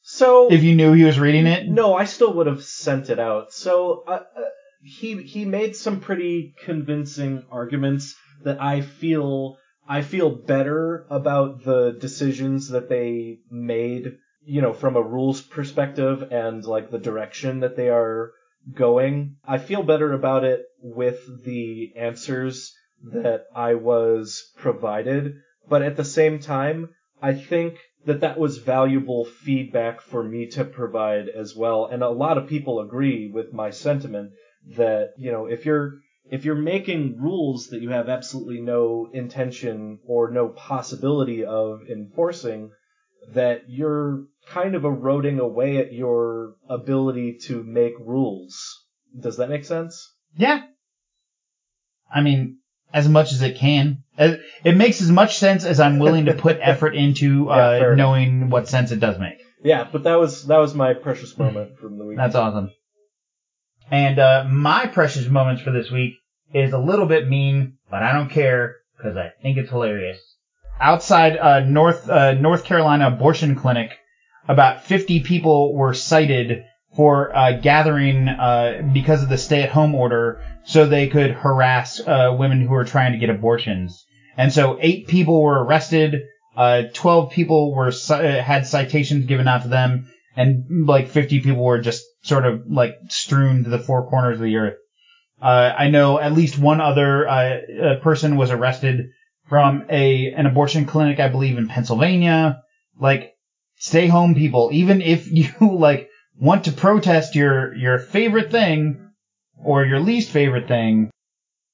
[0.01, 1.67] So if you knew he was reading it?
[1.67, 3.53] No, I still would have sent it out.
[3.53, 4.41] So uh, uh,
[4.81, 11.91] he he made some pretty convincing arguments that I feel I feel better about the
[11.91, 17.75] decisions that they made, you know, from a rules perspective and like the direction that
[17.75, 18.31] they are
[18.73, 19.37] going.
[19.45, 22.73] I feel better about it with the answers
[23.03, 25.35] that I was provided,
[25.69, 26.89] but at the same time,
[27.21, 31.85] I think that that was valuable feedback for me to provide as well.
[31.85, 34.31] And a lot of people agree with my sentiment
[34.75, 35.93] that, you know, if you're,
[36.29, 42.71] if you're making rules that you have absolutely no intention or no possibility of enforcing,
[43.33, 48.85] that you're kind of eroding away at your ability to make rules.
[49.17, 50.13] Does that make sense?
[50.35, 50.63] Yeah.
[52.13, 52.59] I mean,
[52.93, 54.03] as much as it can.
[54.17, 57.97] It makes as much sense as I'm willing to put effort into uh, enough.
[57.97, 59.37] knowing what sense it does make.
[59.63, 62.17] Yeah, but that was, that was my precious moment from the week.
[62.17, 62.71] That's awesome.
[63.91, 66.15] And uh, my precious moments for this week
[66.53, 70.19] is a little bit mean, but I don't care because I think it's hilarious.
[70.79, 73.91] Outside uh, North uh, North Carolina abortion clinic,
[74.47, 76.63] about 50 people were cited
[76.95, 82.61] for uh, gathering uh, because of the stay-at-home order, so they could harass uh, women
[82.61, 84.05] who were trying to get abortions.
[84.35, 86.23] And so eight people were arrested.
[86.55, 91.81] Uh, 12 people were had citations given out to them, and like 50 people were
[91.81, 94.77] just sort of like strewn to the four corners of the earth.
[95.41, 99.09] Uh, I know at least one other uh, person was arrested
[99.47, 102.61] from a an abortion clinic, I believe, in Pennsylvania.
[102.99, 103.33] Like,
[103.77, 104.69] stay home, people.
[104.73, 109.11] Even if you like want to protest your your favorite thing
[109.63, 111.11] or your least favorite thing,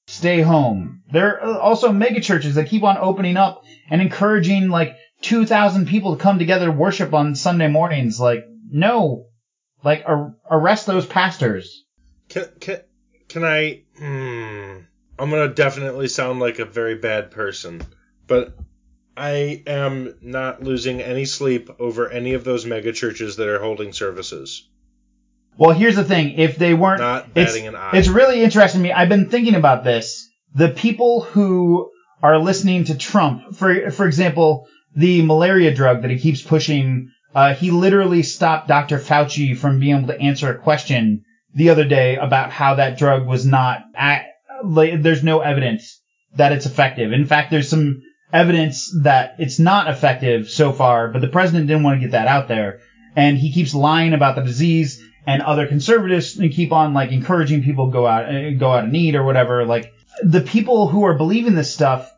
[0.06, 1.02] stay home.
[1.10, 6.16] There are also mega churches that keep on opening up and encouraging like 2,000 people
[6.16, 8.20] to come together to worship on Sunday mornings.
[8.20, 9.26] Like, no,
[9.84, 11.84] like ar- arrest those pastors.
[12.28, 12.80] Can can
[13.28, 13.82] can I?
[13.98, 14.78] Hmm,
[15.18, 17.82] I'm gonna definitely sound like a very bad person,
[18.26, 18.56] but
[19.16, 23.92] I am not losing any sleep over any of those mega churches that are holding
[23.92, 24.68] services.
[25.56, 27.92] Well, here's the thing: if they weren't, Not it's, batting an eye.
[27.94, 28.92] it's really interesting to me.
[28.92, 30.28] I've been thinking about this.
[30.54, 31.90] The people who
[32.22, 33.54] are listening to Trump.
[33.54, 34.66] For for example,
[34.96, 37.10] the malaria drug that he keeps pushing.
[37.34, 38.98] Uh, he literally stopped Dr.
[38.98, 41.24] Fauci from being able to answer a question
[41.54, 43.82] the other day about how that drug was not.
[43.94, 44.26] At,
[44.64, 46.00] there's no evidence
[46.36, 47.12] that it's effective.
[47.12, 48.02] In fact, there's some
[48.32, 52.28] evidence that it's not effective so far, but the president didn't want to get that
[52.28, 52.80] out there.
[53.16, 57.86] And he keeps lying about the disease and other conservatives keep on like encouraging people
[57.86, 59.64] to go out, uh, go out and eat or whatever.
[59.64, 59.92] Like
[60.22, 62.12] the people who are believing this stuff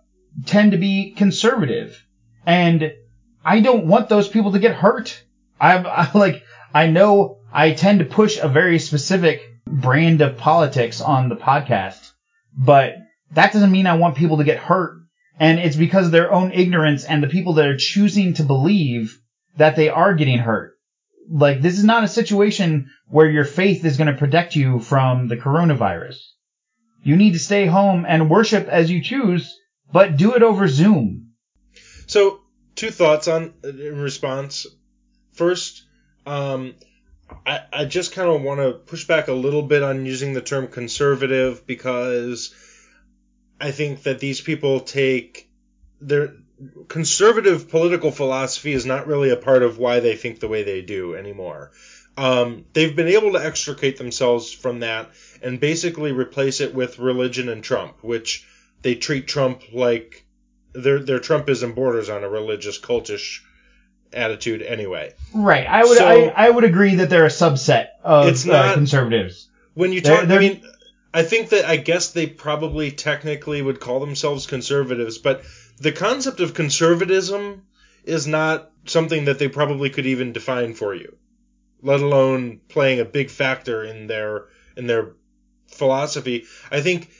[0.45, 2.03] tend to be conservative
[2.45, 2.93] and
[3.47, 5.23] I don't want those people to get hurt.
[5.61, 6.43] I'm I, like,
[6.75, 12.11] I know I tend to push a very specific brand of politics on the podcast,
[12.59, 12.97] but
[13.33, 14.99] that doesn't mean I want people to get hurt.
[15.39, 19.17] And it's because of their own ignorance and the people that are choosing to believe
[19.59, 20.73] that they are getting hurt.
[21.31, 25.29] Like, this is not a situation where your faith is going to protect you from
[25.29, 26.17] the coronavirus.
[27.05, 29.55] You need to stay home and worship as you choose,
[29.93, 31.33] but do it over Zoom.
[32.07, 32.41] So,
[32.77, 34.67] two thoughts on in response.
[35.33, 35.83] First,
[36.25, 36.75] um,
[37.45, 40.41] I, I just kind of want to push back a little bit on using the
[40.41, 42.55] term conservative because
[43.61, 45.51] I think that these people take
[46.01, 46.35] their
[46.89, 50.83] conservative political philosophy is not really a part of why they think the way they
[50.83, 51.73] do anymore.
[52.19, 55.11] Um, they've been able to extricate themselves from that
[55.43, 58.47] and basically replace it with religion and Trump, which
[58.81, 60.26] they treat Trump like
[60.83, 63.41] their their Trumpism borders on a religious cultish
[64.13, 65.13] attitude anyway.
[65.35, 65.67] Right.
[65.67, 69.49] I would So- I, I would agree that they're a subset of It's uh, conservatives.
[69.75, 70.63] When you They're- talk, I they're- mean,
[71.13, 75.43] I think that I guess they probably technically would call themselves conservatives, but
[75.79, 77.63] the concept of conservatism
[78.05, 81.17] is not something that they probably could even define for you,
[81.83, 84.45] let alone playing a big factor in their
[84.77, 85.13] in their
[85.69, 86.45] philosophy.
[86.71, 87.11] I think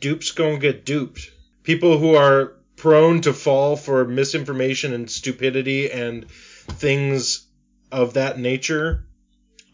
[0.00, 1.30] dupes gonna get duped.
[1.62, 2.52] People who are
[2.84, 7.46] prone to fall for misinformation and stupidity and things
[7.90, 9.06] of that nature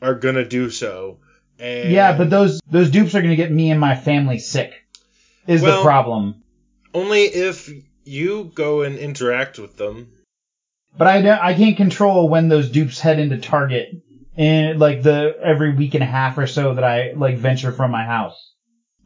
[0.01, 1.19] are gonna do so.
[1.59, 4.71] And Yeah, but those those dupes are to get me and my family sick.
[5.49, 6.45] Is Well- the problem.
[6.95, 7.69] only if
[8.05, 10.13] you go and interact with them.
[10.97, 13.89] But I don't, I can't control when those dupes head into Target
[14.37, 17.91] and like the every week and a half or so that I like venture from
[17.91, 18.55] my house.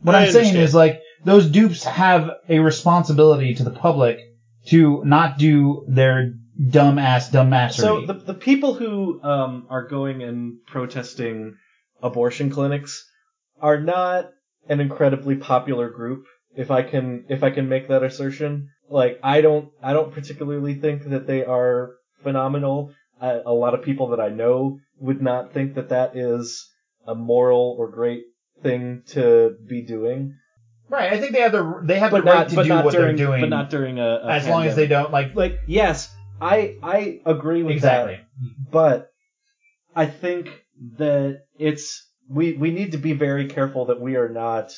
[0.02, 4.18] What I I'm saying is like those dupes have a responsibility to the public
[4.66, 6.32] to not do their
[6.70, 7.80] dumb ass dumbassery.
[7.80, 11.56] So the the people who um, are going and protesting
[12.02, 13.04] abortion clinics
[13.60, 14.30] are not
[14.68, 16.24] an incredibly popular group.
[16.56, 20.74] If I can if I can make that assertion, like I don't I don't particularly
[20.74, 22.92] think that they are phenomenal.
[23.20, 26.70] I, a lot of people that I know would not think that that is
[27.06, 28.24] a moral or great
[28.62, 30.34] thing to be doing.
[30.94, 32.92] Right, I think they have the they have But the right not to do what
[32.92, 35.58] during they're doing but not during a, a as long as they don't like like
[35.66, 38.14] yes, I I agree with exactly.
[38.14, 39.10] that, but
[39.94, 40.48] I think
[40.98, 44.72] that it's we we need to be very careful that we are not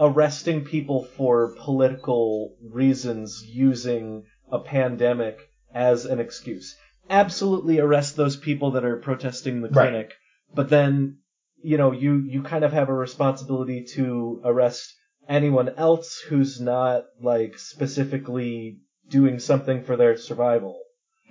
[0.00, 5.38] arresting people for political reasons using a pandemic
[5.74, 6.76] as an excuse.
[7.10, 9.90] Absolutely arrest those people that are protesting the Right.
[9.90, 10.14] clinic,
[10.54, 11.18] but then
[11.62, 14.94] you know you you kind of have a responsibility to arrest
[15.28, 18.78] anyone else who's not like specifically
[19.08, 20.80] doing something for their survival.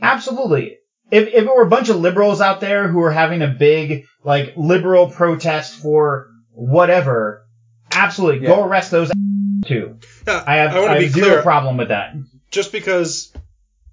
[0.01, 0.77] Absolutely.
[1.11, 4.05] If, if it were a bunch of liberals out there who were having a big,
[4.23, 7.45] like, liberal protest for whatever,
[7.91, 9.11] absolutely, go arrest those
[9.65, 9.97] too.
[10.27, 11.41] Yeah, I have, I want I have be zero clear.
[11.43, 12.15] problem with that.
[12.51, 13.31] just because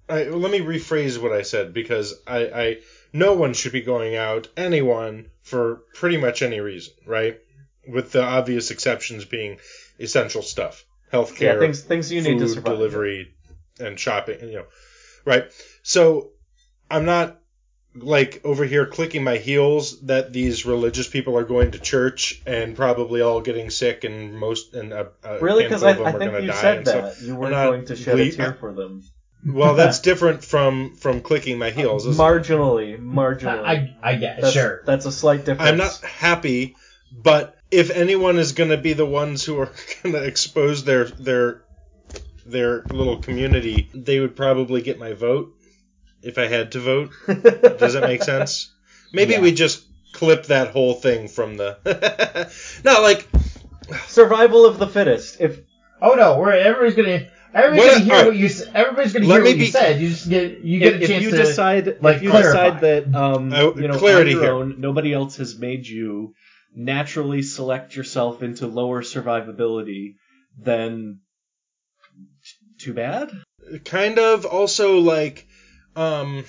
[0.09, 2.77] I, let me rephrase what I said because I, I
[3.13, 7.39] no one should be going out anyone for pretty much any reason, right?
[7.89, 9.59] With the obvious exceptions being
[10.01, 12.73] essential stuff, healthcare, Yeah, things things you need to food survive.
[12.77, 13.35] delivery,
[13.79, 14.41] and shopping.
[14.49, 14.67] You know,
[15.25, 15.45] right?
[15.83, 16.31] So
[16.91, 17.37] I'm not
[17.95, 22.77] like over here clicking my heels that these religious people are going to church and
[22.77, 26.31] probably all getting sick and most and a, a Really, because handful I, I think
[26.31, 26.61] going to you die.
[26.61, 29.03] said and so- that you weren't going to shed ble- a tear for them.
[29.45, 32.07] well, that's different from from clicking my heels.
[32.07, 32.25] isn't it?
[32.25, 33.65] Marginally, marginally.
[33.67, 34.83] I, I guess, that's, sure.
[34.87, 35.69] That's a slight difference.
[35.71, 36.77] I'm not happy,
[37.13, 39.73] but if anyone is going to be the ones who are
[40.03, 41.63] going to expose their their
[42.47, 45.53] their little community, they would probably get my vote
[46.23, 47.11] if I had to vote.
[47.27, 48.73] Does that make sense?
[49.13, 49.41] Maybe Yeah.
[49.41, 51.79] we just clip that whole thing from the.
[52.85, 53.29] no, like
[54.07, 55.41] Survival of the fittest.
[55.41, 55.61] If
[56.03, 58.27] Oh no, we're, everybody's gonna, everybody's gonna hear alright.
[58.29, 60.01] what you, s- everybody's gonna Let hear me what you be- said.
[60.01, 62.31] You just get, you get if, a if chance you to, decide like, if you
[62.31, 62.71] clarify.
[62.71, 64.53] decide that um I- you know clarity on your here.
[64.55, 66.35] own nobody else has made you
[66.75, 70.15] naturally select yourself into lower survivability,
[70.59, 71.21] then
[72.79, 73.31] too bad.
[73.85, 74.47] kind of.
[74.47, 75.47] Also like
[75.97, 76.45] um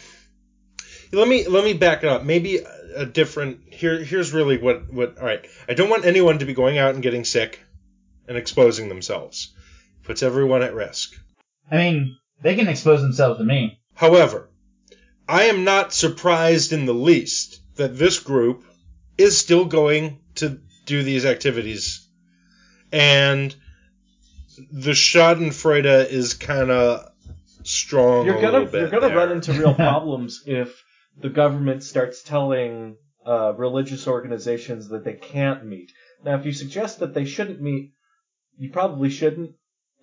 [1.11, 2.23] let me let me back it up.
[2.23, 5.45] Maybe a, a different here here's really what what all right.
[5.67, 7.59] I don't want anyone to be going out and getting sick
[8.27, 9.53] and exposing themselves.
[10.03, 11.13] Puts everyone at risk.
[11.69, 13.79] I mean, they can expose themselves to me.
[13.93, 14.49] however
[15.27, 18.63] i am not surprised in the least that this group
[19.17, 22.07] is still going to do these activities
[22.91, 23.55] and
[24.71, 27.07] the schadenfreude is kind of
[27.63, 29.15] strong You're gonna you're gonna there.
[29.17, 30.83] run into real problems if
[31.19, 35.91] the government starts telling uh, religious organizations that they can't meet.
[36.23, 37.93] Now, if you suggest that they shouldn't meet,
[38.57, 39.51] you probably shouldn't,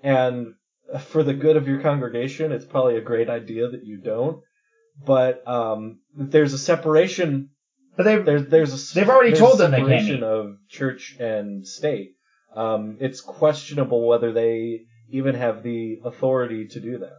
[0.02, 0.55] and
[1.01, 4.40] for the good of your congregation, it's probably a great idea that you don't.
[5.05, 7.51] But um, there's a separation.
[7.98, 10.22] But they There's there's a They've already there's told them they can't separation meet.
[10.22, 12.10] of church and state.
[12.54, 17.16] Um, it's questionable whether they even have the authority to do that.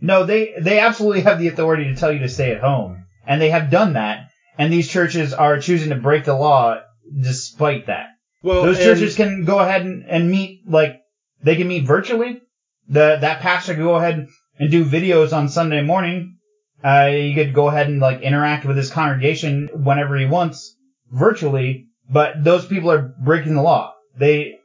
[0.00, 3.40] No, they they absolutely have the authority to tell you to stay at home, and
[3.40, 4.26] they have done that.
[4.58, 6.78] And these churches are choosing to break the law
[7.20, 8.06] despite that.
[8.42, 10.96] Well, Those and- churches can go ahead and, and meet like
[11.44, 12.40] they can meet virtually.
[12.88, 14.26] The that pastor can go ahead
[14.58, 16.38] and do videos on Sunday morning.
[16.84, 20.74] Uh, you could go ahead and like interact with his congregation whenever he wants
[21.10, 23.94] virtually, but those people are breaking the law.
[24.16, 24.58] They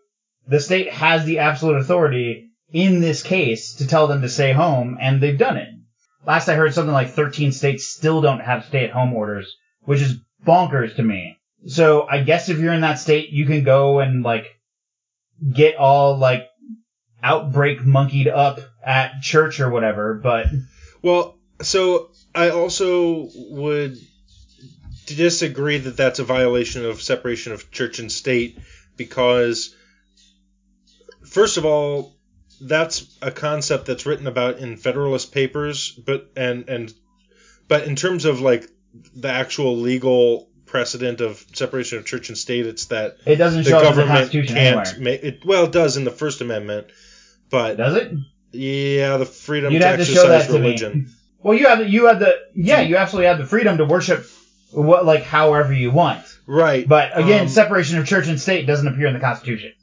[0.48, 4.98] the state has the absolute authority in this case to tell them to stay home,
[4.99, 5.69] and they've done it.
[6.26, 10.95] Last I heard, something like 13 states still don't have stay-at-home orders, which is bonkers
[10.95, 11.38] to me.
[11.68, 14.45] So I guess if you're in that state, you can go and like
[15.53, 16.48] get all like
[17.23, 20.48] outbreak monkeyed up at church or whatever, but
[21.02, 23.97] Well, so I also would
[25.05, 28.59] disagree that that's a violation of separation of church and state
[28.95, 29.75] because,
[31.25, 32.15] first of all,
[32.59, 36.93] that's a concept that's written about in Federalist Papers, but and and
[37.67, 38.69] but in terms of like
[39.15, 43.69] the actual legal precedent of separation of church and state, it's that it doesn't the
[43.69, 45.45] show in the government can't make it.
[45.45, 46.88] Well, it does in the First Amendment,
[47.49, 48.11] but Does it?
[48.51, 51.13] yeah, the freedom You'd to have to show exercise to religion.
[51.43, 54.26] Well, you have you have the yeah, you absolutely have the freedom to worship
[54.72, 56.26] what like however you want.
[56.45, 56.88] Right.
[56.88, 59.73] But again, Um, separation of church and state doesn't appear in the Constitution.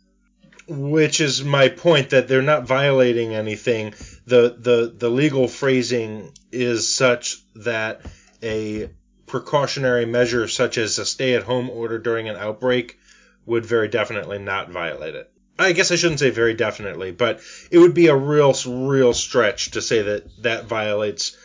[0.66, 3.94] which is my point that they're not violating anything.
[4.26, 8.00] The the the legal phrasing is such that
[8.42, 8.88] a
[9.26, 12.98] precautionary measure such as a stay-at-home order during an outbreak
[13.46, 15.30] would very definitely not violate it.
[15.58, 17.40] I guess I shouldn't say very definitely, but
[17.70, 21.36] it would be a real real stretch to say that that violates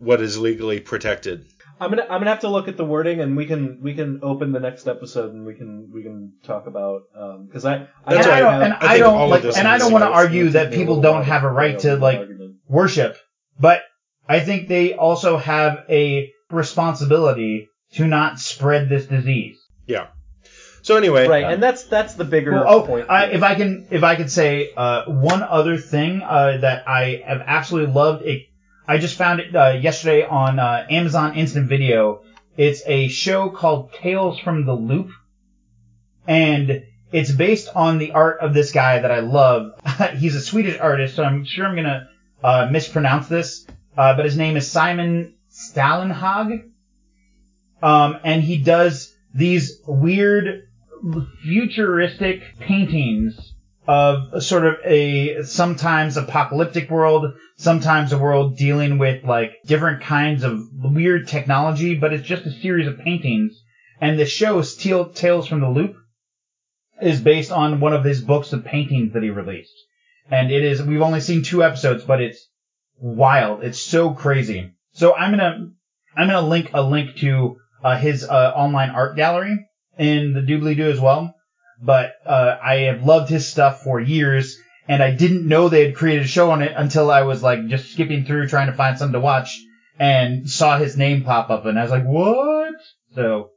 [0.00, 1.46] what is legally protected.
[1.78, 4.20] I'm gonna I'm gonna have to look at the wording, and we can we can
[4.22, 7.02] open the next episode, and we can we can talk about
[7.46, 8.40] because I I That's and I right.
[8.40, 11.24] don't, and I I, don't like, and I don't want to argue that people don't
[11.24, 12.20] have a right to like
[12.68, 13.16] worship,
[13.58, 13.82] but
[14.28, 19.58] I think they also have a responsibility to not spread this disease.
[19.86, 20.08] Yeah.
[20.82, 23.10] So anyway, right, and that's that's the bigger Well, oh, point.
[23.10, 27.22] I, if I can, if I could say uh, one other thing uh, that I
[27.26, 28.46] have absolutely loved, it,
[28.90, 32.22] I just found it uh, yesterday on uh, Amazon Instant Video.
[32.56, 35.12] It's a show called Tales from the Loop,
[36.26, 39.80] and it's based on the art of this guy that I love.
[40.16, 42.08] He's a Swedish artist, so I'm sure I'm gonna
[42.42, 43.64] uh, mispronounce this,
[43.96, 46.68] uh, but his name is Simon Stalenhag,
[47.84, 50.66] um, and he does these weird
[51.44, 53.49] futuristic paintings
[53.86, 60.44] of sort of a sometimes apocalyptic world, sometimes a world dealing with like different kinds
[60.44, 63.60] of weird technology, but it's just a series of paintings.
[64.00, 65.96] And the show Steel Tales from the Loop
[67.00, 69.74] is based on one of his books of paintings that he released.
[70.30, 72.48] And it is, we've only seen two episodes, but it's
[72.98, 73.64] wild.
[73.64, 74.72] It's so crazy.
[74.92, 75.70] So I'm gonna,
[76.16, 79.66] I'm gonna link a link to uh, his uh, online art gallery
[79.98, 81.34] in the doobly doo as well.
[81.82, 85.96] But uh, I have loved his stuff for years, and I didn't know they had
[85.96, 88.98] created a show on it until I was like just skipping through trying to find
[88.98, 89.58] something to watch
[89.98, 92.74] and saw his name pop up, and I was like, what?
[93.14, 93.50] So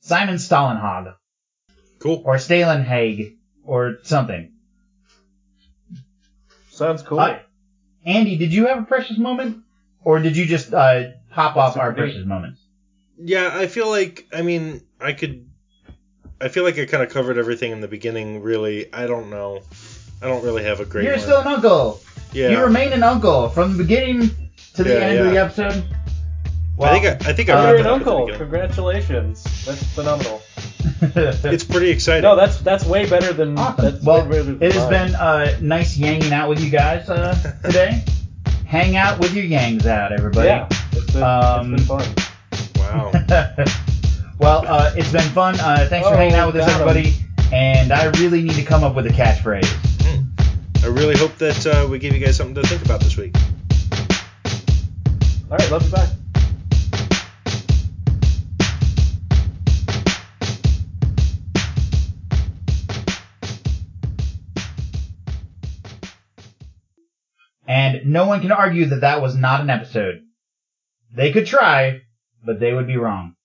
[0.00, 1.14] Simon Stalenhag
[2.00, 2.22] cool.
[2.24, 4.52] or Stalenhag or something.
[6.70, 7.20] sounds cool.
[7.20, 7.38] Uh,
[8.04, 9.58] Andy, did you have a precious moment,
[10.04, 11.98] or did you just uh, pop off Super our neat.
[11.98, 12.60] precious moments?
[13.18, 15.45] Yeah, I feel like I mean I could.
[16.40, 18.42] I feel like I kind of covered everything in the beginning.
[18.42, 19.62] Really, I don't know.
[20.22, 21.22] I don't really have a great You're one.
[21.22, 22.00] still an uncle.
[22.32, 22.48] yeah.
[22.50, 24.30] You remain an uncle from the beginning
[24.74, 25.44] to the Yeah, end of the yeah.
[25.44, 25.84] episode.
[26.78, 28.36] I think I, I think I Uh, wrapped You're an up at the uncle.
[28.38, 29.44] Congratulations.
[29.64, 30.42] That's phenomenal.
[31.02, 32.22] It's pretty exciting.
[32.22, 33.58] No, that's that's way better than.
[33.58, 33.84] Awesome.
[33.84, 35.06] That's Well, way better than it has mine.
[35.08, 37.34] been uh, nice yanging out with you guys uh,
[37.64, 38.02] today.
[38.66, 40.48] Hang out with your yangs out, everybody.
[40.48, 42.14] Yeah, it's been, Um, it's been fun.
[42.76, 43.64] wow.
[44.38, 45.58] well, uh, it's been fun.
[45.58, 46.88] Uh, thanks for Oh, hanging out with us, got 'em.
[46.88, 47.14] everybody.
[47.52, 49.72] And I really need to come up with a catchphrase.
[50.84, 53.34] I really hope that uh, we gave you guys something to think about this week.
[55.50, 55.90] All right, love you.
[55.90, 56.08] Bye.
[67.66, 70.22] And no one can argue that that was not an episode.
[71.12, 72.02] They could try,
[72.44, 73.34] but they would be wrong.